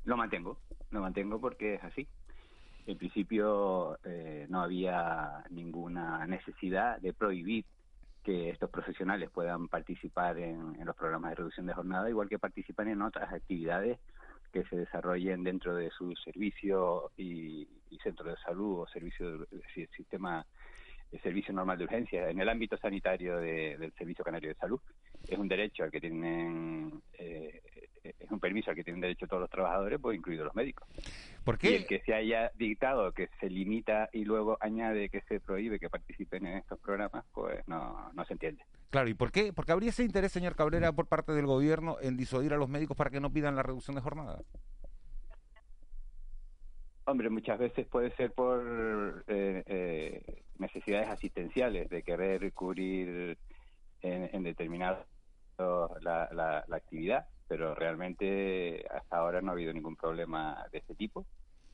Lo 0.04 0.16
mantengo, 0.16 0.58
lo 0.90 1.00
mantengo 1.02 1.40
porque 1.40 1.74
es 1.74 1.84
así 1.84 2.08
en 2.86 2.98
principio 2.98 3.98
eh, 4.04 4.46
no 4.48 4.62
había 4.62 5.44
ninguna 5.50 6.26
necesidad 6.26 7.00
de 7.00 7.12
prohibir 7.12 7.64
que 8.24 8.50
estos 8.50 8.70
profesionales 8.70 9.30
puedan 9.30 9.68
participar 9.68 10.38
en, 10.38 10.84
los 10.84 10.96
programas 10.96 11.30
de 11.30 11.36
reducción 11.36 11.66
de 11.66 11.74
jornada, 11.74 12.10
igual 12.10 12.28
que 12.28 12.38
participan 12.38 12.88
en 12.88 13.02
otras 13.02 13.32
actividades 13.32 13.98
que 14.52 14.64
se 14.64 14.76
desarrollen 14.76 15.44
dentro 15.44 15.74
de 15.74 15.90
su 15.90 16.14
servicio 16.16 17.12
y, 17.16 17.68
y 17.90 17.98
centro 17.98 18.28
de 18.28 18.36
salud 18.38 18.80
o 18.80 18.86
servicio 18.88 19.38
de, 19.38 19.88
sistema 19.96 20.44
de 21.10 21.18
servicio 21.20 21.52
normal 21.52 21.78
de 21.78 21.84
urgencia 21.84 22.30
en 22.30 22.40
el 22.40 22.48
ámbito 22.48 22.76
sanitario 22.76 23.38
de, 23.38 23.76
del 23.78 23.92
servicio 23.94 24.24
canario 24.24 24.50
de 24.50 24.54
salud. 24.56 24.80
Es 25.26 25.38
un 25.38 25.48
derecho 25.48 25.82
al 25.84 25.90
que 25.90 26.00
tienen 26.00 27.02
eh, 27.14 27.62
es 28.02 28.30
un 28.30 28.40
permiso 28.40 28.70
al 28.70 28.76
que 28.76 28.84
tienen 28.84 29.00
derecho 29.00 29.26
todos 29.26 29.42
los 29.42 29.50
trabajadores, 29.50 29.98
pues 30.00 30.16
incluidos 30.16 30.46
los 30.46 30.54
médicos. 30.54 30.88
¿Por 31.44 31.58
qué? 31.58 31.70
Y 31.70 31.74
el 31.74 31.86
que 31.86 32.00
se 32.00 32.14
haya 32.14 32.50
dictado 32.54 33.12
que 33.12 33.28
se 33.40 33.50
limita 33.50 34.08
y 34.12 34.24
luego 34.24 34.56
añade 34.60 35.08
que 35.08 35.20
se 35.22 35.40
prohíbe 35.40 35.78
que 35.78 35.90
participen 35.90 36.46
en 36.46 36.58
estos 36.58 36.78
programas, 36.78 37.24
pues 37.32 37.66
no, 37.68 38.10
no 38.12 38.24
se 38.24 38.34
entiende. 38.34 38.64
Claro, 38.90 39.08
¿y 39.08 39.14
por 39.14 39.30
qué? 39.30 39.52
Porque 39.52 39.72
habría 39.72 39.90
ese 39.90 40.04
interés, 40.04 40.32
señor 40.32 40.56
Cabrera, 40.56 40.92
por 40.92 41.06
parte 41.06 41.32
del 41.32 41.46
gobierno 41.46 41.96
en 42.00 42.16
disuadir 42.16 42.52
a 42.54 42.56
los 42.56 42.68
médicos 42.68 42.96
para 42.96 43.10
que 43.10 43.20
no 43.20 43.32
pidan 43.32 43.56
la 43.56 43.62
reducción 43.62 43.94
de 43.94 44.02
jornada. 44.02 44.40
Hombre, 47.04 47.28
muchas 47.28 47.58
veces 47.58 47.86
puede 47.88 48.14
ser 48.16 48.32
por 48.32 49.24
eh, 49.26 49.62
eh, 49.66 50.42
necesidades 50.58 51.08
asistenciales, 51.08 51.88
de 51.88 52.02
querer 52.02 52.52
cubrir 52.52 53.36
en, 54.02 54.30
en 54.32 54.42
determinado 54.42 55.04
la, 55.58 56.28
la, 56.32 56.64
la 56.66 56.76
actividad 56.76 57.26
pero 57.50 57.74
realmente 57.74 58.86
hasta 58.94 59.16
ahora 59.16 59.42
no 59.42 59.50
ha 59.50 59.54
habido 59.54 59.72
ningún 59.72 59.96
problema 59.96 60.64
de 60.70 60.78
este 60.78 60.94
tipo 60.94 61.26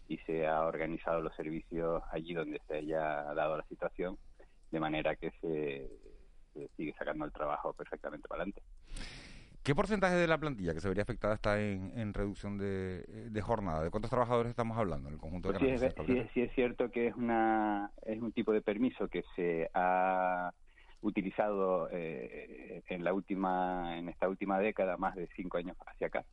y 0.08 0.16
se 0.18 0.46
ha 0.46 0.62
organizado 0.62 1.20
los 1.20 1.36
servicios 1.36 2.02
allí 2.12 2.32
donde 2.32 2.62
se 2.66 2.76
haya 2.76 3.24
dado 3.34 3.58
la 3.58 3.64
situación 3.64 4.16
de 4.70 4.80
manera 4.80 5.16
que 5.16 5.32
se, 5.32 5.86
se 6.54 6.68
sigue 6.78 6.94
sacando 6.98 7.26
el 7.26 7.32
trabajo 7.32 7.74
perfectamente 7.74 8.26
para 8.26 8.44
adelante. 8.44 8.62
¿Qué 9.62 9.74
porcentaje 9.74 10.14
de 10.14 10.26
la 10.26 10.38
plantilla 10.38 10.72
que 10.72 10.80
se 10.80 10.88
vería 10.88 11.02
afectada 11.02 11.34
está 11.34 11.60
en, 11.60 11.92
en 11.94 12.14
reducción 12.14 12.56
de, 12.56 13.02
de, 13.28 13.42
jornada? 13.42 13.82
¿De 13.82 13.90
cuántos 13.90 14.10
trabajadores 14.10 14.48
estamos 14.48 14.78
hablando 14.78 15.08
en 15.08 15.14
el 15.14 15.20
conjunto 15.20 15.50
pues 15.50 15.60
de 15.60 15.78
sí, 15.78 15.84
es, 15.84 16.06
sí, 16.06 16.30
sí, 16.32 16.40
es 16.40 16.54
cierto 16.54 16.90
que 16.90 17.08
es 17.08 17.14
una 17.16 17.90
es 18.06 18.18
un 18.22 18.32
tipo 18.32 18.50
de 18.50 18.62
permiso 18.62 19.08
que 19.08 19.24
se 19.34 19.68
ha 19.74 20.54
utilizado 21.02 21.88
eh, 21.92 22.82
en 22.88 23.04
la 23.04 23.12
última 23.12 23.96
en 23.98 24.08
esta 24.08 24.28
última 24.28 24.58
década 24.58 24.96
más 24.96 25.14
de 25.14 25.28
cinco 25.36 25.58
años 25.58 25.76
hacia 25.86 26.08
acá 26.08 26.24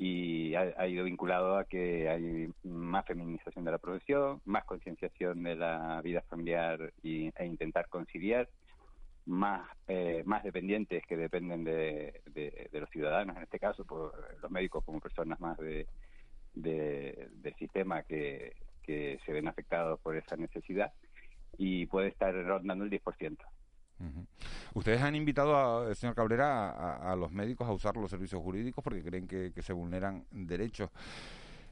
y 0.00 0.54
ha, 0.54 0.72
ha, 0.78 0.88
ido 0.88 1.04
vinculado 1.04 1.58
a 1.58 1.64
que 1.66 2.08
hay 2.08 2.48
más 2.64 3.04
feminización 3.04 3.66
de 3.66 3.70
la 3.70 3.76
profesión, 3.76 4.40
más 4.46 4.64
concienciación 4.64 5.42
de 5.42 5.56
la 5.56 6.00
vida 6.02 6.22
familiar 6.22 6.94
y, 7.02 7.30
e 7.36 7.44
intentar 7.44 7.86
conciliar, 7.90 8.48
más 9.26 9.68
eh, 9.88 10.22
más 10.24 10.42
dependientes 10.42 11.04
que 11.06 11.18
dependen 11.18 11.64
de, 11.64 12.22
de, 12.32 12.70
de, 12.72 12.80
los 12.80 12.88
ciudadanos, 12.88 13.36
en 13.36 13.42
este 13.42 13.58
caso, 13.58 13.84
por 13.84 14.38
los 14.40 14.50
médicos 14.50 14.82
como 14.86 15.00
personas 15.00 15.38
más 15.38 15.58
de, 15.58 15.86
del 16.54 17.54
sistema 17.56 18.02
que, 18.02 18.56
que 18.82 19.18
se 19.26 19.32
ven 19.32 19.48
afectados 19.48 20.00
por 20.00 20.16
esa 20.16 20.34
necesidad 20.36 20.94
y 21.58 21.84
puede 21.84 22.08
estar 22.08 22.34
rondando 22.34 22.84
el 22.84 22.90
10%. 22.90 23.36
Ustedes 24.74 25.02
han 25.02 25.14
invitado, 25.14 25.56
a, 25.56 25.94
señor 25.94 26.14
Cabrera, 26.14 26.96
a, 26.96 27.16
los 27.16 27.32
médicos 27.32 27.68
a 27.68 27.72
usar 27.72 27.96
los 27.96 28.10
servicios 28.10 28.42
jurídicos 28.42 28.82
porque 28.82 29.02
creen 29.02 29.26
que, 29.26 29.52
se 29.62 29.72
vulneran 29.72 30.24
derechos. 30.30 30.90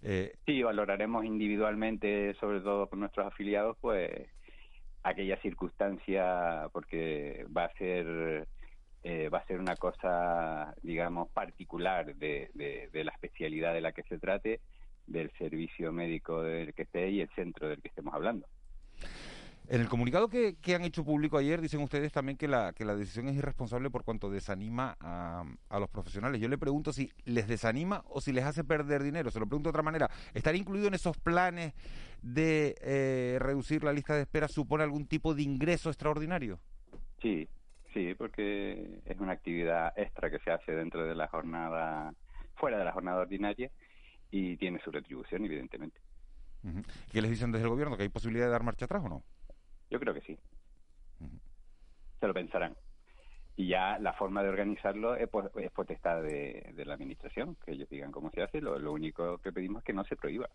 Eh, 0.02 0.34
sí, 0.46 0.62
valoraremos 0.62 1.24
individualmente, 1.24 2.34
sobre 2.40 2.60
todo 2.60 2.88
con 2.88 3.00
nuestros 3.00 3.26
afiliados, 3.26 3.76
pues 3.80 4.10
aquella 5.02 5.40
circunstancia, 5.40 6.68
porque 6.72 7.46
va 7.56 7.64
a 7.64 7.72
ser 7.74 8.46
eh, 9.04 9.28
va 9.28 9.38
a 9.38 9.46
ser 9.46 9.60
una 9.60 9.76
cosa, 9.76 10.74
digamos, 10.82 11.28
particular 11.30 12.14
de, 12.16 12.50
de 12.54 13.04
la 13.04 13.12
especialidad 13.12 13.72
de 13.72 13.80
la 13.80 13.92
que 13.92 14.02
se 14.02 14.18
trate, 14.18 14.60
del 15.08 15.30
servicio 15.38 15.92
médico 15.92 16.42
del 16.42 16.74
que 16.74 16.82
esté 16.82 17.10
y 17.10 17.20
el 17.20 17.30
centro 17.30 17.68
del 17.68 17.80
que 17.80 17.88
estemos 17.88 18.14
hablando. 18.14 18.46
En 19.70 19.82
el 19.82 19.88
comunicado 19.88 20.28
que, 20.28 20.56
que, 20.56 20.74
han 20.74 20.82
hecho 20.82 21.04
público 21.04 21.36
ayer 21.36 21.60
dicen 21.60 21.82
ustedes 21.82 22.10
también 22.10 22.38
que 22.38 22.48
la, 22.48 22.72
que 22.72 22.86
la 22.86 22.96
decisión 22.96 23.28
es 23.28 23.36
irresponsable 23.36 23.90
por 23.90 24.02
cuanto 24.02 24.30
desanima 24.30 24.96
a, 24.98 25.44
a, 25.68 25.78
los 25.78 25.90
profesionales. 25.90 26.40
Yo 26.40 26.48
le 26.48 26.56
pregunto 26.56 26.90
si 26.90 27.12
les 27.26 27.46
desanima 27.46 28.02
o 28.08 28.22
si 28.22 28.32
les 28.32 28.44
hace 28.44 28.64
perder 28.64 29.02
dinero. 29.02 29.30
Se 29.30 29.38
lo 29.38 29.46
pregunto 29.46 29.68
de 29.68 29.72
otra 29.72 29.82
manera. 29.82 30.08
¿Estar 30.32 30.56
incluido 30.56 30.88
en 30.88 30.94
esos 30.94 31.18
planes 31.18 31.74
de 32.22 32.76
eh, 32.80 33.36
reducir 33.40 33.84
la 33.84 33.92
lista 33.92 34.14
de 34.14 34.22
espera 34.22 34.48
supone 34.48 34.84
algún 34.84 35.06
tipo 35.06 35.34
de 35.34 35.42
ingreso 35.42 35.90
extraordinario? 35.90 36.58
Sí, 37.20 37.46
sí, 37.92 38.14
porque 38.14 39.02
es 39.04 39.18
una 39.18 39.32
actividad 39.32 39.92
extra 39.98 40.30
que 40.30 40.38
se 40.38 40.50
hace 40.50 40.72
dentro 40.72 41.04
de 41.04 41.14
la 41.14 41.28
jornada, 41.28 42.14
fuera 42.54 42.78
de 42.78 42.86
la 42.86 42.92
jornada 42.92 43.20
ordinaria 43.20 43.70
y 44.30 44.56
tiene 44.56 44.80
su 44.82 44.90
retribución, 44.90 45.44
evidentemente. 45.44 46.00
¿Qué 47.12 47.20
les 47.20 47.30
dicen 47.30 47.52
desde 47.52 47.64
el 47.64 47.70
gobierno? 47.70 47.98
¿Que 47.98 48.04
hay 48.04 48.08
posibilidad 48.08 48.46
de 48.46 48.52
dar 48.52 48.62
marcha 48.62 48.86
atrás 48.86 49.02
o 49.04 49.10
no? 49.10 49.22
Yo 49.90 49.98
creo 50.00 50.14
que 50.14 50.20
sí. 50.22 50.38
Uh 51.20 51.24
-huh. 51.24 51.40
Se 52.20 52.26
lo 52.26 52.34
pensarán. 52.34 52.76
Y 53.58 53.66
ya 53.66 53.98
la 53.98 54.12
forma 54.12 54.44
de 54.44 54.50
organizarlo 54.50 55.16
es, 55.16 55.28
es 55.56 55.70
potestad 55.72 56.22
de, 56.22 56.72
de, 56.74 56.84
la 56.84 56.94
administración, 56.94 57.56
que 57.64 57.72
ellos 57.72 57.88
digan 57.88 58.12
cómo 58.12 58.30
se 58.30 58.42
hace. 58.42 58.60
Lo, 58.60 58.78
lo, 58.78 58.92
único 58.92 59.38
que 59.38 59.52
pedimos 59.52 59.80
es 59.80 59.84
que 59.84 59.92
no 59.92 60.04
se 60.04 60.14
prohíba. 60.14 60.48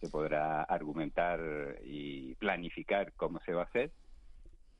Se 0.00 0.08
podrá 0.08 0.62
argumentar 0.62 1.40
y 1.84 2.34
planificar 2.36 3.12
cómo 3.12 3.38
se 3.40 3.52
va 3.52 3.62
a 3.62 3.66
hacer. 3.66 3.90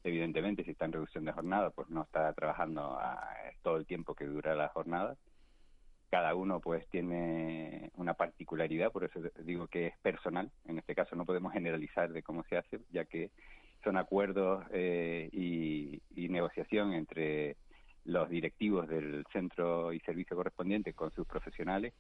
Evidentemente, 0.03 0.65
si 0.65 0.71
está 0.71 0.87
en 0.87 0.93
reducción 0.93 1.27
de 1.27 1.33
jornada, 1.33 1.71
pues 1.71 1.91
no 1.91 2.03
está 2.03 2.33
trabajando 2.33 2.99
a 2.99 3.29
todo 3.63 3.77
el 3.77 3.87
tiempo 3.87 4.15
que 4.15 4.25
dura 4.25 4.55
la 4.55 4.69
jornada. 4.69 5.17
Cada 6.11 6.35
uno 6.35 6.59
pues 6.59 6.89
tiene 6.89 7.91
una 7.97 8.15
particularidad, 8.15 8.93
por 8.93 9.05
eso 9.05 9.21
digo 9.45 9.69
que 9.69 9.89
es 9.89 9.99
personal. 9.99 10.51
En 10.65 10.79
este 10.79 10.95
caso 10.95 11.17
no 11.17 11.27
podemos 11.27 11.53
generalizar 11.53 12.13
de 12.13 12.23
cómo 12.23 12.45
se 12.45 12.57
hace, 12.57 12.81
ya 12.91 13.05
que 13.05 13.31
son 13.83 13.97
acuerdos 13.97 14.65
eh, 14.73 15.29
y, 15.33 16.01
y, 16.15 16.29
negociación 16.29 16.93
entre 16.93 17.57
los 18.05 18.29
directivos 18.29 18.89
del 18.89 19.25
centro 19.33 19.93
y 19.93 20.01
servicio 20.01 20.37
correspondiente 20.37 20.93
con 20.93 21.13
sus 21.13 21.27
profesionales 21.27 21.93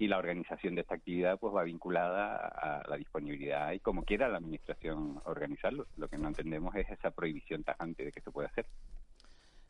y 0.00 0.08
la 0.08 0.16
organización 0.16 0.74
de 0.74 0.80
esta 0.80 0.94
actividad 0.94 1.38
pues 1.38 1.54
va 1.54 1.62
vinculada 1.62 2.36
a 2.36 2.88
la 2.88 2.96
disponibilidad 2.96 3.72
y 3.72 3.80
como 3.80 4.02
quiera 4.02 4.28
la 4.28 4.38
administración 4.38 5.20
organizarlo. 5.26 5.86
Lo 5.98 6.08
que 6.08 6.16
no 6.16 6.28
entendemos 6.28 6.74
es 6.74 6.88
esa 6.88 7.10
prohibición 7.10 7.64
tajante 7.64 8.06
de 8.06 8.12
que 8.12 8.22
se 8.22 8.30
pueda 8.30 8.48
hacer. 8.48 8.66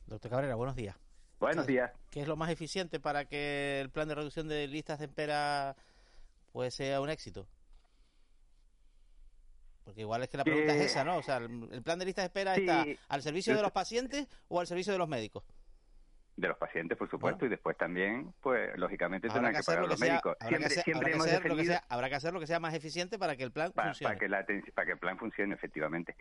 Doctor 0.06 0.30
Cabrera, 0.30 0.54
buenos 0.54 0.76
días. 0.76 0.96
Buenos 1.40 1.66
días. 1.66 1.90
¿Qué 2.10 2.20
es 2.20 2.28
lo 2.28 2.36
más 2.36 2.50
eficiente 2.50 3.00
para 3.00 3.24
que 3.24 3.80
el 3.80 3.90
plan 3.90 4.06
de 4.06 4.14
reducción 4.14 4.46
de 4.46 4.68
listas 4.68 5.00
de 5.00 5.06
espera 5.06 5.74
pues 6.52 6.74
sea 6.74 7.00
un 7.00 7.10
éxito? 7.10 7.48
Porque 9.90 10.02
igual 10.02 10.22
es 10.22 10.28
que 10.28 10.36
la 10.36 10.44
pregunta 10.44 10.72
es 10.72 10.82
esa, 10.82 11.02
¿no? 11.02 11.16
O 11.16 11.22
sea, 11.22 11.38
¿el 11.38 11.82
plan 11.82 11.98
de 11.98 12.04
listas 12.04 12.22
de 12.22 12.26
espera 12.26 12.54
sí. 12.54 12.60
está 12.60 12.86
al 13.08 13.22
servicio 13.22 13.56
de 13.56 13.62
los 13.62 13.72
pacientes 13.72 14.28
o 14.46 14.60
al 14.60 14.68
servicio 14.68 14.92
de 14.92 15.00
los 15.00 15.08
médicos? 15.08 15.42
De 16.36 16.46
los 16.46 16.56
pacientes, 16.56 16.96
por 16.96 17.10
supuesto, 17.10 17.40
bueno. 17.40 17.48
y 17.48 17.56
después 17.56 17.76
también, 17.76 18.32
pues, 18.40 18.70
lógicamente 18.78 19.26
tendrán 19.26 19.52
que, 19.52 19.58
que 19.58 19.64
pagar 19.64 19.88
los 19.88 19.98
sea, 19.98 20.12
médicos. 20.12 20.36
Siempre, 20.38 20.68
que 20.68 20.74
sea, 20.74 20.82
siempre 20.84 21.12
hemos 21.12 21.26
defendido... 21.26 21.56
Que 21.56 21.64
sea, 21.64 21.84
habrá 21.88 22.08
que 22.08 22.14
hacer 22.14 22.32
lo 22.32 22.38
que 22.38 22.46
sea 22.46 22.60
más 22.60 22.72
eficiente 22.72 23.18
para 23.18 23.34
que 23.34 23.42
el 23.42 23.50
plan 23.50 23.72
para, 23.72 23.88
funcione. 23.88 24.14
Para 24.14 24.20
que, 24.20 24.28
la, 24.28 24.46
para 24.74 24.86
que 24.86 24.92
el 24.92 24.98
plan 24.98 25.18
funcione, 25.18 25.54
efectivamente. 25.56 26.14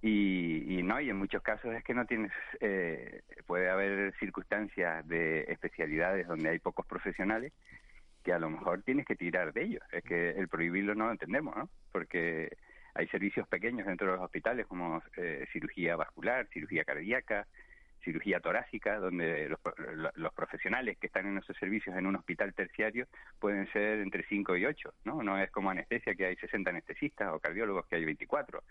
Y, 0.00 0.78
y 0.78 0.84
no, 0.84 1.00
y 1.00 1.10
en 1.10 1.16
muchos 1.16 1.42
casos 1.42 1.74
es 1.74 1.82
que 1.82 1.94
no 1.94 2.06
tienes, 2.06 2.30
eh, 2.60 3.22
puede 3.44 3.68
haber 3.68 4.14
circunstancias 4.20 5.06
de 5.08 5.40
especialidades 5.48 6.28
donde 6.28 6.50
hay 6.50 6.60
pocos 6.60 6.86
profesionales 6.86 7.52
que 8.26 8.32
a 8.32 8.38
lo 8.40 8.50
mejor 8.50 8.82
tienes 8.82 9.06
que 9.06 9.14
tirar 9.14 9.52
de 9.52 9.62
ellos. 9.62 9.82
Es 9.92 10.02
que 10.02 10.30
el 10.30 10.48
prohibirlo 10.48 10.96
no 10.96 11.06
lo 11.06 11.12
entendemos, 11.12 11.56
¿no? 11.56 11.68
Porque 11.92 12.56
hay 12.96 13.06
servicios 13.08 13.46
pequeños 13.48 13.86
dentro 13.86 14.06
de 14.06 14.16
los 14.16 14.24
hospitales 14.24 14.66
como 14.66 15.02
eh, 15.16 15.46
cirugía 15.52 15.96
vascular, 15.96 16.46
cirugía 16.52 16.84
cardíaca, 16.84 17.46
cirugía 18.06 18.40
torácica, 18.40 18.98
donde 18.98 19.48
los, 19.48 20.32
profesionales 20.32 20.96
que 20.98 21.08
están 21.08 21.26
en 21.26 21.38
esos 21.38 21.56
servicios 21.56 21.96
en 21.96 22.06
un 22.06 22.16
hospital 22.16 22.54
terciario 22.54 23.06
pueden 23.40 23.70
ser 23.72 23.98
entre 23.98 24.24
5 24.24 24.56
y 24.56 24.64
8, 24.64 24.94
¿no? 25.04 25.22
No 25.22 25.38
es 25.38 25.50
como 25.50 25.70
anestesia 25.70 26.14
que 26.14 26.26
hay 26.26 26.36
60 26.36 26.70
anestesistas 26.70 27.32
o 27.32 27.40
cardiólogos 27.40 27.86
que 27.86 27.96
hay 27.96 28.04
24. 28.04 28.62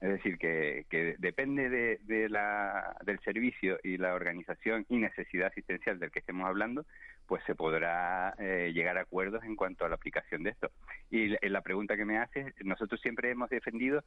Es 0.00 0.08
decir, 0.10 0.36
que, 0.36 0.84
que 0.90 1.16
depende 1.18 1.70
de, 1.70 1.98
de 2.02 2.28
la, 2.28 2.94
del 3.04 3.18
servicio 3.20 3.78
y 3.82 3.96
la 3.96 4.14
organización 4.14 4.84
y 4.90 4.98
necesidad 4.98 5.46
asistencial 5.48 5.98
del 5.98 6.10
que 6.10 6.18
estemos 6.18 6.46
hablando, 6.46 6.84
pues 7.26 7.42
se 7.44 7.54
podrá 7.54 8.34
eh, 8.38 8.72
llegar 8.74 8.98
a 8.98 9.02
acuerdos 9.02 9.44
en 9.44 9.56
cuanto 9.56 9.84
a 9.84 9.88
la 9.88 9.94
aplicación 9.94 10.42
de 10.42 10.50
esto. 10.50 10.70
Y 11.10 11.28
la, 11.28 11.38
la 11.42 11.60
pregunta 11.62 11.96
que 11.96 12.04
me 12.04 12.18
hace, 12.18 12.52
nosotros 12.64 13.00
siempre 13.00 13.30
hemos 13.30 13.50
defendido 13.50 14.04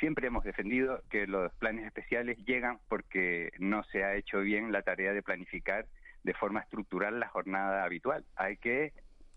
siempre 0.00 0.26
hemos 0.26 0.44
defendido 0.44 1.02
que 1.10 1.26
los 1.26 1.52
planes 1.54 1.86
especiales 1.86 2.36
llegan 2.44 2.78
porque 2.88 3.52
no 3.58 3.84
se 3.84 4.04
ha 4.04 4.16
hecho 4.16 4.40
bien 4.40 4.72
la 4.72 4.82
tarea 4.82 5.12
de 5.12 5.22
planificar 5.22 5.86
de 6.22 6.34
forma 6.34 6.60
estructural 6.60 7.20
la 7.20 7.28
jornada 7.28 7.84
habitual. 7.84 8.24
Hay 8.36 8.56
que 8.56 8.92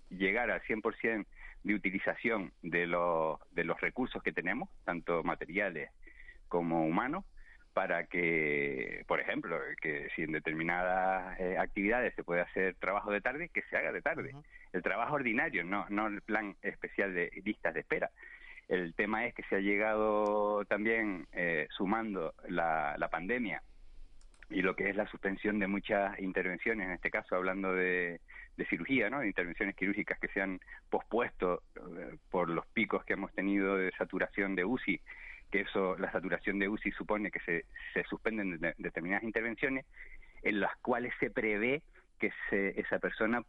llegar 0.10 0.50
al 0.50 0.62
100% 0.64 1.26
de 1.64 1.74
utilización 1.74 2.54
de 2.62 2.88
los, 2.88 3.40
de 3.52 3.66
los 3.66 3.80
recursos 3.82 4.24
que 4.24 4.32
tenemos, 4.32 4.70
tanto 4.86 5.24
materiales 5.24 5.92
como 6.48 6.86
humanos, 6.86 7.26
para 7.78 8.06
que, 8.06 9.04
por 9.06 9.20
ejemplo, 9.20 9.56
que 9.80 10.10
si 10.16 10.24
en 10.24 10.32
determinadas 10.32 11.40
eh, 11.40 11.60
actividades 11.60 12.16
se 12.16 12.24
puede 12.24 12.42
hacer 12.42 12.74
trabajo 12.80 13.12
de 13.12 13.22
tarde, 13.22 13.50
que 13.50 13.62
se 13.70 13.78
haga 13.78 13.92
de 13.92 14.02
tarde. 14.02 14.32
Uh 14.34 14.40
-huh. 14.40 14.44
El 14.74 14.82
trabajo 14.82 15.14
ordinario, 15.14 15.64
no, 15.64 15.86
no 15.90 16.08
el 16.08 16.24
plan 16.24 16.56
especial 16.64 17.14
de 17.14 17.30
listas 17.46 17.76
de 17.76 17.82
espera. 17.82 18.10
El 18.68 18.96
tema 18.96 19.28
es 19.28 19.36
que 19.36 19.44
se 19.44 19.58
ha 19.58 19.60
llegado 19.60 20.66
también 20.66 21.28
eh, 21.34 21.68
sumando 21.70 22.34
la, 22.50 22.96
la, 22.98 23.10
pandemia 23.10 23.62
y 24.50 24.64
lo 24.64 24.76
que 24.76 24.90
es 24.90 24.96
la 24.96 25.06
suspensión 25.06 25.60
de 25.60 25.68
muchas 25.68 26.18
intervenciones, 26.20 26.88
en 26.88 26.94
este 26.94 27.12
caso 27.12 27.36
hablando 27.36 27.76
de, 27.76 28.22
de 28.58 28.66
cirugía, 28.66 29.12
¿no? 29.12 29.20
de 29.20 29.28
intervenciones 29.28 29.76
quirúrgicas 29.76 30.18
que 30.20 30.30
se 30.30 30.42
han 30.42 30.60
pospuesto 30.90 31.62
eh, 31.76 32.18
por 32.32 32.50
los 32.50 32.66
picos 32.74 33.06
que 33.06 33.14
hemos 33.14 33.32
tenido 33.34 33.78
de 33.78 33.92
saturación 34.00 34.56
de 34.56 34.66
UCI, 34.66 35.00
que 35.52 35.62
eso, 35.62 35.98
la 35.98 36.12
saturación 36.12 36.60
de 36.60 36.70
UCI 36.70 36.92
supone 36.92 37.32
que 37.32 37.40
se, 37.42 37.66
se 37.94 38.04
suspenden 38.04 38.60
de, 38.60 38.74
determinadas 38.78 39.24
intervenciones 39.24 39.86
en 40.44 40.60
las 40.60 40.76
cuales 40.78 41.14
se 41.20 41.30
prevé 41.30 41.82
que 42.20 42.32
se, 42.50 42.80
esa 42.80 43.00
persona 43.00 43.42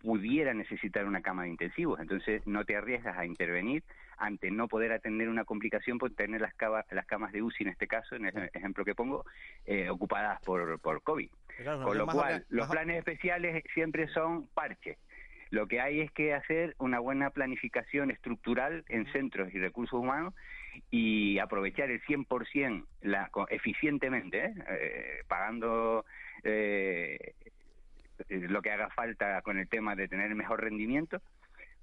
pudiera 0.00 0.54
necesitar 0.54 1.04
una 1.06 1.22
cama 1.22 1.42
de 1.42 1.50
intensivos. 1.50 2.00
Entonces 2.00 2.46
no 2.46 2.64
te 2.64 2.76
arriesgas 2.76 3.16
a 3.16 3.26
intervenir 3.26 3.82
ante 4.16 4.50
no 4.50 4.68
poder 4.68 4.92
atender 4.92 5.28
una 5.28 5.44
complicación 5.44 5.98
por 5.98 6.12
tener 6.12 6.40
las, 6.40 6.54
camas, 6.54 6.84
las 6.90 7.06
camas 7.06 7.32
de 7.32 7.42
UCI, 7.42 7.64
en 7.64 7.70
este 7.70 7.86
caso, 7.86 8.16
en 8.16 8.26
el 8.26 8.50
ejemplo 8.52 8.84
que 8.84 8.94
pongo, 8.94 9.24
eh, 9.64 9.88
ocupadas 9.90 10.40
por, 10.42 10.80
por 10.80 11.02
COVID. 11.02 11.30
Claro, 11.58 11.84
Con 11.84 11.98
lo 11.98 12.06
cual, 12.06 12.44
los 12.48 12.68
planes 12.68 12.98
especiales 12.98 13.62
siempre 13.74 14.08
son 14.08 14.46
parches. 14.48 14.98
Lo 15.50 15.66
que 15.66 15.80
hay 15.80 16.00
es 16.00 16.12
que 16.12 16.34
hacer 16.34 16.74
una 16.78 16.98
buena 16.98 17.30
planificación 17.30 18.10
estructural 18.10 18.84
en 18.88 19.10
centros 19.12 19.52
y 19.54 19.58
recursos 19.58 19.98
humanos 19.98 20.34
y 20.90 21.38
aprovechar 21.38 21.90
el 21.90 22.00
100% 22.02 22.86
la, 23.02 23.30
eficientemente, 23.50 24.44
¿eh? 24.46 24.54
Eh, 24.68 25.22
pagando 25.28 26.04
eh, 26.44 27.34
lo 28.28 28.62
que 28.62 28.70
haga 28.70 28.88
falta 28.90 29.42
con 29.42 29.58
el 29.58 29.68
tema 29.68 29.94
de 29.94 30.08
tener 30.08 30.34
mejor 30.34 30.62
rendimiento 30.62 31.20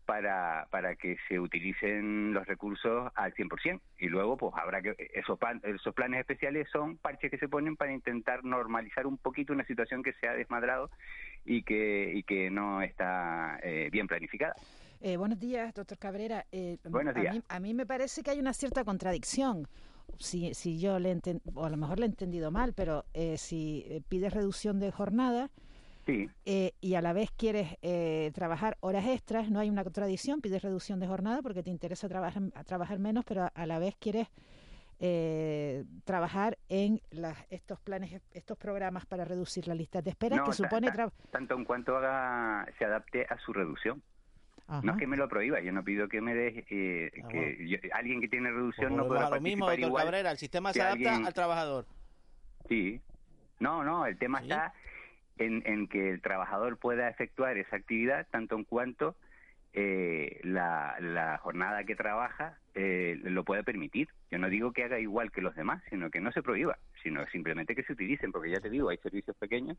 para, 0.06 0.68
para 0.70 0.96
que 0.96 1.18
se 1.28 1.40
utilicen 1.40 2.34
los 2.34 2.46
recursos 2.46 3.12
al 3.16 3.34
100%. 3.34 3.82
Y 3.98 4.08
luego, 4.08 4.38
pues 4.38 4.54
habrá 4.56 4.82
que. 4.82 4.96
Esos, 5.14 5.40
plan- 5.40 5.62
esos 5.64 5.96
planes 5.96 6.20
especiales 6.20 6.68
son 6.72 6.98
parches 6.98 7.32
que 7.32 7.38
se 7.40 7.48
ponen 7.50 7.76
para 7.76 7.92
intentar 7.92 8.44
normalizar 8.44 9.08
un 9.08 9.18
poquito 9.18 9.54
una 9.54 9.66
situación 9.66 10.04
que 10.04 10.14
se 10.14 10.28
ha 10.28 10.34
desmadrado 10.34 10.92
y 11.44 11.64
que, 11.64 12.12
y 12.14 12.24
que 12.24 12.50
no 12.52 12.82
está 12.84 13.60
eh, 13.64 13.90
bien 13.92 14.08
planificada. 14.08 14.54
Eh, 15.08 15.18
buenos 15.18 15.39
días, 15.39 15.72
doctor 15.76 15.99
Cabrera. 15.99 16.47
Eh, 16.51 16.80
Buenos 16.89 17.16
a 17.16 17.20
días. 17.20 17.36
mí- 17.36 17.43
A 17.47 17.60
mí, 17.60 17.76
me 17.76 17.86
parece 17.86 18.24
que 18.24 18.32
hay 18.32 18.39
una 18.39 18.53
cierta 18.53 18.84
contradicción. 18.84 19.68
Si, 20.18 20.56
si 20.56 20.80
yo 20.80 20.97
le 20.97 21.16
enten- 21.16 21.41
o 21.53 21.64
a 21.64 21.70
lo 21.70 21.78
mejor 21.78 21.99
le 21.99 22.08
he 22.08 22.10
entendido 22.10 22.49
mal, 22.49 22.74
pero 22.74 23.06
eh, 23.14 23.38
si 23.38 23.86
eh, 23.88 24.01
pides 24.10 24.34
reducción 24.34 24.80
de 24.80 24.91
jornada 24.91 25.51
Sí. 26.08 26.28
eh, 26.45 26.72
y 26.82 26.95
a 26.95 27.01
la 27.03 27.14
vez 27.14 27.30
quieres 27.38 27.78
eh, 27.84 28.32
trabajar 28.34 28.78
horas 28.80 29.06
extras, 29.06 29.51
no 29.51 29.60
hay 29.60 29.70
una 29.70 29.84
contradicción, 29.84 30.41
pides 30.41 30.64
reducción 30.64 30.99
de 30.99 31.06
jornada 31.06 31.43
porque 31.43 31.62
te 31.62 31.70
interesa 31.70 32.10
trabajar, 32.10 32.41
a 32.56 32.64
trabajar 32.64 32.97
menos, 32.97 33.26
pero 33.26 33.43
a, 33.43 33.47
a 33.49 33.68
la 33.68 33.78
vez 33.78 33.95
quieres 33.99 34.28
eh, 34.99 35.84
trabajar 36.03 36.58
en 36.68 36.99
las, 37.12 37.38
estos 37.51 37.80
planes, 37.80 38.24
estos 38.32 38.58
programas 38.58 39.06
para 39.06 39.24
reducir 39.24 39.68
la 39.68 39.76
lista 39.76 40.01
de 40.01 40.10
espera, 40.10 40.38
No, 40.38 40.45
que 40.45 40.53
supone... 40.53 40.91
tanto 41.30 41.53
en 41.53 41.64
cuanto 41.64 41.95
haga, 41.95 42.66
se 42.80 42.86
adapte 42.86 43.24
a 43.30 43.38
su 43.38 43.53
reducción. 43.53 44.01
Ajá. 44.68 44.82
No 44.84 44.93
es 44.93 44.97
que 44.97 45.05
me 45.07 45.16
lo 45.18 45.28
prohíba, 45.30 45.59
yo 45.61 45.72
no 45.72 45.84
pido 45.84 46.07
que 46.07 46.22
me 46.22 46.34
deje, 46.34 46.66
eh, 46.70 47.11
Ah, 47.24 47.28
que 47.28 47.68
yo- 47.68 47.78
alguien 47.93 48.20
que 48.20 48.28
tiene 48.28 48.49
reducción 48.49 48.89
Pues 48.93 48.97
no 48.97 49.07
pueda 49.07 49.28
a 49.28 49.30
lo 49.30 49.41
mismo, 49.41 49.66
participar 49.68 49.70
doctor 49.70 49.88
igual 49.89 50.03
Cabrera, 50.05 50.32
el 50.32 50.38
sistema 50.38 50.74
se 50.74 50.82
adapta 50.82 51.09
alguien- 51.11 51.28
al 51.28 51.34
trabajador. 51.34 51.86
Sí. 52.68 53.01
No, 53.59 53.84
no, 53.84 54.05
el 54.07 54.18
tema 54.18 54.39
está 54.39 54.74
en, 55.38 55.61
en 55.66 55.88
que 55.88 56.09
el 56.09 56.22
trabajador 56.22 56.78
pueda 56.78 57.07
efectuar 57.09 57.57
esa 57.57 57.76
actividad 57.76 58.28
tanto 58.32 58.55
en 58.55 58.63
cuanto 58.63 59.16
eh, 59.74 60.39
la, 60.43 60.95
la 60.99 61.38
jornada 61.38 61.84
que 61.84 61.95
trabaja 61.95 62.57
eh, 62.74 63.20
lo 63.22 63.43
puede 63.43 63.63
permitir. 63.63 64.07
Yo 64.32 64.39
no 64.39 64.49
digo 64.49 64.72
que 64.72 64.84
haga 64.86 64.99
igual 64.99 65.32
que 65.32 65.41
los 65.41 65.53
demás, 65.55 65.84
sino 65.89 66.09
que 66.09 66.22
no 66.22 66.32
se 66.32 66.41
prohíba, 66.41 66.78
sino 67.03 67.26
simplemente 67.28 67.76
que 67.76 67.84
se 67.84 67.93
utilicen, 67.93 68.32
porque 68.32 68.49
ya 68.51 68.59
te 68.61 68.70
digo, 68.70 68.89
hay 68.89 68.97
servicios 68.97 69.36
pequeños 69.38 69.78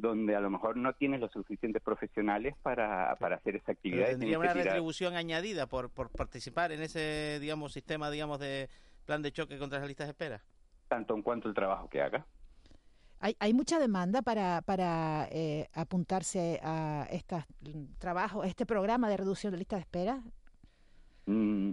donde 0.00 0.36
a 0.36 0.40
lo 0.40 0.48
mejor 0.48 0.76
no 0.76 0.92
tienes 0.94 1.20
los 1.20 1.32
suficientes 1.32 1.82
profesionales 1.82 2.54
para, 2.62 3.16
para 3.16 3.36
hacer 3.36 3.56
esa 3.56 3.66
Pero 3.66 3.76
actividad. 3.78 4.06
y 4.06 4.10
tendría 4.12 4.38
una 4.38 4.54
retribución 4.54 5.16
añadida 5.16 5.66
por, 5.66 5.90
por 5.90 6.08
participar 6.10 6.70
en 6.72 6.82
ese, 6.82 7.38
digamos, 7.40 7.72
sistema, 7.72 8.08
digamos, 8.10 8.38
de 8.38 8.68
plan 9.06 9.22
de 9.22 9.32
choque 9.32 9.58
contra 9.58 9.78
las 9.80 9.88
listas 9.88 10.06
de 10.06 10.12
espera. 10.12 10.40
tanto 10.88 11.14
en 11.14 11.22
cuanto 11.22 11.48
el 11.48 11.54
trabajo 11.54 11.88
que 11.88 12.00
haga. 12.00 12.24
Hay, 13.20 13.34
hay 13.40 13.52
mucha 13.52 13.80
demanda 13.80 14.22
para, 14.22 14.62
para 14.62 15.26
eh, 15.32 15.66
apuntarse 15.74 16.60
a 16.62 17.06
estos 17.10 17.42
trabajos, 17.98 18.46
este 18.46 18.64
programa 18.64 19.08
de 19.10 19.16
reducción 19.16 19.50
de 19.50 19.58
listas 19.58 19.78
de 19.78 19.82
espera. 19.82 20.22
Mm, 21.26 21.72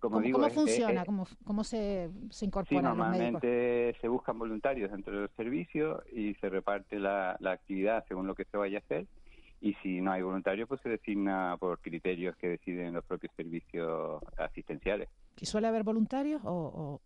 como 0.00 0.16
¿Cómo, 0.16 0.24
digo, 0.26 0.38
cómo 0.38 0.46
es- 0.48 0.52
es- 0.56 0.64
funciona? 0.64 1.00
es- 1.02 1.06
¿Cómo, 1.06 1.26
cómo 1.44 1.64
se, 1.64 2.10
se 2.30 2.38
Sí, 2.40 2.46
incorporan 2.46 2.84
los 2.96 3.08
médicos? 3.08 3.42
normalmente 3.42 3.96
se 4.00 4.08
buscan 4.08 4.38
voluntarios 4.38 4.90
dentro 4.90 5.20
del 5.20 5.30
servicio 5.36 6.02
y 6.12 6.34
se 6.34 6.48
reparte 6.48 6.98
la, 6.98 7.36
la 7.40 7.52
actividad 7.52 8.04
según 8.08 8.26
lo 8.26 8.34
que 8.34 8.44
se 8.44 8.56
vaya 8.56 8.78
a 8.78 8.80
hacer. 8.80 9.06
Y 9.60 9.74
si 9.82 10.00
no 10.00 10.10
hay 10.12 10.22
voluntarios, 10.22 10.66
pues 10.66 10.80
se 10.80 10.88
designa 10.88 11.56
por 11.60 11.78
criterios 11.80 12.34
que 12.36 12.48
deciden 12.48 12.94
los 12.94 13.04
propios 13.04 13.32
servicios 13.36 14.22
asistenciales. 14.38 15.08
¿Y 15.38 15.44
suele 15.46 15.66
haber 15.66 15.82
voluntarios 15.84 16.40
o, 16.44 16.50
o- 16.50 17.00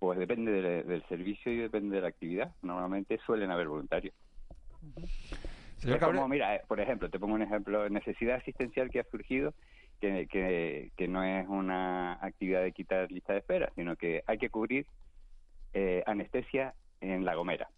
Pues 0.00 0.18
depende 0.18 0.50
del, 0.50 0.86
del 0.86 1.02
servicio 1.08 1.52
y 1.52 1.58
depende 1.58 1.94
de 1.96 2.02
la 2.02 2.08
actividad. 2.08 2.52
Normalmente 2.62 3.16
suelen 3.24 3.52
haber 3.52 3.68
voluntarios. 3.68 4.12
Señor 5.78 6.00
como, 6.00 6.28
mira, 6.28 6.56
eh, 6.56 6.62
por 6.66 6.80
ejemplo, 6.80 7.08
te 7.10 7.18
pongo 7.18 7.34
un 7.34 7.42
ejemplo, 7.42 7.88
necesidad 7.88 8.36
asistencial 8.36 8.90
que 8.90 9.00
ha 9.00 9.04
surgido, 9.04 9.54
que, 10.02 11.08
no 11.08 11.22
es 11.22 11.48
una 11.48 12.14
actividad 12.14 12.62
de 12.62 12.72
quitar 12.72 13.10
lista 13.10 13.32
de 13.32 13.38
espera, 13.38 13.70
sino 13.76 13.96
que 13.96 14.22
hay 14.26 14.38
que 14.38 14.50
cubrir 14.50 14.86
eh, 15.72 16.02
anestesia 16.06 16.74
en 17.00 17.24
La 17.24 17.34
Gomera. 17.34 17.68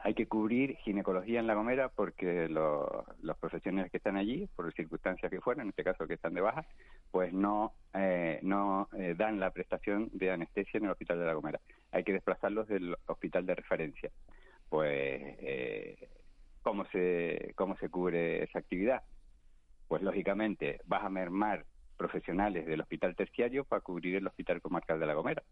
Hay 0.00 0.14
que 0.14 0.28
cubrir 0.28 0.76
ginecología 0.84 1.40
en 1.40 1.46
La 1.48 1.54
Gomera 1.54 1.88
porque 1.88 2.48
lo- 2.48 3.04
los 3.22 3.36
profesionales 3.38 3.90
que 3.90 3.96
están 3.96 4.16
allí, 4.16 4.46
por 4.54 4.72
circunstancias 4.74 5.28
que 5.30 5.40
fueran, 5.40 5.62
en 5.66 5.70
este 5.70 5.82
caso 5.82 6.06
que 6.06 6.14
están 6.14 6.34
de 6.34 6.40
baja, 6.40 6.64
pues 7.10 7.32
no, 7.32 7.72
eh, 7.94 8.38
no 8.42 8.88
eh, 8.96 9.14
dan 9.16 9.40
la 9.40 9.50
prestación 9.50 10.08
de 10.12 10.30
anestesia 10.30 10.78
en 10.78 10.84
el 10.84 10.90
Hospital 10.90 11.18
de 11.18 11.26
La 11.26 11.34
Gomera. 11.34 11.60
Hay 11.90 12.04
que 12.04 12.12
desplazarlos 12.12 12.68
del 12.68 12.94
hospital 13.06 13.44
de 13.46 13.54
referencia. 13.56 14.10
Pues, 14.68 15.20
eh, 15.40 16.08
¿cómo, 16.62 16.84
se, 16.92 17.52
¿cómo 17.56 17.76
se 17.78 17.88
cubre 17.88 18.44
esa 18.44 18.58
actividad? 18.60 19.02
Pues, 19.88 20.02
lógicamente, 20.02 20.80
vas 20.86 21.02
a 21.04 21.08
mermar 21.08 21.64
profesionales 21.96 22.66
del 22.66 22.80
hospital 22.80 23.16
terciario 23.16 23.64
para 23.64 23.80
cubrir 23.80 24.16
el 24.16 24.26
hospital 24.26 24.60
comarcal 24.60 25.00
de 25.00 25.06
La 25.06 25.14
Gomera 25.14 25.42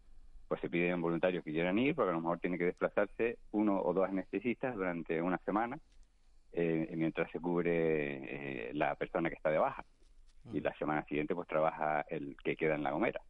pues 0.47 0.61
se 0.61 0.69
piden 0.69 1.01
voluntarios 1.01 1.43
que 1.43 1.51
quieran 1.51 1.77
ir, 1.77 1.93
porque 1.93 2.11
a 2.11 2.13
lo 2.13 2.21
mejor 2.21 2.39
tiene 2.39 2.57
que 2.57 2.65
desplazarse 2.65 3.37
uno 3.51 3.81
o 3.81 3.93
dos 3.93 4.07
anestesistas 4.07 4.75
durante 4.75 5.21
una 5.21 5.37
semana 5.39 5.77
eh, 6.53 6.93
mientras 6.95 7.29
se 7.31 7.39
cubre 7.39 8.69
eh, 8.69 8.71
la 8.73 8.95
persona 8.95 9.29
que 9.29 9.35
está 9.35 9.49
de 9.49 9.59
baja. 9.59 9.85
Y 10.53 10.61
la 10.61 10.73
semana 10.77 11.03
siguiente 11.03 11.35
pues 11.35 11.47
trabaja 11.47 12.05
el 12.07 12.37
que 12.41 12.55
queda 12.55 12.75
en 12.75 12.83
La 12.83 12.91
Gomera. 12.91 13.21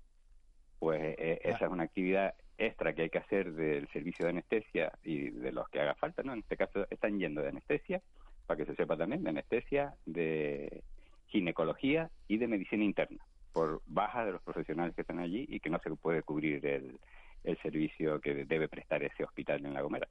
Pues 0.77 1.01
eh, 1.17 1.41
esa 1.43 1.65
es 1.65 1.71
una 1.71 1.83
actividad 1.83 2.35
extra 2.59 2.93
que 2.93 3.03
hay 3.03 3.09
que 3.09 3.17
hacer 3.17 3.53
del 3.53 3.87
servicio 3.89 4.25
de 4.25 4.31
anestesia 4.31 4.91
y 5.03 5.31
de 5.31 5.51
los 5.51 5.67
que 5.69 5.81
haga 5.81 5.95
falta, 5.95 6.21
¿no? 6.21 6.33
En 6.33 6.39
este 6.39 6.57
caso 6.57 6.85
están 6.91 7.17
yendo 7.17 7.41
de 7.41 7.49
anestesia, 7.49 8.01
para 8.45 8.57
que 8.59 8.65
se 8.65 8.75
sepa 8.75 8.95
también, 8.95 9.23
de 9.23 9.31
anestesia, 9.31 9.95
de 10.05 10.83
ginecología 11.27 12.09
y 12.27 12.37
de 12.37 12.47
medicina 12.47 12.83
interna 12.83 13.23
por 13.53 13.81
baja 13.85 14.25
de 14.25 14.31
los 14.33 14.41
profesionales 14.43 14.93
que 14.95 15.01
están 15.01 15.19
allí 15.19 15.45
y 15.49 15.59
que 15.59 15.69
no 15.69 15.79
se 15.83 15.89
puede 15.95 16.21
cubrir 16.23 16.65
el, 16.65 16.99
el 17.43 17.57
servicio 17.61 18.19
que 18.21 18.45
debe 18.45 18.67
prestar 18.69 19.03
ese 19.03 19.23
hospital 19.23 19.65
en 19.65 19.73
La 19.73 19.81
Gomera. 19.81 20.07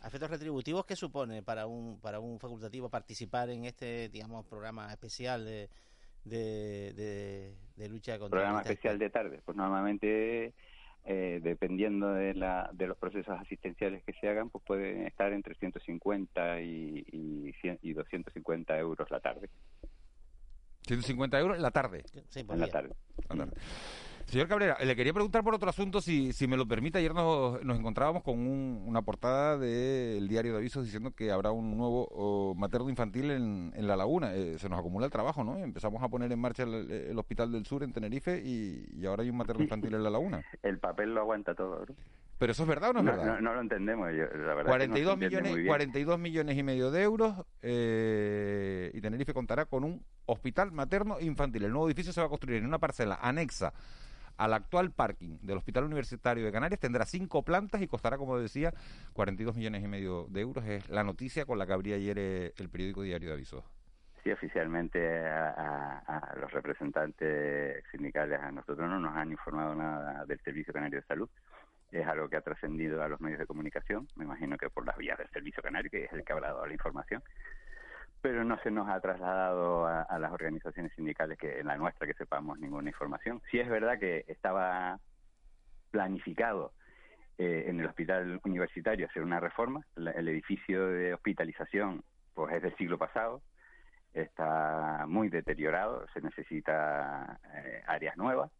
¿A 0.00 0.08
efectos 0.08 0.30
retributivos 0.30 0.84
qué 0.84 0.96
supone 0.96 1.42
para 1.42 1.66
un 1.66 2.00
para 2.00 2.18
un 2.18 2.40
facultativo 2.40 2.88
participar 2.90 3.50
en 3.50 3.66
este, 3.66 4.08
digamos, 4.08 4.44
programa 4.46 4.90
especial 4.92 5.44
de, 5.44 5.68
de, 6.24 6.92
de- 6.94 7.54
de 7.76 7.88
lucha 7.88 8.18
contra 8.18 8.38
Programa 8.40 8.62
especial 8.62 8.98
de 8.98 9.10
tarde, 9.10 9.40
pues 9.44 9.56
normalmente 9.56 10.54
eh, 11.04 11.40
dependiendo 11.42 12.12
de, 12.12 12.34
la, 12.34 12.70
de 12.72 12.86
los 12.86 12.96
procesos 12.96 13.38
asistenciales 13.40 14.04
que 14.04 14.12
se 14.14 14.28
hagan, 14.28 14.50
pues 14.50 14.64
pueden 14.64 15.06
estar 15.06 15.32
entre 15.32 15.54
150 15.56 16.60
y, 16.62 17.04
y, 17.10 17.52
100 17.60 17.80
y 17.82 17.92
250 17.92 18.78
euros 18.78 19.10
la 19.10 19.20
tarde. 19.20 19.48
150 20.86 21.38
euros 21.40 21.56
en 21.56 21.62
la 21.62 21.70
tarde. 21.70 22.04
en 22.34 22.60
la 22.60 22.68
tarde. 22.68 22.94
La 23.28 23.36
tarde. 23.36 23.52
Señor 24.32 24.48
Cabrera, 24.48 24.78
le 24.82 24.96
quería 24.96 25.12
preguntar 25.12 25.44
por 25.44 25.54
otro 25.54 25.68
asunto, 25.68 26.00
si, 26.00 26.32
si 26.32 26.46
me 26.46 26.56
lo 26.56 26.66
permite. 26.66 26.96
Ayer 26.96 27.12
nos, 27.12 27.62
nos 27.62 27.78
encontrábamos 27.78 28.22
con 28.22 28.38
un- 28.38 28.82
una 28.86 29.02
portada 29.02 29.58
del 29.58 30.26
diario 30.26 30.52
de 30.52 30.58
avisos 30.58 30.86
diciendo 30.86 31.10
que 31.10 31.30
habrá 31.30 31.50
un 31.52 31.76
nuevo 31.76 32.08
oh, 32.10 32.54
materno 32.54 32.88
infantil 32.88 33.30
en, 33.30 33.72
en 33.76 33.86
La 33.86 33.94
Laguna. 33.94 34.34
Eh, 34.34 34.56
se 34.58 34.70
nos 34.70 34.78
acumula 34.78 35.04
el 35.04 35.12
trabajo, 35.12 35.44
¿no? 35.44 35.58
Empezamos 35.58 36.02
a 36.02 36.08
poner 36.08 36.32
en 36.32 36.38
marcha 36.38 36.62
el, 36.62 36.90
el 36.90 37.18
Hospital 37.18 37.52
del 37.52 37.66
Sur 37.66 37.82
en 37.82 37.92
Tenerife 37.92 38.40
y, 38.42 38.86
y 38.96 39.04
ahora 39.04 39.22
hay 39.22 39.28
un 39.28 39.36
materno 39.36 39.64
infantil 39.64 39.92
en 39.92 40.02
La 40.02 40.08
Laguna. 40.08 40.42
El 40.62 40.78
papel 40.78 41.12
lo 41.14 41.20
aguanta 41.20 41.54
todo, 41.54 41.84
¿no? 41.86 41.94
¿Pero 42.38 42.52
eso 42.52 42.62
es 42.62 42.68
verdad 42.70 42.90
o 42.90 42.92
no 42.94 43.00
es 43.00 43.04
verdad? 43.06 43.34
No, 43.34 43.40
no 43.42 43.54
lo 43.54 43.60
entendemos, 43.60 44.08
yo, 44.12 44.24
la 44.36 44.54
verdad. 44.54 44.70
42 44.70 45.18
que 45.18 45.26
millones, 45.26 45.50
muy 45.52 45.60
bien. 45.60 45.68
42 45.68 46.18
millones 46.18 46.56
y 46.56 46.62
medio 46.62 46.90
de 46.90 47.02
euros 47.02 47.34
eh, 47.60 48.90
y 48.94 49.00
Tenerife 49.02 49.34
contará 49.34 49.66
con 49.66 49.84
un 49.84 50.02
hospital 50.24 50.72
materno 50.72 51.20
infantil. 51.20 51.64
El 51.64 51.72
nuevo 51.72 51.86
edificio 51.86 52.12
se 52.14 52.20
va 52.20 52.26
a 52.26 52.30
construir 52.30 52.58
en 52.60 52.66
una 52.66 52.78
parcela 52.78 53.18
anexa 53.20 53.74
al 54.44 54.52
actual 54.54 54.90
parking 54.92 55.38
del 55.42 55.56
Hospital 55.58 55.84
Universitario 55.84 56.44
de 56.44 56.52
Canarias. 56.52 56.80
Tendrá 56.80 57.04
cinco 57.06 57.42
plantas 57.42 57.80
y 57.82 57.86
costará, 57.88 58.16
como 58.18 58.38
decía, 58.38 58.72
42 59.12 59.56
millones 59.56 59.82
y 59.84 59.88
medio 59.88 60.26
de 60.30 60.40
euros. 60.40 60.64
Es 60.66 60.88
la 60.88 61.04
noticia 61.04 61.44
con 61.44 61.58
la 61.58 61.66
que 61.66 61.72
abría 61.72 61.96
ayer 61.96 62.16
eh, 62.18 62.52
el 62.56 62.68
periódico 62.68 63.02
Diario 63.02 63.28
de 63.28 63.34
Avisos. 63.34 63.64
Sí, 64.22 64.30
oficialmente 64.30 65.00
a, 65.28 65.98
a- 66.06 66.36
los 66.40 66.50
representantes 66.52 67.84
sindicales, 67.90 68.40
a 68.40 68.52
nosotros 68.52 68.88
no 68.88 68.98
nos 69.00 69.16
han 69.16 69.30
informado 69.32 69.74
nada 69.74 70.24
del 70.26 70.38
Servicio 70.40 70.72
Canario 70.72 71.00
de 71.00 71.06
Salud. 71.06 71.28
Es 71.90 72.06
algo 72.06 72.28
que 72.28 72.36
ha 72.36 72.40
trascendido 72.40 73.02
a 73.02 73.08
los 73.08 73.20
medios 73.20 73.38
de 73.40 73.46
comunicación, 73.46 74.08
me 74.16 74.24
imagino 74.24 74.56
que 74.56 74.70
por 74.70 74.86
las 74.86 74.96
vías 74.96 75.18
del 75.18 75.28
Servicio 75.28 75.62
Canario, 75.62 75.90
que 75.90 76.04
es 76.04 76.12
el 76.12 76.24
que 76.24 76.32
habrá 76.32 76.48
dado 76.48 76.64
la 76.66 76.72
información. 76.72 77.22
Pero 78.22 78.44
no 78.44 78.56
se 78.62 78.70
nos 78.70 78.88
ha 78.88 79.00
trasladado 79.00 79.84
a, 79.86 80.18
las 80.18 80.32
organizaciones 80.32 80.92
sindicales, 80.94 81.36
que 81.36 81.58
en 81.58 81.66
la 81.66 81.76
nuestra 81.76 82.06
que 82.06 82.14
sepamos 82.14 82.58
ninguna 82.58 82.88
información. 82.88 83.42
Sí 83.50 83.58
es 83.58 83.68
verdad 83.68 83.98
que 83.98 84.24
estaba 84.28 84.98
planificado 85.90 86.72
eh, 87.36 87.64
en 87.66 87.80
el 87.80 87.86
hospital 87.86 88.40
universitario 88.44 89.06
hacer 89.06 89.22
una 89.24 89.40
reforma. 89.40 89.84
La- 89.96 90.12
el 90.12 90.28
edificio 90.28 90.86
de 90.86 91.14
hospitalización 91.14 92.04
pues 92.34 92.54
es 92.54 92.62
del 92.62 92.76
siglo 92.76 92.96
pasado, 92.96 93.42
está 94.14 95.04
muy 95.08 95.28
deteriorado, 95.28 96.06
se 96.14 96.20
necesita 96.20 97.40
eh, 97.54 97.82
áreas 97.86 98.16
nuevas. 98.16 98.50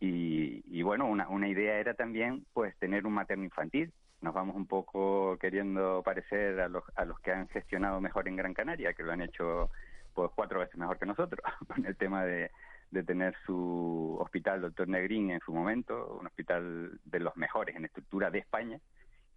Y, 0.00 0.62
y 0.66 0.82
bueno, 0.82 1.06
una, 1.06 1.28
una 1.28 1.48
idea 1.48 1.78
era 1.78 1.94
también 1.94 2.46
pues 2.52 2.76
tener 2.78 3.04
un 3.06 3.14
materno 3.14 3.42
infantil. 3.44 3.92
Nos 4.20 4.34
vamos 4.34 4.56
un 4.56 4.66
poco 4.66 5.36
queriendo 5.38 6.02
parecer 6.04 6.58
a 6.60 6.68
los, 6.68 6.82
a 6.96 7.04
los 7.04 7.20
que 7.20 7.30
han 7.32 7.48
gestionado 7.48 8.00
mejor 8.00 8.26
en 8.28 8.36
Gran 8.36 8.52
Canaria, 8.54 8.92
que 8.92 9.04
lo 9.04 9.12
han 9.12 9.22
hecho 9.22 9.70
pues 10.14 10.30
cuatro 10.34 10.58
veces 10.60 10.76
mejor 10.76 10.98
que 10.98 11.06
nosotros, 11.06 11.40
con 11.68 11.86
el 11.86 11.96
tema 11.96 12.24
de, 12.24 12.50
de 12.90 13.02
tener 13.04 13.36
su 13.46 14.16
hospital, 14.20 14.60
doctor 14.62 14.88
Negrín, 14.88 15.30
en 15.30 15.40
su 15.40 15.52
momento, 15.52 16.18
un 16.20 16.26
hospital 16.26 16.98
de 17.04 17.20
los 17.20 17.36
mejores 17.36 17.76
en 17.76 17.84
estructura 17.84 18.30
de 18.30 18.40
España, 18.40 18.80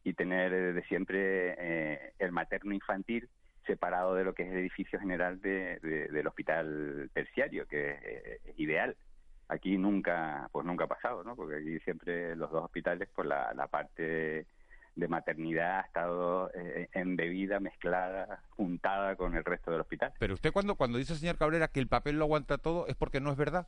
y 0.04 0.14
tener 0.14 0.52
eh, 0.52 0.74
de 0.74 0.84
siempre 0.86 1.56
eh, 1.60 2.14
el 2.18 2.32
materno 2.32 2.74
infantil 2.74 3.30
separado 3.68 4.16
de 4.16 4.24
lo 4.24 4.34
que 4.34 4.42
es 4.42 4.50
el 4.52 4.58
edificio 4.58 5.00
general 5.00 5.40
de, 5.42 5.78
de- 5.84 6.08
del 6.08 6.26
hospital 6.26 7.12
terciario, 7.14 7.68
que 7.68 7.92
es, 7.92 8.04
eh, 8.04 8.40
es 8.46 8.60
ideal. 8.60 8.96
Aquí 9.48 9.78
nunca, 9.78 10.50
pues 10.52 10.66
nunca 10.66 10.86
ha 10.86 10.88
pasado, 10.88 11.24
¿no? 11.24 11.36
Porque 11.36 11.58
aquí 11.58 11.80
siempre 11.82 12.36
los 12.36 12.50
dos 12.50 12.64
hospitales, 12.66 13.10
pues 13.14 13.28
la, 13.28 13.54
la 13.54 13.68
parte 13.68 14.48
de 14.96 15.08
maternidad 15.08 15.80
ha 15.80 15.82
estado 15.82 16.52
eh, 16.54 16.90
embebida, 16.94 17.60
mezclada, 17.60 18.44
juntada 18.52 19.16
con 19.16 19.36
el 19.36 19.44
resto 19.46 19.72
del 19.72 19.82
hospital. 19.82 20.14
Pero 20.20 20.34
usted 20.34 20.52
cuando, 20.52 20.76
cuando 20.76 20.98
dice, 20.98 21.16
señor 21.16 21.38
Cabrera, 21.38 21.70
que 21.70 21.80
el 21.80 21.88
papel 21.88 22.18
lo 22.18 22.26
aguanta 22.26 22.58
todo, 22.58 22.88
es 22.88 22.96
porque 22.96 23.20
no 23.22 23.32
es 23.32 23.38
verdad. 23.38 23.68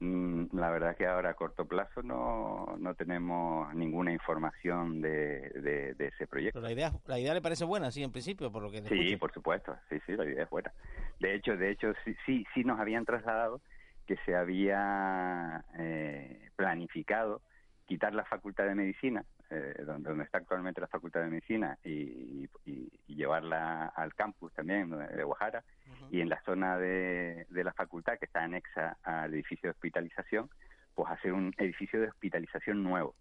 Mm, 0.00 0.46
La 0.56 0.70
verdad 0.70 0.96
que 0.96 1.06
ahora 1.06 1.30
a 1.30 1.34
corto 1.34 1.66
plazo 1.66 2.02
no, 2.02 2.74
no 2.78 2.94
tenemos 2.94 3.72
ninguna 3.74 4.12
información 4.12 5.02
de, 5.02 5.50
de, 5.50 5.94
de 5.94 6.06
ese 6.06 6.26
proyecto. 6.26 6.58
Pero 6.58 6.66
la 6.68 6.72
idea, 6.72 6.92
la 7.06 7.18
idea 7.18 7.34
le 7.34 7.42
parece 7.42 7.66
buena, 7.66 7.90
sí, 7.90 8.02
en 8.02 8.10
principio, 8.10 8.50
por 8.50 8.62
lo 8.62 8.70
que 8.70 8.80
le 8.80 8.88
Sí, 8.88 8.94
escucho. 8.98 9.18
por 9.18 9.32
supuesto, 9.34 9.76
sí, 9.90 10.00
sí, 10.06 10.16
la 10.16 10.24
idea 10.24 10.44
es 10.44 10.50
buena. 10.50 10.72
De 11.18 11.34
hecho, 11.34 11.54
de 11.54 11.70
hecho, 11.70 11.92
sí, 12.04 12.16
sí, 12.24 12.46
sí 12.54 12.64
nos 12.64 12.80
habían 12.80 13.04
trasladado 13.04 13.60
que 14.06 14.16
se 14.24 14.34
había 14.34 15.64
eh, 15.78 16.48
planificado 16.56 17.42
quitar 17.84 18.14
la 18.14 18.24
Facultad 18.24 18.64
de 18.64 18.74
Medicina, 18.74 19.24
eh, 19.50 19.82
donde, 19.84 20.08
donde 20.08 20.24
está 20.24 20.38
actualmente 20.38 20.80
la 20.80 20.86
Facultad 20.86 21.20
de 21.22 21.26
Medicina, 21.28 21.76
y, 21.84 22.44
y- 22.64 22.88
y 23.06 23.14
llevarla 23.16 23.86
al 23.88 24.14
campus 24.14 24.52
también 24.54 24.90
de 24.90 25.08
de 25.08 25.24
Guajara, 25.24 25.64
y 26.10 26.20
en 26.20 26.28
la 26.28 26.40
zona 26.44 26.78
de, 26.78 27.46
de 27.50 27.64
la 27.64 27.72
facultad, 27.72 28.18
que 28.18 28.26
está 28.26 28.42
anexa 28.44 28.96
al 29.02 29.34
edificio 29.34 29.68
de 29.68 29.70
hospitalización, 29.72 30.48
pues 30.94 31.10
hacer 31.10 31.32
un 31.32 31.52
edificio 31.58 32.00
de 32.00 32.08
hospitalización 32.08 32.82
nuevo. 32.82 33.14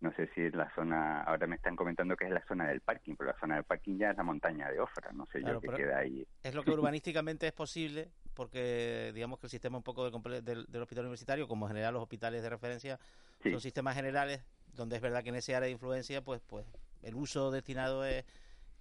No 0.00 0.12
sé 0.14 0.28
si 0.34 0.40
es 0.42 0.54
la 0.54 0.68
zona, 0.74 1.22
ahora 1.22 1.46
me 1.46 1.54
están 1.56 1.76
comentando 1.76 2.16
que 2.16 2.24
es 2.24 2.30
la 2.32 2.44
zona 2.46 2.66
del 2.68 2.80
parking, 2.80 3.14
pero 3.16 3.30
la 3.30 3.38
zona 3.38 3.54
del 3.56 3.64
parking 3.64 3.98
ya 3.98 4.10
es 4.10 4.16
la 4.16 4.24
montaña 4.24 4.68
de 4.70 4.80
Ofra, 4.80 5.12
no 5.12 5.26
sé 5.26 5.40
Claro, 5.40 5.60
yo 5.62 5.70
qué 5.70 5.76
queda 5.76 5.98
ahí. 5.98 6.26
Es 6.42 6.54
lo 6.56 6.64
que 6.64 6.72
urbanísticamente 6.72 7.46
es 7.46 7.52
posible, 7.52 8.08
porque 8.34 9.12
digamos 9.14 9.38
que 9.38 9.46
el 9.46 9.50
sistema 9.50 9.76
un 9.76 9.84
poco 9.84 10.04
de 10.04 10.10
comple- 10.10 10.42
del, 10.42 10.66
del 10.66 10.82
hospital 10.82 11.04
universitario, 11.04 11.46
como 11.46 11.66
en 11.66 11.70
general 11.70 11.94
los 11.94 12.02
hospitales 12.02 12.42
de 12.42 12.50
referencia, 12.50 12.98
Sí. 13.42 13.50
son 13.50 13.60
sistemas 13.60 13.94
generales, 13.96 14.40
donde 14.72 14.96
es 14.96 15.02
verdad 15.02 15.22
que 15.22 15.28
en 15.30 15.36
ese 15.36 15.54
área 15.54 15.66
de 15.66 15.72
influencia, 15.72 16.22
pues, 16.22 16.40
pues 16.46 16.66
el 17.02 17.14
uso 17.14 17.50
destinado 17.50 18.04
es, 18.04 18.24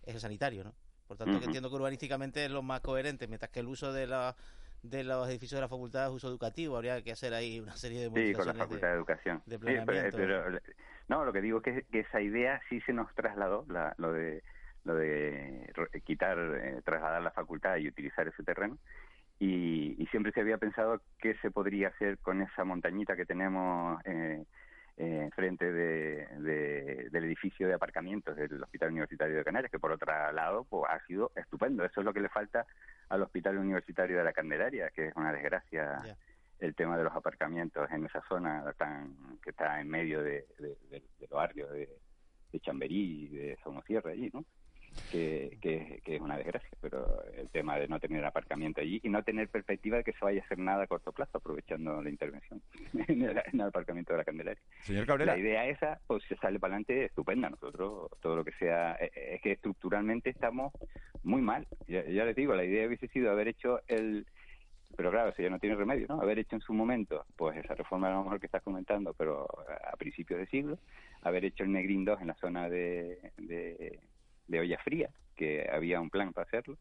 es 0.04 0.16
el 0.16 0.20
sanitario, 0.22 0.64
¿no? 0.64 0.74
Por 1.08 1.18
tanto, 1.18 1.40
que 1.40 1.46
entiendo 1.46 1.70
que 1.70 1.76
urbanísticamente 1.76 2.46
es 2.46 2.52
lo 2.52 2.62
más 2.62 2.80
coherente, 2.82 3.28
mientras 3.28 3.52
que 3.52 3.60
el 3.60 3.68
uso 3.68 3.92
de 3.92 4.08
la 4.08 4.36
de 4.84 5.04
los 5.04 5.30
edificios 5.30 5.58
de 5.58 5.62
la 5.62 5.68
facultad 5.70 6.08
es 6.08 6.12
uso 6.12 6.28
educativo, 6.28 6.76
habría 6.76 7.04
que 7.04 7.12
hacer 7.12 7.36
ahí 7.36 7.60
una 7.60 7.76
serie 7.76 8.00
de 8.00 8.06
Sí, 8.06 8.34
con 8.34 8.48
la 8.48 8.54
Facultad 8.56 8.88
de, 8.88 8.94
Educación. 8.96 9.44
de 9.46 9.58
Sí, 9.58 9.62
pero, 9.64 9.86
planeamiento. 9.86 10.18
pero- 10.18 10.60
no, 11.08 11.24
lo 11.26 11.32
que 11.34 11.42
digo 11.42 11.60
es 11.60 11.64
que, 11.64 11.84
que 11.92 12.00
esa 12.00 12.20
idea 12.20 12.60
sí 12.68 12.82
se 12.82 12.92
nos 12.94 13.14
trasladó, 13.14 13.66
la- 13.70 13.94
lo 13.98 14.12
de 14.14 14.44
lo 14.84 14.96
de 14.96 15.72
quitar, 16.04 16.40
eh, 16.40 16.82
trasladar 16.84 17.22
la 17.22 17.30
facultad 17.30 17.76
y 17.78 17.88
utilizar 17.88 18.28
ese 18.28 18.42
terreno. 18.44 18.80
Y, 19.38 20.02
y 20.02 20.08
siempre 20.08 20.32
se 20.32 20.42
había 20.42 20.58
pensado 20.58 21.02
qué 21.20 21.36
se 21.44 21.52
podría 21.52 21.90
hacer 21.90 22.18
con 22.18 22.42
esa 22.42 22.64
montañita 22.64 23.16
que 23.16 23.26
tenemos 23.28 24.02
eh, 24.06 24.44
eh, 25.04 25.30
frente 25.34 25.72
de, 25.72 26.28
de- 26.40 27.10
del 27.10 27.24
edificio 27.24 27.68
de 27.68 27.74
aparcamientos 27.74 28.36
del 28.36 28.62
Hospital 28.62 28.90
Universitario 28.92 29.36
de 29.38 29.44
Canarias, 29.44 29.72
que 29.72 29.80
por 29.80 29.92
otro 29.92 30.08
lado 30.32 30.64
pues, 30.66 30.84
ha 30.90 31.04
sido 31.08 31.32
estupendo. 31.36 31.84
Eso 31.84 32.02
es 32.02 32.06
lo 32.06 32.14
que 32.14 32.20
le 32.20 32.30
falta 32.30 32.66
al 33.10 33.24
Hospital 33.24 33.58
Universitario 33.58 34.18
de 34.20 34.24
la 34.24 34.32
Candelaria, 34.34 34.90
que 34.92 35.08
es 35.08 35.16
una 35.16 35.34
desgracia 35.34 36.00
el 36.60 36.76
tema 36.76 36.96
de 36.98 37.04
los 37.04 37.16
aparcamientos 37.16 37.90
en 37.90 38.06
esa 38.06 38.22
zona 38.30 38.72
tan 38.78 39.16
que 39.44 39.50
está 39.50 39.82
en 39.82 39.90
medio 39.90 40.22
de, 40.22 40.46
de, 40.60 40.68
de- 40.92 41.00
de 41.20 41.22
los 41.22 41.30
barrios 41.32 41.72
de, 41.72 41.90
de 42.52 42.60
Chamberí 42.60 43.24
y 43.24 43.28
de 43.30 43.58
Somosierra 43.64 44.12
allí, 44.12 44.30
¿no? 44.32 44.46
Que, 45.12 45.58
que, 45.62 46.02
que 46.04 46.16
es 46.16 46.22
una 46.22 46.38
desgracia, 46.38 46.70
pero 46.82 47.24
el 47.34 47.50
tema 47.50 47.78
de 47.78 47.88
no 47.88 48.00
tener 48.00 48.24
aparcamiento 48.26 48.82
allí 48.82 49.00
y 49.04 49.10
no 49.10 49.24
tener 49.24 49.50
perspectiva 49.50 49.98
de 49.98 50.04
que 50.04 50.14
se 50.14 50.24
vaya 50.24 50.42
a 50.42 50.46
hacer 50.46 50.58
nada 50.58 50.84
a 50.84 50.88
corto 50.88 51.12
plazo, 51.12 51.38
aprovechando 51.38 52.02
la 52.02 52.10
intervención 52.10 52.62
en 53.08 53.22
el, 53.22 53.38
en 53.38 53.60
el 53.60 53.68
aparcamiento 53.68 54.14
de 54.14 54.18
la 54.18 54.26
Candelaria. 54.26 54.62
Señor 54.82 55.06
Cabrera. 55.06 55.34
La 55.34 55.40
idea 55.40 55.66
esa, 55.68 56.00
pues 56.08 56.24
se 56.26 56.36
sale 56.38 56.60
para 56.60 56.74
adelante 56.74 57.06
estupenda. 57.06 57.50
Nosotros, 57.50 58.10
todo 58.22 58.36
lo 58.36 58.44
que 58.44 58.52
sea, 58.54 58.96
eh, 58.96 59.12
eh, 59.16 59.36
es 59.36 59.42
que 59.42 59.52
estructuralmente 59.54 60.30
estamos 60.30 60.74
muy 61.24 61.42
mal. 61.42 61.68
Ya, 61.88 62.04
ya 62.06 62.26
les 62.26 62.36
digo, 62.36 62.56
la 62.56 62.66
idea 62.66 62.88
hubiese 62.88 63.08
sido 63.08 63.32
haber 63.32 63.48
hecho 63.48 63.82
el. 63.88 64.26
Pero 64.98 65.10
claro, 65.10 65.30
eso 65.30 65.42
ya 65.42 65.50
no 65.50 65.60
tiene 65.60 65.76
remedio, 65.78 66.06
¿no? 66.10 66.22
Haber 66.22 66.40
hecho 66.40 66.56
en 66.56 66.62
su 66.62 66.74
momento, 66.74 67.26
pues 67.38 67.58
esa 67.58 67.76
reforma 67.76 68.10
a 68.10 68.12
lo 68.12 68.24
mejor 68.24 68.40
que 68.42 68.48
estás 68.48 68.62
comentando, 68.62 69.14
pero 69.14 69.48
a 69.90 69.96
principios 69.96 70.40
de 70.40 70.48
siglo, 70.48 70.78
haber 71.22 71.46
hecho 71.46 71.64
el 71.64 71.72
Negrín 71.72 72.04
2 72.04 72.20
en 72.20 72.28
la 72.28 72.36
zona 72.36 72.68
de, 72.68 73.32
de, 73.38 74.00
de 74.52 74.60
Olla 74.60 74.78
Fría, 74.84 75.10
que 75.36 75.68
había 75.72 76.00
un 76.02 76.10
plan 76.10 76.34
para 76.34 76.46
hacerlo, 76.46 76.78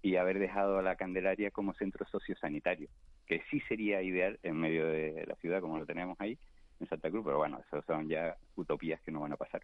y 0.00 0.16
haber 0.16 0.38
dejado 0.38 0.78
a 0.78 0.82
la 0.82 0.94
Candelaria 0.96 1.50
como 1.50 1.74
centro 1.74 2.06
sociosanitario, 2.06 2.88
que 3.26 3.42
sí 3.50 3.60
sería 3.68 4.00
ideal 4.00 4.38
en 4.42 4.56
medio 4.56 4.86
de 4.86 5.24
la 5.26 5.34
ciudad 5.36 5.60
como 5.60 5.78
lo 5.78 5.84
tenemos 5.84 6.16
ahí, 6.20 6.38
en 6.78 6.88
Santa 6.88 7.10
Cruz, 7.10 7.22
pero 7.26 7.36
bueno, 7.36 7.60
eso 7.60 7.82
son 7.82 8.08
ya 8.08 8.36
utopías 8.56 9.02
que 9.02 9.10
no 9.12 9.20
van 9.20 9.32
a 9.32 9.36
pasar. 9.36 9.60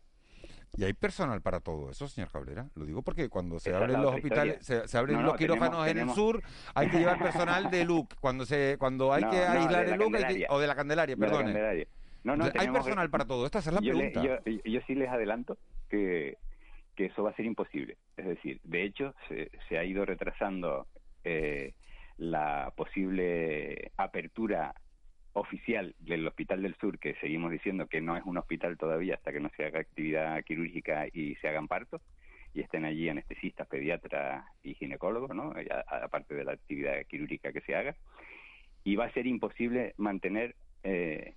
¿Y 0.77 0.85
hay 0.85 0.93
personal 0.93 1.41
para 1.41 1.61
todo 1.61 1.89
eso, 1.91 2.07
señor 2.09 2.31
Cabrera? 2.31 2.69
Lo 2.75 2.85
digo 2.85 3.01
porque 3.01 3.31
cuando 3.31 3.59
se 3.59 3.71
Esa 3.71 3.79
abren 3.79 4.03
los 4.03 4.15
hospitales, 4.15 4.59
se, 4.67 4.87
se 4.87 4.99
abren 4.99 5.17
No, 5.17 5.23
los 5.23 5.33
no, 5.33 5.39
quirófanos 5.39 5.87
tenemos- 5.87 5.89
en 5.91 5.99
el 6.11 6.15
sur, 6.15 6.43
hay 6.75 6.91
que 6.91 6.99
llevar 6.99 7.19
personal 7.19 7.71
de 7.71 7.85
LUC. 7.87 8.15
Cuando 8.21 8.45
se 8.45 8.77
cuando 8.79 9.13
hay 9.15 9.23
No, 9.23 9.31
que 9.31 9.39
aislar 9.39 9.87
el 9.89 9.99
LUC, 9.99 10.15
hay 10.17 10.37
que- 10.41 10.47
o 10.51 10.59
de 10.61 10.67
la 10.67 10.75
Candelaria. 10.75 11.17
Candelaria. 11.17 11.87
No, 12.25 12.37
no, 12.37 12.45
Entonces, 12.45 12.61
¿Hay 12.69 12.75
personal 12.75 13.09
para 13.09 13.25
todo 13.25 13.47
esto? 13.47 13.59
Esa 13.59 13.71
es 13.71 13.75
la 13.77 13.81
yo, 13.81 13.93
le- 13.95 14.11
pregunta. 14.11 14.43
yo, 14.45 14.61
yo 14.65 14.81
sí 14.87 14.95
les 14.97 15.09
adelanto 15.09 15.57
que, 15.89 16.37
que 16.97 17.07
eso 17.07 17.23
va 17.23 17.31
a 17.31 17.37
ser 17.37 17.45
imposible. 17.47 17.99
Es 18.17 18.27
decir, 18.27 18.61
de 18.65 18.83
hecho, 18.83 19.15
se, 19.29 19.51
se 19.69 19.79
ha 19.79 19.85
ido 19.85 20.05
retrasando 20.05 20.89
eh, 21.25 21.75
la 22.17 22.73
posible 22.77 23.93
apertura 23.97 24.75
oficial 25.35 25.95
del 25.99 26.27
Hospital 26.27 26.63
del 26.63 26.77
Sur, 26.77 26.99
que 26.99 27.15
seguimos 27.17 27.51
diciendo 27.51 27.87
que 27.87 28.01
no 28.01 28.17
es 28.17 28.25
un 28.25 28.39
hospital 28.39 28.79
todavía 28.79 29.15
hasta 29.17 29.33
que 29.33 29.41
no 29.41 29.51
se 29.57 29.67
haga 29.67 29.81
actividad 29.81 30.43
quirúrgica 30.45 31.07
y 31.13 31.35
se 31.37 31.49
hagan 31.49 31.69
partos, 31.69 32.01
y 32.55 32.63
estén 32.63 32.87
allí 32.87 33.09
anestesistas, 33.11 33.69
pediatras 33.69 34.47
y 34.63 34.75
ginecólogos, 34.75 35.37
¿no? 35.37 35.53
A- 35.71 36.05
aparte 36.05 36.35
de 36.35 36.45
la 36.45 36.53
actividad 36.53 37.05
quirúrgica 37.07 37.53
que 37.53 37.61
se 37.61 37.77
haga. 37.77 37.95
Y 38.83 38.97
va 38.97 39.05
a 39.05 39.13
ser 39.13 39.27
imposible 39.27 39.93
mantener 39.99 40.55
eh, 40.83 41.35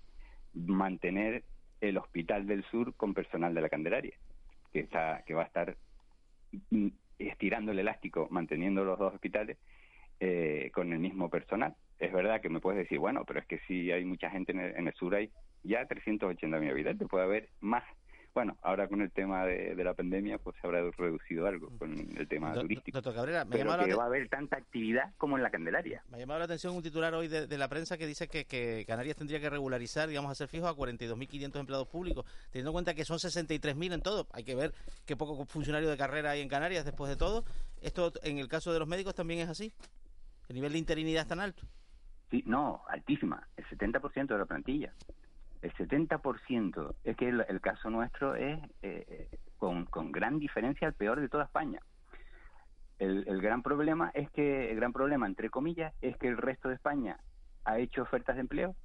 mantener 0.53 1.43
el 1.82 1.97
Hospital 1.97 2.47
del 2.47 2.64
Sur 2.66 2.95
con 2.95 3.14
personal 3.14 3.53
de 3.53 3.62
la 3.62 3.70
Candelaria, 3.70 4.16
que 4.72 4.82
está 4.82 5.24
que 5.26 5.34
va 5.34 5.43
a 5.43 5.47
estar 5.47 5.76
mm, 6.72 6.88
estirando 7.20 7.72
el 7.72 7.80
elástico, 7.80 8.28
manteniendo 8.32 8.84
los 8.84 8.97
dos 8.97 9.13
hospitales 9.13 9.57
eh, 10.20 10.72
con 10.74 10.91
el 10.93 10.99
mismo 10.99 11.30
personal. 11.30 11.76
Es 11.99 12.13
verdad 12.13 12.41
que 12.41 12.49
me 12.49 12.59
puedes 12.59 12.80
decir, 12.80 12.99
bueno, 12.99 13.26
pero 13.26 13.39
es 13.39 13.45
que 13.45 13.59
si 13.67 13.91
hay 13.91 14.05
mucha 14.05 14.30
gente 14.30 14.51
en 14.53 14.59
el, 14.59 14.76
en 14.76 14.88
el 14.88 14.93
sur, 14.93 15.15
hay 15.15 15.32
ya 15.63 15.88
380.000 15.88 16.70
habitantes, 16.70 17.07
puede 17.07 17.26
haber 17.26 17.49
más. 17.59 17.84
Bueno, 18.40 18.58
ahora 18.62 18.88
con 18.88 19.02
el 19.02 19.12
tema 19.12 19.46
de, 19.46 19.76
de 19.76 19.84
la 19.84 19.94
pandemia, 19.94 20.38
pues 20.38 20.56
se 20.62 20.66
habrá 20.66 20.80
reducido 20.98 21.46
algo 21.46 21.78
con 21.78 21.92
el 21.92 22.26
tema 22.30 22.54
Do- 22.54 22.62
turístico. 22.62 22.96
Doctor 23.00 23.14
Cabrera, 23.14 23.44
me 23.44 23.52
pero 23.58 23.78
que 23.84 23.94
va 23.94 24.04
a 24.04 24.06
haber 24.06 24.30
tanta 24.30 24.56
actividad 24.56 25.14
como 25.18 25.36
en 25.36 25.44
la 25.44 25.50
Candelaria. 25.50 26.02
Me 26.08 26.16
ha 26.16 26.20
llamado 26.22 26.40
la 26.40 26.46
atención 26.46 26.74
un 26.74 26.82
titular 26.82 27.14
hoy 27.14 27.28
de, 27.28 27.48
de 27.48 27.58
la 27.58 27.68
prensa 27.68 27.98
que 27.98 28.08
dice 28.08 28.30
que, 28.30 28.46
que 28.46 28.86
Canarias 28.88 29.18
tendría 29.18 29.42
que 29.42 29.50
regularizar, 29.50 30.08
digamos, 30.08 30.32
hacer 30.32 30.48
fijos 30.48 30.70
a 30.70 30.74
42.500 30.74 31.60
empleados 31.60 31.90
públicos, 31.90 32.26
teniendo 32.50 32.70
en 32.70 32.74
cuenta 32.76 32.94
que 32.94 33.04
son 33.04 33.18
63.000 33.18 33.94
en 33.96 34.02
todo. 34.02 34.26
Hay 34.32 34.46
que 34.46 34.56
ver 34.56 34.74
qué 35.06 35.18
poco 35.18 35.46
funcionario 35.46 35.90
de 35.90 35.98
carrera 35.98 36.32
hay 36.32 36.40
en 36.40 36.48
Canarias 36.48 36.86
después 36.86 37.10
de 37.10 37.18
todo. 37.18 37.44
Esto, 37.82 38.14
en 38.24 38.38
el 38.38 38.48
caso 38.48 38.72
de 38.72 38.80
los 38.80 38.88
médicos, 38.88 39.16
también 39.16 39.42
es 39.42 39.50
así. 39.50 39.74
El 40.48 40.56
nivel 40.56 40.72
de 40.72 40.78
interinidad 40.78 41.24
es 41.24 41.28
tan 41.28 41.42
alto. 41.42 41.64
Sí, 42.32 42.42
no, 42.46 42.84
altísima, 42.88 43.46
el 43.58 43.66
70% 43.66 44.28
de 44.28 44.38
la 44.38 44.46
plantilla. 44.46 44.94
El 45.62 45.74
70%. 45.74 46.95
Es 47.03 47.18
que 47.18 47.30
el, 47.30 47.62
caso 47.62 47.89
nuestro 47.89 48.36
es 48.36 48.60
eh, 48.82 49.30
con, 49.57 49.86
con 49.86 50.12
gran 50.12 50.39
diferencia 50.39 50.88
el 50.88 50.93
peor 50.93 51.20
de 51.20 51.30
toda 51.30 51.45
España. 51.45 51.82
El, 52.97 53.26
el 53.28 53.41
gran 53.41 53.62
problema 53.62 54.12
es 54.14 54.30
que, 54.32 54.72
el 54.72 54.76
gran 54.76 54.93
problema, 54.93 55.26
entre 55.26 55.49
comillas, 55.49 55.93
es 56.01 56.18
que 56.18 56.28
el 56.28 56.38
resto 56.38 56.70
de 56.70 56.76
España 56.76 57.18
ha 57.66 57.80
hecho 57.80 58.01
ofertas 58.01 58.36
de 58.36 58.41
empleo, 58.41 58.76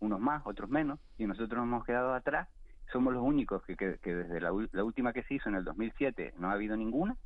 unos 0.00 0.20
más, 0.20 0.42
otros 0.44 0.70
menos, 0.70 0.98
y 1.18 1.26
nosotros 1.26 1.58
nos 1.58 1.64
hemos 1.64 1.84
quedado 1.84 2.14
atrás. 2.14 2.48
Somos 2.92 3.12
los 3.12 3.22
únicos 3.22 3.62
que, 3.64 3.76
que, 3.76 4.14
desde 4.14 4.40
la, 4.40 4.50
la 4.72 4.84
última 4.84 5.12
que 5.12 5.22
se 5.24 5.34
hizo 5.34 5.48
en 5.48 5.54
el 5.54 5.64
2007 5.64 6.34
no 6.38 6.48
ha 6.48 6.52
habido 6.52 6.76
ninguna. 6.76 7.16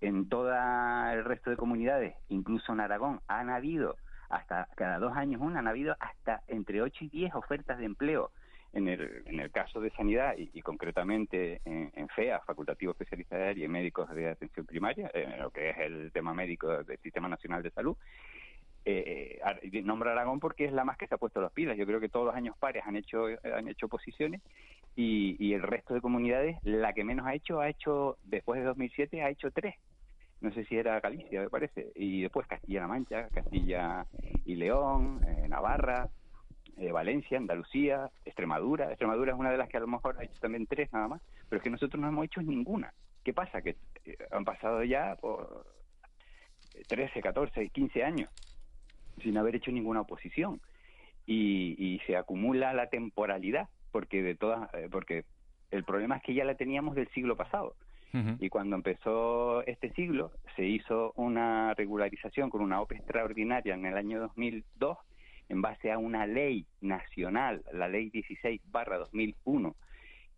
En 0.00 0.28
todo 0.28 0.52
el 0.52 1.24
resto 1.24 1.50
de 1.50 1.56
comunidades, 1.56 2.16
incluso 2.28 2.72
en 2.72 2.80
Aragón, 2.80 3.20
han 3.28 3.50
habido 3.50 3.96
hasta 4.34 4.68
cada 4.74 4.98
dos 4.98 5.16
años 5.16 5.40
una, 5.40 5.60
han 5.60 5.68
habido 5.68 5.96
hasta 6.00 6.42
entre 6.48 6.82
8 6.82 7.04
y 7.04 7.08
10 7.08 7.34
ofertas 7.34 7.78
de 7.78 7.84
empleo 7.84 8.30
En 8.72 8.88
el, 8.88 9.22
en 9.26 9.40
el 9.40 9.50
caso 9.50 9.80
de 9.80 9.90
sanidad 9.90 10.34
y, 10.36 10.60
concretamente 10.62 11.60
en, 11.64 12.08
FEA, 12.08 12.40
facultativo 12.40 12.92
especialista 12.92 13.36
de 13.36 13.48
área 13.48 13.64
y 13.64 13.68
médicos 13.68 14.08
de 14.10 14.28
atención 14.28 14.66
primaria, 14.66 15.10
en 15.14 15.40
lo 15.40 15.50
que 15.50 15.70
es 15.70 15.78
el 15.78 16.10
tema 16.12 16.34
médico 16.34 16.82
del 16.82 16.98
Sistema 16.98 17.28
Nacional 17.28 17.62
de 17.62 17.70
Salud, 17.70 17.96
eh, 18.84 19.40
nombra 19.84 20.12
Aragón 20.12 20.40
porque 20.40 20.66
es 20.66 20.72
la 20.72 20.84
más 20.84 20.98
que 20.98 21.06
se 21.06 21.14
ha 21.14 21.18
puesto 21.18 21.40
las 21.40 21.52
pilas. 21.52 21.76
Yo 21.76 21.86
creo 21.86 22.00
que 22.00 22.08
todos 22.08 22.26
los 22.26 22.34
años 22.34 22.56
pares 22.58 22.84
han 22.86 22.96
hecho 22.96 23.26
han 23.44 23.68
hecho 23.68 23.88
posiciones 23.88 24.42
y, 24.94 25.36
y 25.38 25.54
el 25.54 25.62
resto 25.62 25.94
de 25.94 26.00
comunidades, 26.00 26.58
la 26.62 26.92
que 26.92 27.04
menos 27.04 27.26
ha 27.26 27.34
hecho, 27.34 27.60
ha 27.60 27.68
hecho, 27.68 28.18
después 28.24 28.60
de 28.60 28.66
2007, 28.66 29.22
ha 29.22 29.30
hecho 29.30 29.50
tres 29.50 29.76
no 30.44 30.52
sé 30.52 30.64
si 30.66 30.76
era 30.76 31.00
Galicia, 31.00 31.40
me 31.40 31.48
parece, 31.48 31.90
y 31.96 32.22
después 32.22 32.46
Castilla-La 32.46 32.86
Mancha, 32.86 33.28
Castilla 33.30 34.06
y 34.44 34.54
León, 34.56 35.20
eh, 35.26 35.48
Navarra, 35.48 36.10
eh, 36.76 36.92
Valencia, 36.92 37.38
Andalucía, 37.38 38.10
Extremadura. 38.26 38.90
Extremadura 38.90 39.32
es 39.32 39.38
una 39.38 39.50
de 39.50 39.56
las 39.56 39.68
que 39.68 39.78
a 39.78 39.80
lo 39.80 39.86
mejor 39.86 40.16
ha 40.18 40.24
hecho 40.24 40.38
también 40.40 40.66
tres 40.66 40.92
nada 40.92 41.08
más, 41.08 41.22
pero 41.48 41.58
es 41.58 41.64
que 41.64 41.70
nosotros 41.70 42.00
no 42.00 42.08
hemos 42.08 42.26
hecho 42.26 42.42
ninguna. 42.42 42.92
¿Qué 43.24 43.32
pasa? 43.32 43.62
Que 43.62 43.76
eh, 44.04 44.18
han 44.30 44.44
pasado 44.44 44.84
ya 44.84 45.16
por 45.16 45.66
13, 46.88 47.22
14, 47.22 47.70
15 47.70 48.04
años 48.04 48.30
sin 49.22 49.38
haber 49.38 49.56
hecho 49.56 49.72
ninguna 49.72 50.02
oposición 50.02 50.60
y, 51.24 51.74
y 51.78 52.00
se 52.00 52.16
acumula 52.16 52.74
la 52.74 52.90
temporalidad 52.90 53.68
porque 53.92 54.22
de 54.22 54.34
todas 54.34 54.68
porque 54.90 55.24
el 55.70 55.84
problema 55.84 56.16
es 56.16 56.22
que 56.24 56.34
ya 56.34 56.44
la 56.44 56.56
teníamos 56.56 56.96
del 56.96 57.08
siglo 57.10 57.36
pasado 57.36 57.76
y 58.38 58.48
cuando 58.48 58.76
empezó 58.76 59.66
este 59.66 59.90
siglo, 59.92 60.30
se 60.54 60.64
hizo 60.64 61.12
una 61.16 61.74
regularización 61.74 62.48
con 62.48 62.60
una 62.62 62.80
OPE 62.80 62.96
extraordinaria 62.96 63.74
en 63.74 63.86
el 63.86 63.96
año 63.96 64.20
2002 64.20 64.98
en 65.48 65.62
base 65.62 65.90
a 65.90 65.98
una 65.98 66.26
ley 66.26 66.66
nacional, 66.80 67.62
la 67.72 67.88
ley 67.88 68.10
16 68.10 68.60
barra 68.70 68.98
2001, 68.98 69.74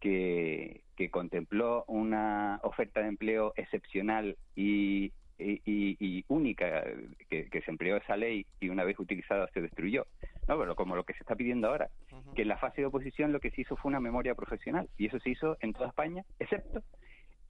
que, 0.00 0.82
que 0.96 1.10
contempló 1.10 1.84
una 1.86 2.60
oferta 2.62 3.00
de 3.00 3.08
empleo 3.08 3.52
excepcional 3.56 4.36
y, 4.54 5.12
y, 5.38 5.60
y 5.64 6.24
única, 6.28 6.84
que, 7.28 7.48
que, 7.48 7.62
se 7.62 7.70
empleó 7.70 7.96
esa 7.96 8.16
ley 8.16 8.46
y 8.60 8.68
una 8.68 8.84
vez 8.84 8.98
utilizada 8.98 9.48
se 9.52 9.60
destruyó. 9.60 10.06
No, 10.48 10.58
pero 10.58 10.74
como 10.76 10.96
lo 10.96 11.04
que 11.04 11.14
se 11.14 11.20
está 11.20 11.34
pidiendo 11.34 11.68
ahora, 11.68 11.88
uh 12.12 12.16
-huh. 12.16 12.34
que 12.34 12.42
en 12.42 12.48
la 12.48 12.58
fase 12.58 12.80
de 12.80 12.86
oposición 12.86 13.32
lo 13.32 13.40
que 13.40 13.50
se 13.50 13.62
hizo 13.62 13.76
fue 13.76 13.90
una 13.90 14.00
memoria 14.00 14.34
profesional 14.34 14.88
y 14.96 15.06
eso 15.06 15.18
se 15.20 15.30
hizo 15.30 15.56
en 15.60 15.72
toda 15.72 15.88
España, 15.88 16.24
excepto 16.38 16.82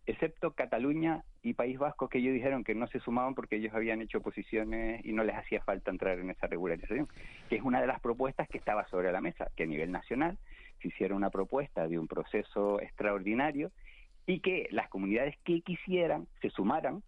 excepto 0.06 0.52
Cataluña 0.52 1.24
y 1.42 1.54
País 1.54 1.78
Vasco, 1.78 2.08
que 2.08 2.18
ellos 2.18 2.34
dijeron 2.34 2.64
que 2.64 2.74
no 2.74 2.86
se 2.86 3.00
sumaban 3.00 3.34
porque 3.34 3.56
ellos 3.56 3.74
habían 3.74 4.00
hecho 4.00 4.20
posiciones 4.20 5.04
y 5.04 5.12
no 5.12 5.24
les 5.24 5.36
hacía 5.36 5.62
falta 5.62 5.90
entrar 5.90 6.18
en 6.18 6.30
esa 6.30 6.46
regularización, 6.46 7.08
que 7.48 7.56
es 7.56 7.62
una 7.62 7.80
de 7.80 7.86
las 7.86 8.00
propuestas 8.00 8.48
que 8.48 8.58
estaba 8.58 8.86
sobre 8.88 9.12
la 9.12 9.20
mesa, 9.20 9.50
que 9.56 9.64
a 9.64 9.66
nivel 9.66 9.90
nacional 9.90 10.38
se 10.80 10.88
hiciera 10.88 11.14
una 11.14 11.30
propuesta 11.30 11.88
de 11.88 11.98
un 11.98 12.06
proceso 12.06 12.80
extraordinario 12.80 13.72
y 14.26 14.40
que 14.40 14.68
las 14.70 14.88
comunidades 14.88 15.36
que 15.44 15.60
quisieran 15.60 16.26
se 16.40 16.50
sumaran 16.50 17.02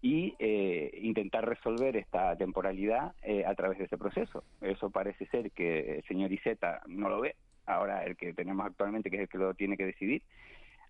y 0.00 0.34
eh, 0.38 0.98
intentar 1.00 1.48
resolver 1.48 1.96
esta 1.96 2.36
temporalidad 2.36 3.12
eh, 3.22 3.44
a 3.46 3.54
través 3.54 3.78
de 3.78 3.84
ese 3.84 3.96
proceso. 3.96 4.42
Eso 4.60 4.90
parece 4.90 5.26
ser 5.26 5.52
que 5.52 5.98
el 5.98 6.04
señor 6.04 6.32
Iseta 6.32 6.82
no 6.88 7.08
lo 7.08 7.20
ve, 7.20 7.36
ahora 7.66 8.04
el 8.04 8.16
que 8.16 8.34
tenemos 8.34 8.66
actualmente, 8.66 9.10
que 9.10 9.16
es 9.16 9.22
el 9.22 9.28
que 9.28 9.38
lo 9.38 9.54
tiene 9.54 9.76
que 9.76 9.86
decidir, 9.86 10.22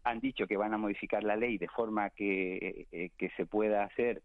han 0.05 0.21
dicho 0.21 0.47
que 0.47 0.57
van 0.57 0.75
a 0.75 0.79
modificar 0.79 1.23
la 1.23 1.37
ley 1.37 1.59
de 1.59 1.69
forma 1.69 2.11
que, 2.11 2.87
eh, 2.91 3.11
que 3.17 3.31
se 3.31 3.47
pueda 3.47 3.85
hacer 3.85 4.23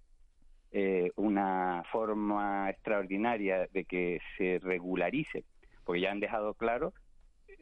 eh, 0.72 1.12
una 1.16 1.84
forma 1.92 2.70
extraordinaria 2.70 3.68
de 3.72 3.86
que 3.86 4.20
se 4.38 4.60
regularice, 4.60 5.46
porque 5.84 6.02
ya 6.02 6.12
han 6.12 6.20
dejado 6.20 6.54
claro 6.56 6.94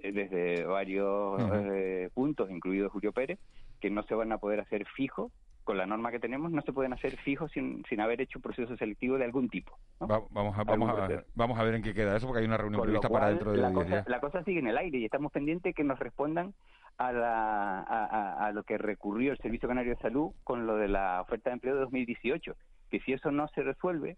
eh, 0.01 0.11
desde 0.11 0.66
varios 0.66 1.41
uh 1.41 1.45
-huh. 1.45 2.09
puntos, 2.11 2.49
incluido 2.49 2.89
Julio 2.89 3.11
Pérez, 3.11 3.39
que 3.80 3.89
no 3.89 4.03
se 4.03 4.16
van 4.16 4.32
a 4.32 4.38
poder 4.38 4.59
hacer 4.59 4.86
fijos 4.86 5.32
con 5.66 5.78
la 5.78 5.86
norma 5.88 6.11
que 6.11 6.20
tenemos 6.20 6.51
no 6.51 6.61
se 6.61 6.72
pueden 6.72 6.93
hacer 6.93 7.18
fijos 7.18 7.51
sin, 7.51 7.84
sin 7.89 7.99
haber 7.99 8.22
hecho 8.22 8.38
un 8.38 8.43
proceso 8.43 8.78
selectivo 8.78 9.18
de 9.18 9.26
algún 9.26 9.49
tipo. 9.49 9.78
¿no? 9.99 10.07
Va, 10.07 10.22
vamos, 10.30 10.57
a, 10.57 10.63
vamos, 10.63 10.89
a, 10.91 11.24
vamos 11.34 11.59
a 11.59 11.63
ver 11.63 11.74
en 11.74 11.82
qué 11.82 11.93
queda 11.93 12.16
eso, 12.16 12.28
porque 12.28 12.41
hay 12.41 12.45
una 12.45 12.57
reunión 12.57 12.84
prevista 12.84 13.09
cual, 13.09 13.20
para 13.20 13.30
dentro 13.32 13.51
de 13.51 13.57
la 13.57 13.70
10 13.70 13.74
cosa, 13.76 13.89
días. 13.89 14.07
la 14.07 14.20
cosa 14.20 14.43
sigue 14.43 14.59
en 14.59 14.68
el 14.68 14.78
aire 14.78 14.99
y 14.99 15.05
estamos 15.05 15.32
pendientes 15.32 15.74
que 15.74 15.84
nos 15.84 15.97
respondan 15.97 16.53
a, 16.97 17.11
la, 17.11 17.79
a, 17.81 18.45
a, 18.47 18.51
lo 18.51 18.63
que 18.63 18.77
recurrió 18.77 19.31
el 19.33 19.37
Servicio 19.39 19.67
Canario 19.67 19.95
de 19.95 20.01
Salud 20.01 20.31
con 20.43 20.65
lo 20.65 20.77
de 20.77 20.87
la 20.87 21.21
oferta 21.21 21.49
de 21.49 21.55
empleo 21.55 21.75
de 21.75 21.81
2018, 21.81 22.55
que 22.89 22.99
si 23.01 23.13
eso 23.13 23.31
no 23.31 23.47
se 23.49 23.63
resuelve, 23.63 24.17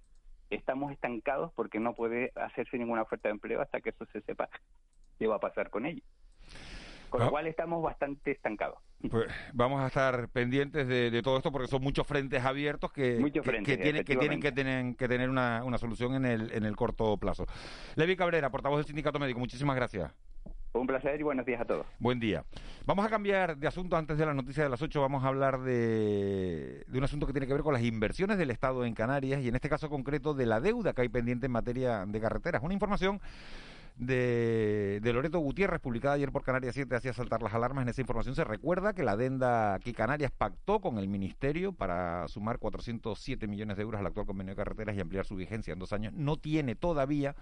estamos 0.49 0.91
estancados 0.91 1.51
porque 1.55 1.79
no 1.79 1.93
puede 1.93 2.31
hacerse 2.35 2.77
ninguna 2.77 3.01
oferta 3.01 3.29
de 3.29 3.33
empleo 3.33 3.61
hasta 3.61 3.81
que 3.81 3.89
eso 3.89 4.05
se 4.13 4.21
sepa 4.21 4.47
qué 5.19 5.27
va 5.27 5.35
a 5.37 5.39
pasar 5.39 5.69
con 5.69 5.85
ello. 5.85 6.03
Con 7.09 7.21
lo 7.21 7.27
Ah. 7.27 7.29
cual 7.29 7.47
estamos 7.47 7.81
bastante 7.81 8.31
estancados. 8.31 8.79
Pues 9.09 9.27
vamos 9.53 9.81
a 9.81 9.87
estar 9.87 10.27
pendientes 10.29 10.87
de, 10.89 11.09
de 11.09 11.21
todo 11.21 11.37
esto 11.37 11.51
porque 11.53 11.67
son 11.67 11.81
muchos 11.81 12.05
frentes 12.05 12.43
abiertos 12.43 12.91
que, 12.91 13.17
Muchos 13.17 13.43
que- 13.43 13.49
frentes, 13.49 13.77
que 13.77 13.81
tienen, 13.81 14.03
que 14.41 14.51
tienen 14.51 14.95
que 14.95 15.07
tener 15.07 15.29
una, 15.29 15.63
una 15.63 15.77
solución 15.77 16.15
en 16.15 16.25
el, 16.25 16.51
en 16.51 16.65
el 16.65 16.75
corto 16.75 17.15
plazo. 17.17 17.45
Levi 17.95 18.17
Cabrera, 18.17 18.49
portavoz 18.49 18.79
del 18.79 18.85
Sindicato 18.87 19.19
Médico, 19.19 19.39
muchísimas 19.39 19.75
gracias. 19.77 20.11
Un 20.79 20.87
placer 20.87 21.19
y 21.19 21.23
buenos 21.23 21.45
días 21.45 21.61
a 21.61 21.65
todos. 21.65 21.85
Buen 21.99 22.19
día. 22.19 22.43
Vamos 22.85 23.05
a 23.05 23.09
cambiar 23.09 23.57
de 23.57 23.67
asunto 23.67 23.95
antes 23.95 24.17
de 24.17 24.25
las 24.25 24.35
noticias 24.35 24.65
de 24.65 24.69
las 24.69 24.81
8. 24.81 25.01
Vamos 25.01 25.23
a 25.23 25.27
hablar 25.27 25.61
de, 25.61 26.85
de 26.87 26.97
un 26.97 27.03
asunto 27.03 27.25
que 27.25 27.33
tiene 27.33 27.47
que 27.47 27.53
ver 27.53 27.63
con 27.63 27.73
las 27.73 27.83
inversiones 27.83 28.37
del 28.37 28.51
Estado 28.51 28.85
en 28.85 28.93
Canarias 28.93 29.41
y 29.41 29.47
en 29.47 29.55
este 29.55 29.69
caso 29.69 29.89
concreto 29.89 30.33
de 30.33 30.45
la 30.45 30.61
deuda 30.61 30.93
que 30.93 31.01
hay 31.01 31.09
pendiente 31.09 31.47
en 31.47 31.51
materia 31.51 32.05
de 32.05 32.19
carreteras. 32.21 32.61
Una 32.63 32.73
información 32.73 33.19
de, 33.97 34.99
de 35.01 35.13
Loreto 35.13 35.39
Gutiérrez, 35.39 35.81
publicada 35.81 36.15
ayer 36.15 36.31
por 36.31 36.43
Canarias 36.43 36.75
7, 36.75 36.95
hacía 36.95 37.13
saltar 37.13 37.41
las 37.41 37.53
alarmas. 37.53 37.83
En 37.83 37.89
esa 37.89 38.01
información 38.01 38.35
se 38.35 38.43
recuerda 38.43 38.93
que 38.93 39.03
la 39.03 39.13
adenda 39.13 39.79
que 39.79 39.93
Canarias 39.93 40.31
pactó 40.31 40.79
con 40.79 40.99
el 40.99 41.07
Ministerio 41.07 41.71
para 41.71 42.27
sumar 42.27 42.59
407 42.59 43.47
millones 43.47 43.77
de 43.77 43.83
euros 43.83 43.99
al 43.99 44.07
actual 44.07 44.27
convenio 44.27 44.51
de 44.53 44.57
carreteras 44.57 44.95
y 44.95 44.99
ampliar 44.99 45.25
su 45.25 45.35
vigencia 45.35 45.73
en 45.73 45.79
dos 45.79 45.93
años 45.93 46.13
no 46.13 46.37
tiene 46.37 46.75
todavía 46.75 47.35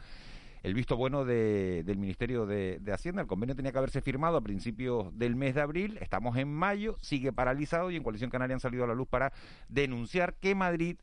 el 0.63 0.73
visto 0.73 0.97
bueno 0.97 1.25
de- 1.25 1.83
del 1.85 1.97
Ministerio 1.97 2.45
de, 2.45 2.79
de 2.81 2.93
Hacienda. 2.93 3.21
El 3.21 3.27
convenio 3.27 3.55
tenía 3.55 3.71
que 3.71 3.77
haberse 3.77 4.01
firmado 4.01 4.37
a 4.37 4.41
principios 4.41 5.17
del 5.17 5.35
mes 5.35 5.55
de 5.55 5.61
abril. 5.61 5.97
Estamos 6.01 6.37
en 6.37 6.53
mayo, 6.53 6.95
sigue 7.01 7.31
paralizado 7.33 7.91
y 7.91 7.95
en 7.95 8.03
Coalición 8.03 8.29
Canaria 8.29 8.55
han 8.55 8.59
salido 8.59 8.83
a 8.83 8.87
la 8.87 8.95
luz 8.95 9.07
para 9.07 9.31
denunciar 9.69 10.35
que 10.35 10.55
Madrid 10.55 10.97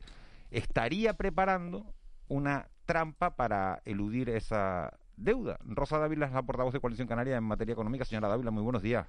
estaría 0.51 1.13
preparando 1.13 1.85
una 2.27 2.67
trampa 2.85 3.35
para 3.35 3.81
eludir 3.85 4.29
esa 4.29 4.97
deuda. 5.15 5.57
Rosa 5.65 5.97
Dávila 5.99 6.25
es 6.25 6.31
la 6.33 6.41
portavoz 6.43 6.73
de 6.73 6.79
Coalición 6.79 7.07
Canaria 7.07 7.37
en 7.37 7.43
materia 7.43 7.73
económica. 7.73 8.05
Señora 8.05 8.27
Dávila, 8.27 8.51
muy 8.51 8.63
buenos 8.63 8.81
días. 8.81 9.07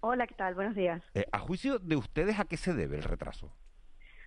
Hola, 0.00 0.26
¿qué 0.26 0.34
tal? 0.34 0.54
Buenos 0.54 0.74
días. 0.74 1.02
Eh, 1.14 1.24
a 1.32 1.38
juicio 1.38 1.78
de 1.78 1.96
ustedes, 1.96 2.38
¿a 2.38 2.44
qué 2.44 2.56
se 2.58 2.74
debe 2.74 2.96
el 2.98 3.04
retraso? 3.04 3.50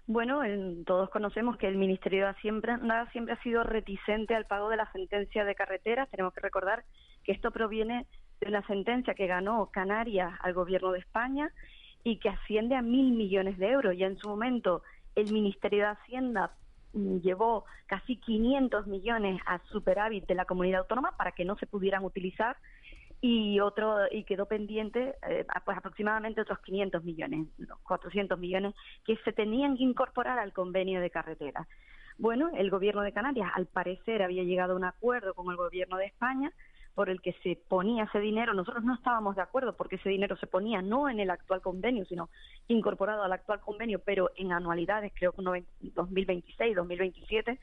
Bueno, 0.08 0.42
en- 0.44 0.86
todos 0.86 1.10
conocemos 1.10 1.58
que 1.58 1.68
el 1.68 1.76
Ministerio 1.78 2.24
de 2.24 2.30
Hacienda 2.32 3.10
siempre 3.12 3.34
ha 3.34 3.44
sido 3.44 3.64
reticente 3.64 4.36
al 4.36 4.46
pago 4.46 4.70
de 4.70 4.78
la 4.78 4.90
sentencia 4.94 5.44
de 5.44 5.54
carreteras. 5.54 6.10
Tenemos 6.10 6.34
que 6.34 6.40
recordar 6.40 6.86
que 7.26 7.34
esto 7.34 7.52
proviene 7.52 8.06
de 8.40 8.48
una 8.48 8.66
sentencia 8.68 9.14
que 9.16 9.28
ganó 9.28 9.70
Canarias 9.72 10.34
al 10.42 10.54
Gobierno 10.54 10.92
de 10.94 11.00
España 11.00 11.52
y 12.06 12.20
que 12.20 12.30
asciende 12.30 12.76
a 12.76 12.82
mil 12.82 13.12
millones 13.12 13.58
de 13.58 13.68
euros. 13.70 13.98
Ya 13.98 14.08
en 14.08 14.18
su 14.18 14.30
momento 14.30 14.82
el 15.16 15.32
Ministerio 15.34 15.80
de 15.80 15.92
Hacienda 15.92 16.52
mm, 16.94 17.18
llevó 17.18 17.66
casi 17.88 18.16
500 18.16 18.88
millones 18.88 19.42
a 19.46 19.60
superávit 19.66 20.26
de 20.26 20.36
la 20.36 20.46
comunidad 20.46 20.82
autónoma 20.82 21.18
para 21.18 21.34
que 21.34 21.44
no 21.44 21.58
se 21.58 21.68
pudieran 21.68 22.06
utilizar 22.06 22.56
y 23.20 23.60
otro 23.60 23.98
y 24.12 24.24
quedó 24.24 24.46
pendiente 24.46 25.16
eh, 25.28 25.46
pues 25.66 25.78
aproximadamente 25.78 26.42
otros 26.42 26.60
500 26.60 27.04
millones, 27.04 27.48
no, 27.58 27.78
400 27.84 28.38
millones 28.38 28.76
que 29.06 29.18
se 29.18 29.34
tenían 29.34 29.76
que 29.78 29.84
incorporar 29.84 30.38
al 30.40 30.54
convenio 30.54 31.02
de 31.02 31.10
carretera. 31.10 31.68
Bueno, 32.20 32.50
el 32.56 32.70
gobierno 32.70 33.02
de 33.02 33.14
Canarias 33.14 33.52
al 33.56 33.68
parecer 33.68 34.22
había 34.24 34.44
llegado 34.44 34.74
a 34.74 34.76
un 34.76 34.86
acuerdo 34.86 35.34
con 35.34 35.50
el 35.52 35.58
gobierno 35.58 35.98
de 35.98 36.06
España 36.06 36.52
por 36.96 37.10
el 37.12 37.22
que 37.22 37.34
se 37.44 37.60
ponía 37.68 38.06
ese 38.06 38.20
dinero. 38.20 38.56
Nosotros 38.56 38.84
no 38.84 38.96
estábamos 38.96 39.36
de 39.36 39.44
acuerdo 39.44 39.76
porque 39.78 39.98
ese 39.98 40.10
dinero 40.10 40.36
se 40.38 40.48
ponía 40.48 40.82
no 40.82 41.10
en 41.10 41.20
el 41.20 41.30
actual 41.30 41.62
convenio, 41.62 42.06
sino 42.06 42.30
incorporado 42.68 43.22
al 43.22 43.34
actual 43.34 43.60
convenio, 43.60 44.00
pero 44.00 44.32
en 44.36 44.52
anualidades, 44.52 45.12
creo 45.16 45.32
que 45.32 45.44
noven- 45.44 45.68
2026, 45.80 46.76
2027 46.76 47.60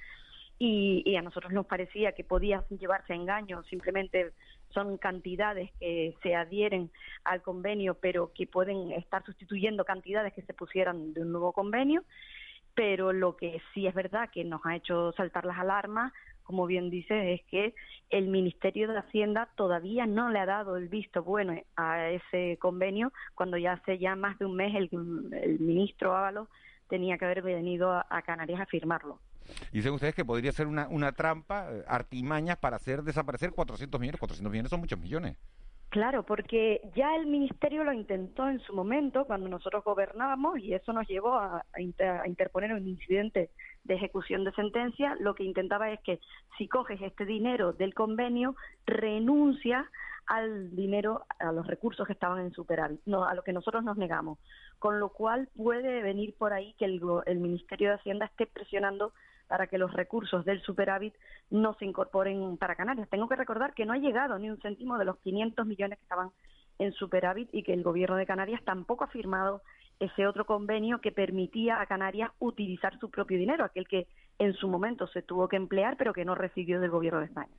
y, 0.61 1.03
y 1.05 1.17
a 1.17 1.23
nosotros 1.23 1.53
nos 1.53 1.67
parecía 1.67 2.13
que 2.13 2.23
podía 2.23 2.65
llevarse 2.69 3.13
a 3.13 3.17
engaño, 3.17 3.65
simplemente 3.65 4.33
son 4.75 4.99
cantidades 4.99 5.71
que 5.79 6.15
se 6.23 6.35
adhieren 6.35 6.91
al 7.25 7.41
convenio, 7.41 7.95
pero 7.95 8.33
que 8.35 8.47
pueden 8.47 8.91
estar 8.93 9.25
sustituyendo 9.25 9.85
cantidades 9.85 10.35
que 10.35 10.43
se 10.43 10.53
pusieran 10.53 11.15
de 11.15 11.23
un 11.23 11.33
nuevo 11.33 11.53
convenio, 11.53 12.03
pero 12.75 13.13
lo 13.13 13.37
que 13.37 13.63
sí 13.73 13.87
es 13.87 13.95
verdad 13.95 14.31
que 14.33 14.45
nos 14.45 14.61
ha 14.67 14.75
hecho 14.77 15.13
saltar 15.13 15.45
las 15.45 15.59
alarmas, 15.59 16.13
como 16.43 16.67
bien 16.67 16.91
dice, 16.91 17.33
es 17.35 17.43
que 17.45 17.75
el 18.11 18.27
Ministerio 18.27 18.89
de 18.89 18.99
Hacienda 18.99 19.49
todavía 19.57 20.05
no 20.07 20.29
le 20.29 20.41
ha 20.41 20.47
dado 20.47 20.77
el 20.77 20.89
visto 20.89 21.23
bueno 21.23 21.55
a 21.77 22.11
ese 22.11 22.59
convenio, 22.61 23.13
cuando 23.35 23.57
ya 23.57 23.73
hace 23.75 23.99
ya 23.99 24.15
más 24.17 24.39
de 24.39 24.45
un 24.47 24.57
mes 24.57 24.75
el, 24.75 24.91
el 25.41 25.59
ministro 25.61 26.15
Ábalos 26.15 26.49
tenía 26.89 27.17
que 27.17 27.25
haber 27.25 27.43
venido 27.43 27.93
a- 27.93 28.07
a 28.11 28.21
Canarias 28.23 28.61
a 28.61 28.67
firmarlo. 28.67 29.21
Dicen 29.73 29.93
ustedes 29.93 30.15
que 30.15 30.25
podría 30.25 30.53
ser 30.53 30.67
una, 30.67 30.89
una 30.89 31.13
trampa, 31.13 31.69
eh, 31.71 31.85
artimañas 31.87 32.57
para 32.59 32.77
hacer 32.77 33.03
desaparecer 33.03 33.53
400 33.53 34.01
millones. 34.01 34.21
400 34.21 34.51
millones 34.51 34.71
son 34.71 34.81
muchos 34.81 34.99
millones. 34.99 35.37
Claro, 35.95 36.25
porque 36.25 36.81
ya 36.97 37.15
el 37.15 37.27
ministerio 37.27 37.85
lo 37.85 37.93
intentó 37.93 38.49
en 38.49 38.59
su 38.59 38.75
momento 38.75 39.27
cuando 39.27 39.49
nosotros 39.49 39.85
gobernábamos 39.85 40.59
y 40.59 40.75
eso 40.75 40.93
nos 40.93 41.07
llevó 41.07 41.35
a, 41.35 41.65
interponer 42.27 42.73
un 42.73 42.89
incidente 42.89 43.51
de 43.85 43.95
ejecución 43.95 44.43
de 44.43 44.51
sentencia. 44.55 45.17
Lo 45.21 45.37
que 45.37 45.45
intentaba 45.45 45.93
es 45.93 46.01
que 46.01 46.19
si 46.59 46.67
coges 46.67 47.01
este 47.01 47.25
dinero 47.25 47.75
del 47.75 47.95
convenio, 47.95 48.57
renuncia 48.87 49.89
al 50.27 50.75
dinero, 50.75 51.27
a 51.39 51.53
los 51.53 51.65
recursos 51.65 52.09
que 52.09 52.15
estaban 52.15 52.41
en 52.41 52.53
superávit, 52.53 53.01
no, 53.07 53.25
a 53.25 53.35
lo 53.35 53.45
que 53.45 53.53
nosotros 53.53 53.85
nos 53.85 53.97
negamos. 53.97 54.41
Con 54.81 54.99
lo 54.99 55.11
cual 55.11 55.49
puede 55.55 56.03
venir 56.03 56.35
por 56.37 56.53
ahí 56.53 56.75
que 56.77 56.87
el 56.87 57.39
Ministerio 57.39 57.91
de 57.91 57.95
Hacienda 57.95 58.27
esté 58.27 58.47
presionando 58.47 59.13
para 59.49 59.67
que 59.67 59.79
los 59.79 59.93
recursos 59.93 60.45
del 60.45 60.63
superávit 60.63 61.15
no 61.51 61.75
se 61.75 61.85
incorporen 61.85 62.57
para 62.57 62.77
Canarias. 62.77 63.09
Tengo 63.09 63.29
que 63.29 63.37
recordar 63.37 63.75
que 63.75 63.87
no 63.87 63.93
ha 63.93 63.99
llegado 63.99 64.39
ni 64.39 64.51
un 64.51 64.61
céntimo 64.61 64.99
de 64.99 65.05
los 65.05 65.19
500 65.19 65.67
millones 65.67 65.99
que 65.99 66.05
estaban 66.05 66.31
en 66.79 66.93
superávit 66.93 67.49
y 67.53 67.63
que 67.63 67.73
el 67.73 67.83
gobierno 67.83 68.17
de 68.17 68.27
Canarias 68.27 68.63
tampoco 68.65 69.05
ha 69.05 69.09
firmado 69.09 69.63
ese 70.01 70.27
otro 70.27 70.45
convenio 70.45 71.01
que 71.01 71.13
permitía 71.13 71.81
a 71.81 71.87
Canarias 71.87 72.31
utilizar 72.41 72.99
su 72.99 73.11
propio 73.11 73.39
dinero, 73.39 73.65
aquel 73.65 73.87
que 73.87 74.09
en 74.39 74.53
su 74.55 74.69
momento 74.69 75.07
se 75.07 75.23
tuvo 75.23 75.49
que 75.49 75.57
emplear 75.57 75.97
pero 75.97 76.13
que 76.13 76.25
no 76.25 76.35
recibió 76.35 76.81
del 76.81 76.91
gobierno 76.91 77.21
de 77.21 77.27
España. 77.27 77.53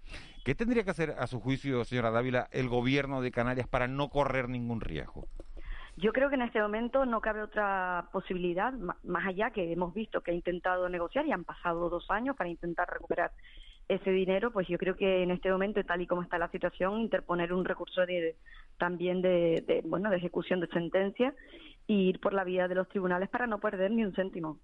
¿Qué 0.43 0.53
tendría 0.53 0.83
que 0.83 0.91
hacer, 0.91 1.11
a 1.17 1.27
su 1.27 1.39
juicio, 1.39 1.86
señora 1.86 2.11
Dávila, 2.11 2.47
el 2.51 2.67
gobierno 2.67 3.21
de 3.21 3.31
Canarias 3.31 3.67
para 3.67 3.88
no 3.88 4.09
correr 4.09 4.49
ningún 4.49 4.81
riesgo? 4.81 5.27
Yo 5.98 6.12
creo 6.12 6.30
que 6.30 6.36
en 6.36 6.41
este 6.41 6.62
momento 6.62 7.06
no 7.06 7.22
cabe 7.22 7.41
otra 7.41 8.10
posibilidad, 8.12 8.74
más 8.74 9.26
allá 9.26 9.52
que 9.52 9.72
hemos 9.72 9.93
visto 9.93 10.22
que 10.22 10.32
ha 10.32 10.34
intentado 10.34 10.89
negociar 10.89 11.26
y 11.26 11.32
han 11.32 11.46
pasado 11.46 11.89
dos 11.89 12.12
años 12.12 12.36
para 12.36 12.50
intentar 12.50 12.89
recuperar 12.91 13.32
ese 13.88 14.10
dinero, 14.10 14.52
pues 14.52 14.68
yo 14.68 14.78
creo 14.78 14.96
que 14.96 15.24
en 15.24 15.32
este 15.32 15.52
momento, 15.52 15.84
tal 15.84 16.02
y 16.02 16.08
como 16.08 16.24
está 16.24 16.38
la 16.38 16.50
situación, 16.50 17.00
interponer 17.00 17.54
un 17.54 17.64
recurso 17.64 18.06
de, 18.06 18.36
también 18.78 19.22
de, 19.22 19.84
bueno 19.86 20.10
de 20.10 20.18
ejecución 20.18 20.60
de 20.60 20.68
sentencia 20.68 21.34
e 21.88 21.93
ir 21.93 22.20
por 22.20 22.34
la 22.34 22.43
vía 22.43 22.68
de 22.68 22.76
los 22.76 22.89
tribunales 22.89 23.30
para 23.30 23.48
no 23.48 23.60
perder 23.60 23.91
ni 23.91 24.04
un 24.04 24.14
céntimo. 24.14 24.60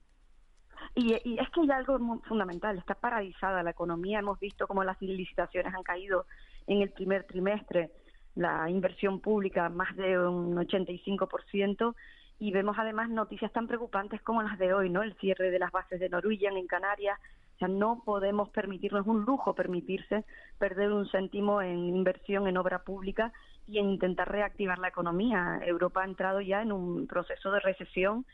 Y, 0.96 1.14
es 1.14 1.50
que 1.52 1.62
hay 1.62 1.70
algo 1.70 1.98
fundamental, 2.28 2.78
está 2.78 2.96
paralizada 2.96 3.64
la 3.64 3.70
economía, 3.70 4.20
hemos 4.20 4.40
visto 4.40 4.68
cómo 4.68 4.84
las 4.84 5.00
licitaciones 5.02 5.74
han 5.74 5.84
caído 5.84 6.26
en 6.66 6.82
el 6.82 6.90
primer 6.90 7.24
trimestre, 7.26 7.92
la 8.36 8.70
inversión 8.70 9.20
pública 9.20 9.70
más 9.70 9.96
de 9.96 10.18
un 10.18 10.56
85% 10.56 11.96
y 12.40 12.52
vemos 12.52 12.78
además 12.80 13.10
noticias 13.10 13.52
tan 13.52 13.68
preocupantes 13.68 14.22
como 14.24 14.42
las 14.42 14.58
de 14.58 14.74
hoy, 14.74 14.90
¿no? 14.90 15.04
El 15.04 15.14
cierre 15.16 15.52
de 15.52 15.60
las 15.60 15.72
bases 15.72 16.00
de 16.00 16.10
Norwegian 16.10 16.58
en 16.58 16.66
Canarias. 16.66 17.20
O 17.56 17.60
sea, 17.60 17.68
no 17.68 18.02
podemos 18.04 18.50
permitirnos 18.50 19.06
un 19.06 19.26
lujo 19.26 19.54
permitirse 19.54 20.26
perder 20.58 20.92
un 20.92 21.08
céntimo 21.10 21.62
en 21.62 21.96
inversión 21.96 22.48
en 22.48 22.58
obra 22.58 22.80
pública 22.84 23.32
y 23.68 23.78
en 23.78 23.92
intentar 23.92 24.32
reactivar 24.32 24.80
la 24.80 24.88
economía. 24.88 25.62
Europa 25.64 26.02
ha 26.02 26.06
entrado 26.06 26.42
ya 26.42 26.64
en 26.64 26.72
un 26.72 27.06
proceso 27.06 27.52
de 27.52 27.60
recesión 27.60 28.26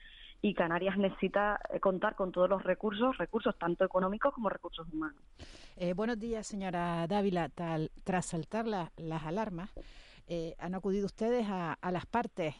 y 0.41 0.53
Canarias 0.53 0.97
necesita 0.97 1.59
eh, 1.69 1.79
contar 1.79 2.15
con 2.15 2.31
todos 2.31 2.49
los 2.49 2.63
recursos, 2.63 3.17
recursos 3.17 3.57
tanto 3.57 3.85
económicos 3.85 4.33
como 4.33 4.49
recursos 4.49 4.87
humanos. 4.91 5.21
Eh, 5.75 5.93
buenos 5.93 6.19
días, 6.19 6.45
señora 6.45 7.07
Dávila. 7.07 7.49
tras 8.03 8.25
saltar 8.25 8.65
las 8.65 9.25
alarmas, 9.25 9.71
eh, 10.27 10.55
han 10.59 10.75
acudido 10.75 11.05
ustedes 11.05 11.47
a, 11.49 11.77
las 11.91 12.05
partes 12.05 12.55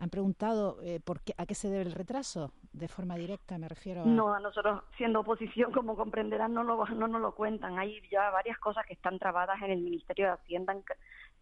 han 0.00 0.10
preguntado 0.10 0.78
por 1.04 1.20
qué, 1.22 1.34
a 1.36 1.44
qué 1.44 1.56
se 1.56 1.68
debe 1.68 1.82
el 1.82 1.90
retraso, 1.90 2.52
de 2.72 2.86
forma 2.86 3.16
directa 3.16 3.58
me 3.58 3.68
refiero 3.68 4.02
a... 4.02 4.04
No, 4.04 4.32
a 4.32 4.38
nosotros 4.38 4.84
siendo 4.96 5.20
oposición, 5.20 5.72
como 5.72 5.96
comprenderán, 5.96 6.54
no, 6.54 6.62
lo, 6.62 6.86
no 6.86 7.08
nos 7.08 7.20
lo 7.20 7.34
cuentan. 7.34 7.80
Hay 7.80 8.00
ya 8.08 8.30
varias 8.30 8.58
cosas 8.58 8.86
que 8.86 8.92
están 8.92 9.18
trabadas 9.18 9.60
en 9.60 9.72
el 9.72 9.80
Ministerio 9.80 10.26
de 10.26 10.32
Hacienda 10.34 10.72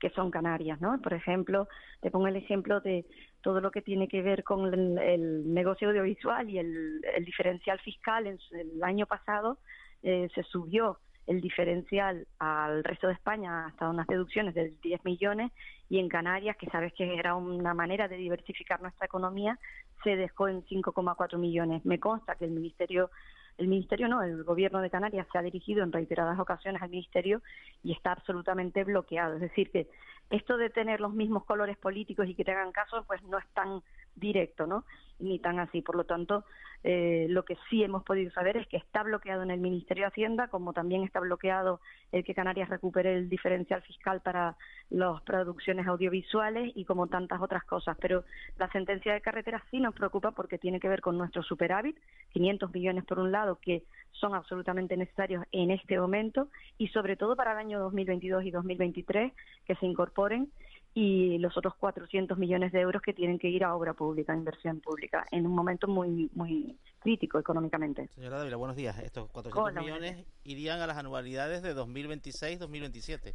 que 0.01 0.11
son 0.11 0.31
Canarias, 0.31 0.81
¿no? 0.81 1.01
Por 1.01 1.15
ejemplo, 1.15 1.69
te 2.01 2.11
pongo 2.11 2.27
el 2.27 2.37
ejemplo 2.37 2.81
de 2.81 3.07
todo 3.41 3.61
lo 3.61 3.71
que 3.71 3.83
tiene 3.83 4.09
que 4.09 4.23
ver 4.23 4.45
con 4.45 4.73
el, 4.99 5.55
negocio 5.55 5.89
audiovisual 5.89 6.49
y 6.51 6.59
el, 6.59 7.01
diferencial 7.25 7.79
fiscal. 7.81 8.27
En, 8.27 8.39
el 8.53 8.83
año 8.83 9.07
pasado 9.07 9.59
eh, 10.03 10.29
se 10.35 10.43
subió 10.43 10.99
el 11.27 11.41
diferencial 11.41 12.27
al 12.39 12.85
resto 12.85 13.09
de 13.09 13.15
España 13.15 13.67
hasta 13.67 13.89
unas 13.91 14.07
deducciones 14.07 14.55
de 14.55 14.73
10 14.83 15.05
millones 15.05 15.51
y 15.89 15.99
en 15.99 16.09
Canarias, 16.09 16.57
que 16.57 16.71
sabes 16.71 16.93
que 16.95 17.17
era 17.17 17.35
una 17.35 17.75
manera 17.75 18.09
de 18.09 18.17
diversificar 18.17 18.81
nuestra 18.81 19.07
economía, 19.07 19.59
se 20.05 20.17
dejó 20.17 20.49
en 20.49 20.63
5,4 20.65 21.37
millones. 21.39 21.85
Me 21.85 21.99
consta 21.99 22.37
que 22.37 22.45
el 22.45 22.53
Ministerio 22.53 23.11
el 23.59 23.69
Ministerio 23.69 24.09
no, 24.09 24.23
el 24.23 24.45
Gobierno 24.45 24.81
de 24.81 24.91
Canarias 24.91 25.27
se 25.33 25.39
ha 25.39 25.43
dirigido 25.43 25.83
en 25.83 25.93
reiteradas 25.93 26.39
ocasiones 26.39 26.83
al 26.83 26.91
Ministerio 26.91 27.43
y 27.83 27.93
está 27.93 28.13
absolutamente 28.13 28.85
bloqueado. 28.85 29.35
Es 29.35 29.41
decir, 29.41 29.71
que 29.71 29.89
esto 30.31 30.57
de 30.57 30.71
tener 30.71 31.01
los 31.01 31.13
mismos 31.13 31.45
colores 31.45 31.77
políticos 31.77 32.29
y 32.29 32.35
que 32.35 32.45
te 32.45 32.53
hagan 32.53 32.73
caso, 32.73 33.05
pues 33.07 33.23
no 33.25 33.39
es 33.39 33.47
tan 33.55 33.83
directo, 34.17 34.67
¿no? 34.67 34.85
Ni 35.19 35.39
tan 35.39 35.59
así. 35.61 35.83
Por 35.83 35.97
lo 35.97 36.05
tanto, 36.05 36.45
eh, 36.85 37.27
lo 37.31 37.45
que 37.45 37.57
sí 37.69 37.83
hemos 37.83 38.05
podido 38.05 38.31
saber 38.31 38.57
es 38.57 38.67
que 38.69 38.77
está 38.77 39.03
bloqueado 39.03 39.43
en 39.43 39.51
el 39.51 39.61
Ministerio 39.61 40.05
de 40.05 40.09
Hacienda, 40.09 40.49
como 40.49 40.73
también 40.73 41.03
está 41.03 41.21
bloqueado 41.21 41.81
el 42.13 42.25
que 42.25 42.35
Canarias 42.35 42.69
recupere 42.69 43.15
el 43.15 43.29
diferencial 43.29 43.83
fiscal 43.83 44.21
para 44.21 44.57
las 44.91 45.21
producciones 45.23 45.87
audiovisuales 45.87 46.73
y 46.75 46.85
como 46.85 47.09
tantas 47.09 47.41
otras 47.41 47.65
cosas. 47.65 47.97
Pero 48.01 48.25
la 48.59 48.71
sentencia 48.71 49.13
de 49.13 49.21
carretera 49.21 49.63
sí 49.71 49.81
nos 49.81 49.95
preocupa 49.95 50.33
porque 50.33 50.59
tiene 50.59 50.81
que 50.81 50.89
ver 50.89 51.01
con 51.01 51.19
nuestro 51.19 51.43
superávit, 51.43 51.99
500 52.33 52.73
millones 52.73 53.05
por 53.05 53.19
un 53.19 53.33
lado, 53.33 53.59
que 53.61 53.83
son 54.13 54.35
absolutamente 54.35 54.97
necesarios 54.97 55.45
en 55.53 55.71
este 55.71 55.99
momento 55.99 56.49
y 56.79 56.89
sobre 56.89 57.17
todo 57.17 57.37
para 57.37 57.53
el 57.53 57.59
año 57.59 57.81
2022 57.81 58.45
y 58.45 58.51
2023 58.51 59.33
que 59.67 59.75
se 59.75 59.87
incorporen 59.87 60.51
y 60.99 61.37
los 61.37 61.55
otros 61.59 61.75
400 61.75 62.39
millones 62.39 62.73
de 62.73 62.81
euros 62.81 63.03
que 63.03 63.13
tienen 63.13 63.39
que 63.39 63.51
ir 63.51 63.65
a 63.65 63.75
obra 63.75 63.93
pública, 63.93 64.35
inversión 64.35 64.81
pública, 64.81 65.27
en 65.31 65.47
un 65.47 65.55
momento 65.55 65.87
muy 65.87 66.31
muy 66.33 66.79
crítico 67.01 67.39
económicamente. 67.39 68.09
Señora 68.15 68.39
Dávila, 68.39 68.57
buenos 68.57 68.77
días. 68.77 68.99
Estos 69.01 69.29
400 69.29 69.85
millones 69.85 70.27
irían 70.45 70.81
a 70.81 70.87
las 70.87 70.97
anualidades 70.97 71.61
de 71.61 71.77
2026-2027. 71.77 73.35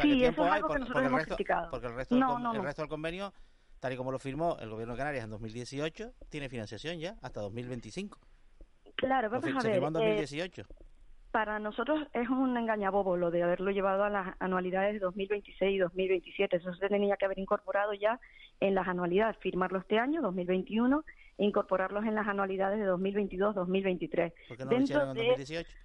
sí, 0.00 0.24
eso 0.24 0.46
es 0.46 0.50
algo 0.50 0.68
que 0.68 0.78
nosotros 0.78 1.04
hemos 1.04 1.26
resto, 1.26 1.36
Porque 1.70 1.88
el 1.88 1.94
resto, 1.94 2.16
el 2.16 2.62
resto 2.62 2.80
del 2.80 2.88
convenio, 2.88 3.34
tal 3.80 3.92
y 3.92 3.96
como 3.98 4.10
lo 4.10 4.18
firmó 4.18 4.56
el 4.58 4.70
Gobierno 4.70 4.94
de 4.94 4.98
Canarias 4.98 5.24
en 5.24 5.30
2018, 5.30 6.10
tiene 6.30 6.48
financiación 6.48 6.98
ya 7.00 7.16
hasta 7.20 7.42
2025. 7.42 8.18
Claro, 8.96 9.28
vamos 9.28 9.62
a 9.62 9.68
ver. 9.68 9.82
en 9.82 9.92
2018 9.92 10.64
para 11.34 11.58
nosotros 11.58 11.98
es 12.12 12.28
un 12.28 12.56
engañabobo 12.56 13.16
lo 13.16 13.32
de 13.32 13.42
haberlo 13.42 13.72
llevado 13.72 14.04
a 14.04 14.08
las 14.08 14.36
anualidades 14.38 14.92
de 14.92 15.00
2026 15.00 15.74
y 15.74 15.78
2027. 15.78 16.58
Eso 16.58 16.72
se 16.74 16.88
tenía 16.88 17.16
que 17.16 17.24
haber 17.24 17.40
incorporado 17.40 17.92
ya 17.92 18.20
en 18.60 18.76
las 18.76 18.86
anualidades, 18.86 19.36
firmarlo 19.38 19.80
este 19.80 19.98
año, 19.98 20.22
2021, 20.22 21.04
e 21.38 21.44
incorporarlos 21.44 22.04
en 22.04 22.14
las 22.14 22.28
anualidades 22.28 22.78
de 22.78 22.86
2022-2023. 22.86 24.32
¿Por 24.46 24.56
qué 24.56 24.64
no 24.64 24.70
lo 24.70 24.80
hicieron 24.80 25.08
en 25.08 25.26
2018? 25.26 25.76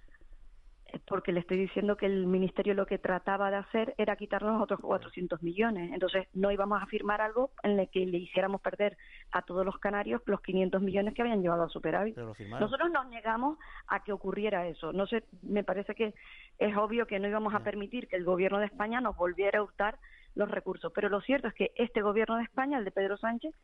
Porque 1.06 1.32
le 1.32 1.40
estoy 1.40 1.56
diciendo 1.58 1.96
que 1.96 2.06
el 2.06 2.26
ministerio 2.26 2.74
lo 2.74 2.86
que 2.86 2.98
trataba 2.98 3.50
de 3.50 3.56
hacer 3.56 3.94
era 3.98 4.16
quitarnos 4.16 4.62
otros 4.62 4.80
400 4.80 5.42
millones. 5.42 5.92
Entonces 5.92 6.26
no 6.34 6.50
íbamos 6.50 6.82
a 6.82 6.86
firmar 6.86 7.20
algo 7.20 7.50
en 7.62 7.78
el 7.78 7.88
que 7.90 8.06
le 8.06 8.18
hiciéramos 8.18 8.60
perder 8.60 8.96
a 9.32 9.42
todos 9.42 9.64
los 9.64 9.78
canarios 9.78 10.22
los 10.26 10.40
500 10.40 10.82
millones 10.82 11.14
que 11.14 11.22
habían 11.22 11.42
llevado 11.42 11.64
a 11.64 11.68
superávit. 11.68 12.16
Nosotros 12.16 12.90
nos 12.90 13.08
negamos 13.08 13.58
a 13.86 14.02
que 14.02 14.12
ocurriera 14.12 14.66
eso. 14.66 14.92
No 14.92 15.06
sé, 15.06 15.24
me 15.42 15.64
parece 15.64 15.94
que 15.94 16.14
es 16.58 16.76
obvio 16.76 17.06
que 17.06 17.18
no 17.18 17.28
íbamos 17.28 17.54
a 17.54 17.60
permitir 17.60 18.08
que 18.08 18.16
el 18.16 18.24
gobierno 18.24 18.58
de 18.58 18.66
España 18.66 19.00
nos 19.00 19.16
volviera 19.16 19.58
a 19.58 19.62
hurtar 19.62 19.98
los 20.34 20.50
recursos. 20.50 20.92
Pero 20.94 21.08
lo 21.08 21.20
cierto 21.20 21.48
es 21.48 21.54
que 21.54 21.72
este 21.76 22.02
gobierno 22.02 22.36
de 22.36 22.44
España, 22.44 22.78
el 22.78 22.84
de 22.84 22.90
Pedro 22.90 23.16
Sánchez, 23.16 23.54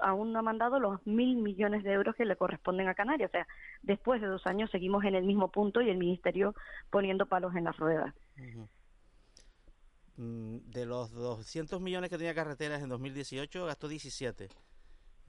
aún 0.00 0.32
no 0.32 0.40
ha 0.40 0.42
mandado 0.42 0.78
los 0.78 1.04
mil 1.06 1.36
millones 1.36 1.82
de 1.82 1.92
euros 1.92 2.14
que 2.16 2.24
le 2.24 2.36
corresponden 2.36 2.88
a 2.88 2.94
Canarias. 2.94 3.30
O 3.30 3.32
sea, 3.32 3.46
después 3.82 4.20
de 4.20 4.26
dos 4.26 4.46
años 4.46 4.70
seguimos 4.70 5.04
en 5.04 5.14
el 5.14 5.24
mismo 5.24 5.50
punto 5.50 5.80
y 5.80 5.90
el 5.90 5.98
Ministerio 5.98 6.54
poniendo 6.90 7.26
palos 7.26 7.54
en 7.54 7.64
las 7.64 7.76
ruedas. 7.76 8.14
Mm, 10.16 10.58
de 10.70 10.86
los 10.86 11.12
200 11.12 11.80
millones 11.80 12.10
que 12.10 12.18
tenía 12.18 12.34
carreteras 12.34 12.82
en 12.82 12.88
2018, 12.88 13.66
gastó 13.66 13.88
17. 13.88 14.48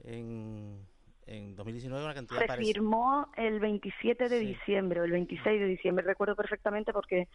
En 0.03 0.85
en 1.27 1.55
2019 1.55 2.03
una 2.03 2.13
cantidad 2.13 2.39
Se 2.47 2.57
firmó 2.57 3.29
el 3.35 3.59
27 3.59 4.29
de 4.29 4.39
diciembre, 4.39 5.01
el 5.03 5.11
26 5.11 5.59
de 5.59 5.65
diciembre, 5.65 6.05
recuerdo 6.05 6.35
perfectamente 6.35 6.93
porque 6.93 7.27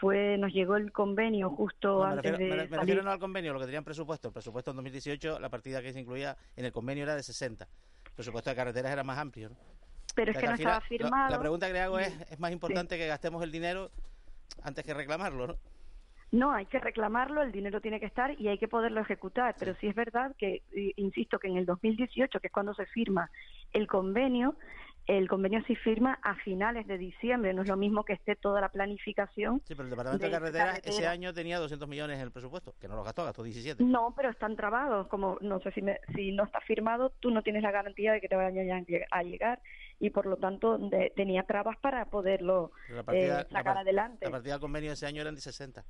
fue 0.00 0.36
nos 0.36 0.52
llegó 0.52 0.76
el 0.76 0.92
convenio 0.92 1.50
justo 1.50 2.04
antes 2.04 2.36
de 2.36 2.44
me, 2.48 2.66
refiero 2.66 3.02
no 3.02 3.10
al 3.10 3.18
convenio, 3.18 3.52
lo 3.52 3.60
que 3.60 3.66
tenían 3.66 3.84
presupuesto. 3.84 4.28
El 4.28 4.34
presupuesto 4.34 4.72
en 4.72 4.76
2018, 4.76 5.38
la 5.38 5.48
partida 5.48 5.80
que 5.80 5.92
se 5.92 6.00
incluía 6.00 6.36
en 6.56 6.64
el 6.64 6.72
convenio 6.72 7.04
era 7.04 7.14
de 7.14 7.22
60. 7.22 7.64
El 7.64 8.12
presupuesto 8.12 8.50
de 8.50 8.56
carreteras 8.56 8.92
era 8.92 9.04
más 9.04 9.18
amplio. 9.18 9.50
Pero 10.14 10.32
es 10.32 10.38
que, 10.38 10.46
no 10.46 10.54
estaba 10.54 10.80
firmado. 10.80 11.30
La 11.30 11.38
pregunta 11.38 11.66
que 11.66 11.72
le 11.74 11.80
hago 11.80 11.98
es, 11.98 12.12
¿es 12.30 12.40
más 12.40 12.50
importante 12.50 12.98
que 12.98 13.06
gastemos 13.06 13.42
el 13.42 13.52
dinero 13.52 13.90
antes 14.62 14.84
que 14.84 14.94
reclamarlo, 14.94 15.46
no? 15.46 15.56
No, 16.32 16.52
hay 16.52 16.66
que 16.66 16.78
reclamarlo, 16.78 17.42
el 17.42 17.52
dinero 17.52 17.80
tiene 17.80 18.00
que 18.00 18.06
estar 18.06 18.38
y 18.40 18.48
hay 18.48 18.58
que 18.58 18.68
poderlo 18.68 19.00
ejecutar. 19.00 19.54
Pero 19.58 19.74
sí 19.80 19.86
es 19.86 19.94
verdad 19.94 20.34
que, 20.36 20.62
insisto, 20.96 21.38
que 21.38 21.48
en 21.48 21.56
el 21.56 21.66
2018, 21.66 22.40
que 22.40 22.46
es 22.48 22.52
cuando 22.52 22.74
se 22.74 22.86
firma 22.86 23.30
el 23.72 23.86
convenio, 23.86 24.56
el 25.06 25.28
convenio 25.28 25.62
se 25.66 25.76
firma 25.76 26.18
a 26.22 26.34
finales 26.36 26.86
de 26.88 26.98
diciembre, 26.98 27.54
no 27.54 27.62
es 27.62 27.68
lo 27.68 27.76
mismo 27.76 28.04
que 28.04 28.14
esté 28.14 28.34
toda 28.34 28.60
la 28.60 28.70
planificación. 28.70 29.62
Sí, 29.64 29.74
pero 29.74 29.84
el 29.84 29.90
Departamento 29.90 30.26
de, 30.26 30.32
Carreteras 30.32 30.80
ese 30.82 31.06
año 31.06 31.32
tenía 31.32 31.60
200 31.60 31.88
millones 31.88 32.16
en 32.16 32.22
el 32.22 32.32
presupuesto, 32.32 32.74
que 32.80 32.88
no 32.88 32.96
los 32.96 33.04
gastó, 33.04 33.24
gastó 33.24 33.44
17. 33.44 33.84
No, 33.84 34.12
pero 34.16 34.30
están 34.30 34.56
trabados, 34.56 35.06
como 35.06 35.38
no 35.40 35.60
sé 35.60 35.70
si, 35.72 35.82
si 36.14 36.32
no 36.32 36.44
está 36.44 36.60
firmado, 36.60 37.12
tú 37.20 37.30
no 37.30 37.42
tienes 37.42 37.62
la 37.62 37.70
garantía 37.70 38.12
de 38.12 38.20
que 38.20 38.28
te 38.28 38.34
vayan 38.34 38.84
a 39.10 39.22
llegar 39.22 39.60
y 40.00 40.10
por 40.10 40.26
lo 40.26 40.36
tanto 40.36 40.78
tenía 41.14 41.44
trabas 41.44 41.78
para 41.78 42.04
poderlo 42.06 42.72
eh, 43.12 43.44
sacar 43.50 43.78
adelante. 43.78 44.26
La 44.26 44.32
partida 44.32 44.54
del 44.54 44.60
convenio 44.60 44.92
ese 44.92 45.06
año 45.06 45.20
eran 45.22 45.36
de 45.36 45.40
60. 45.40 45.84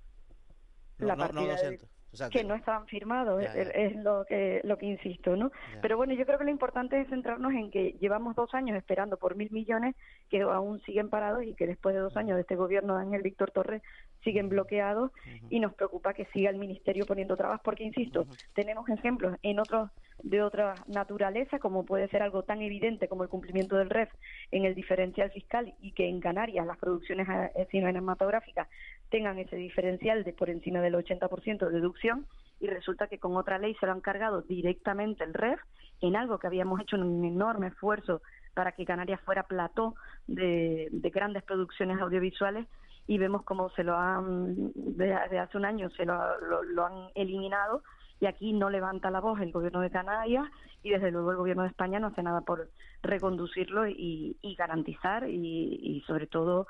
No, 0.99 1.07
la 1.07 1.16
partida 1.16 1.53
200 1.53 1.88
que 2.30 2.44
no 2.44 2.55
estaban 2.55 2.86
firmados, 2.86 3.42
Es, 3.42 3.97
lo 3.97 4.24
que 4.24 4.61
lo 4.64 4.78
que 4.78 4.86
insisto, 4.86 5.36
¿no? 5.36 5.51
Pero 5.82 5.97
bueno, 5.97 6.14
yo 6.14 6.24
creo 6.24 6.38
que 6.38 6.44
lo 6.44 6.51
importante 6.51 7.01
es 7.01 7.09
centrarnos 7.09 7.53
en 7.53 7.70
que 7.70 7.97
llevamos 8.01 8.34
dos 8.34 8.55
años 8.55 8.76
esperando 8.76 9.16
por 9.16 9.36
mil 9.36 9.51
millones 9.51 9.94
que 10.30 10.42
aún 10.42 10.80
siguen 10.82 11.11
parados 11.11 11.44
y 11.44 11.55
que 11.55 11.66
después 11.66 11.94
de 11.94 12.01
dos 12.01 12.16
años 12.16 12.36
de 12.36 12.42
este 12.42 12.57
gobierno 12.57 12.97
de 12.97 13.03
Ángel 13.03 13.22
Víctor 13.22 13.51
Torres 13.51 13.82
siguen 14.24 14.49
bloqueados 14.49 15.11
y 15.51 15.61
nos 15.61 15.74
preocupa 15.74 16.14
que 16.14 16.26
siga 16.26 16.51
el 16.51 16.57
ministerio 16.57 17.07
poniendo 17.07 17.36
trabas 17.36 17.61
porque 17.62 17.84
insisto, 17.84 18.26
tenemos 18.55 18.88
ejemplos 18.88 19.36
en 19.42 19.61
otros 19.61 19.90
de 20.22 20.42
otra 20.42 20.74
naturaleza 20.86 21.59
como 21.59 21.84
puede 21.84 22.09
ser 22.09 22.22
algo 22.22 22.42
tan 22.42 22.62
evidente 22.62 23.09
como 23.09 23.22
el 23.22 23.28
cumplimiento 23.28 23.76
del 23.76 23.90
REF 23.90 24.11
en 24.51 24.64
el 24.64 24.74
diferencial 24.74 25.30
fiscal 25.30 25.74
y 25.80 25.92
que 25.92 26.09
en 26.09 26.20
Canarias 26.20 26.66
las 26.66 26.78
producciones 26.78 27.28
eh, 27.28 27.66
cinematográficas 27.70 28.68
tengan 29.11 29.38
ese 29.38 29.57
diferencial 29.57 30.24
de 30.24 30.32
por 30.32 30.50
encima 30.50 30.80
del 30.80 30.94
80% 30.94 31.66
de 31.66 31.72
deducción 31.72 32.26
y 32.61 32.66
resulta 32.66 33.07
que 33.07 33.18
con 33.18 33.36
otra 33.36 33.59
ley 33.59 33.74
se 33.78 33.86
lo 33.86 33.92
han 33.92 34.00
cargado 34.00 34.42
directamente 34.42 35.24
el 35.24 35.34
REF 35.34 35.61
en 36.00 36.16
algo 36.16 36.38
que 36.38 36.46
habíamos 36.46 36.80
hecho 36.80 36.96
un 36.96 37.24
enorme 37.24 37.68
esfuerzo 37.68 38.22
para 38.54 38.72
que 38.72 38.84
Canarias 38.86 39.20
fuera 39.20 39.42
plató 39.44 39.94
de, 40.26 40.88
grandes 41.14 41.42
producciones 41.42 42.00
audiovisuales 42.00 42.66
y 43.07 43.18
vemos 43.18 43.42
cómo 43.44 43.70
se 43.70 43.84
lo 43.84 43.96
han, 43.96 44.72
desde 44.74 45.38
hace 45.38 45.57
un 45.57 45.64
año 45.64 45.90
se 45.90 46.04
lo, 46.04 46.16
lo, 46.62 46.86
han 46.86 47.11
eliminado 47.14 47.82
y 48.18 48.26
aquí 48.26 48.52
no 48.52 48.70
levanta 48.70 49.11
la 49.11 49.20
voz 49.20 49.40
el 49.40 49.52
gobierno 49.52 49.80
de 49.80 49.90
Canarias 49.90 50.46
y 50.82 50.90
desde 50.90 51.11
luego 51.11 51.30
el 51.30 51.36
gobierno 51.36 51.62
de 51.62 51.68
España 51.68 52.00
no 52.00 52.09
hace 52.09 52.22
nada 52.22 52.40
por 52.40 52.68
reconducirlo 53.02 53.86
y, 53.86 54.36
garantizar 54.59 55.28
y, 55.28 55.78
y 55.82 56.00
sobre 56.07 56.26
todo 56.26 56.66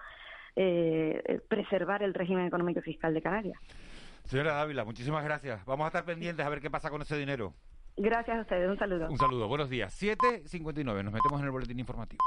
eh, 0.57 1.41
preservar 1.49 2.03
el 2.03 2.15
régimen 2.15 2.47
económico 2.47 2.81
y 2.81 2.83
fiscal 2.83 3.15
de 3.15 3.23
Canarias. 3.23 3.59
Señora 4.25 4.55
Dávila, 4.55 4.85
muchísimas 4.85 5.23
gracias. 5.23 5.65
Vamos 5.67 5.85
a 5.85 5.89
estar 5.89 6.05
pendientes 6.05 6.45
a 6.45 6.49
ver 6.49 6.61
qué 6.61 6.71
pasa 6.71 6.91
con 6.91 7.03
ese 7.03 7.17
dinero. 7.17 7.55
Gracias 7.97 8.39
a 8.39 8.41
ustedes, 8.41 8.69
un 8.69 8.79
saludo. 8.79 9.09
Un 9.09 9.17
saludo, 9.17 9.49
buenos 9.49 9.71
días. 9.71 10.03
7.59, 10.03 10.85
nos 11.05 11.13
metemos 11.13 11.41
en 11.41 11.47
el 11.47 11.51
boletín 11.51 11.79
informativo. 11.79 12.23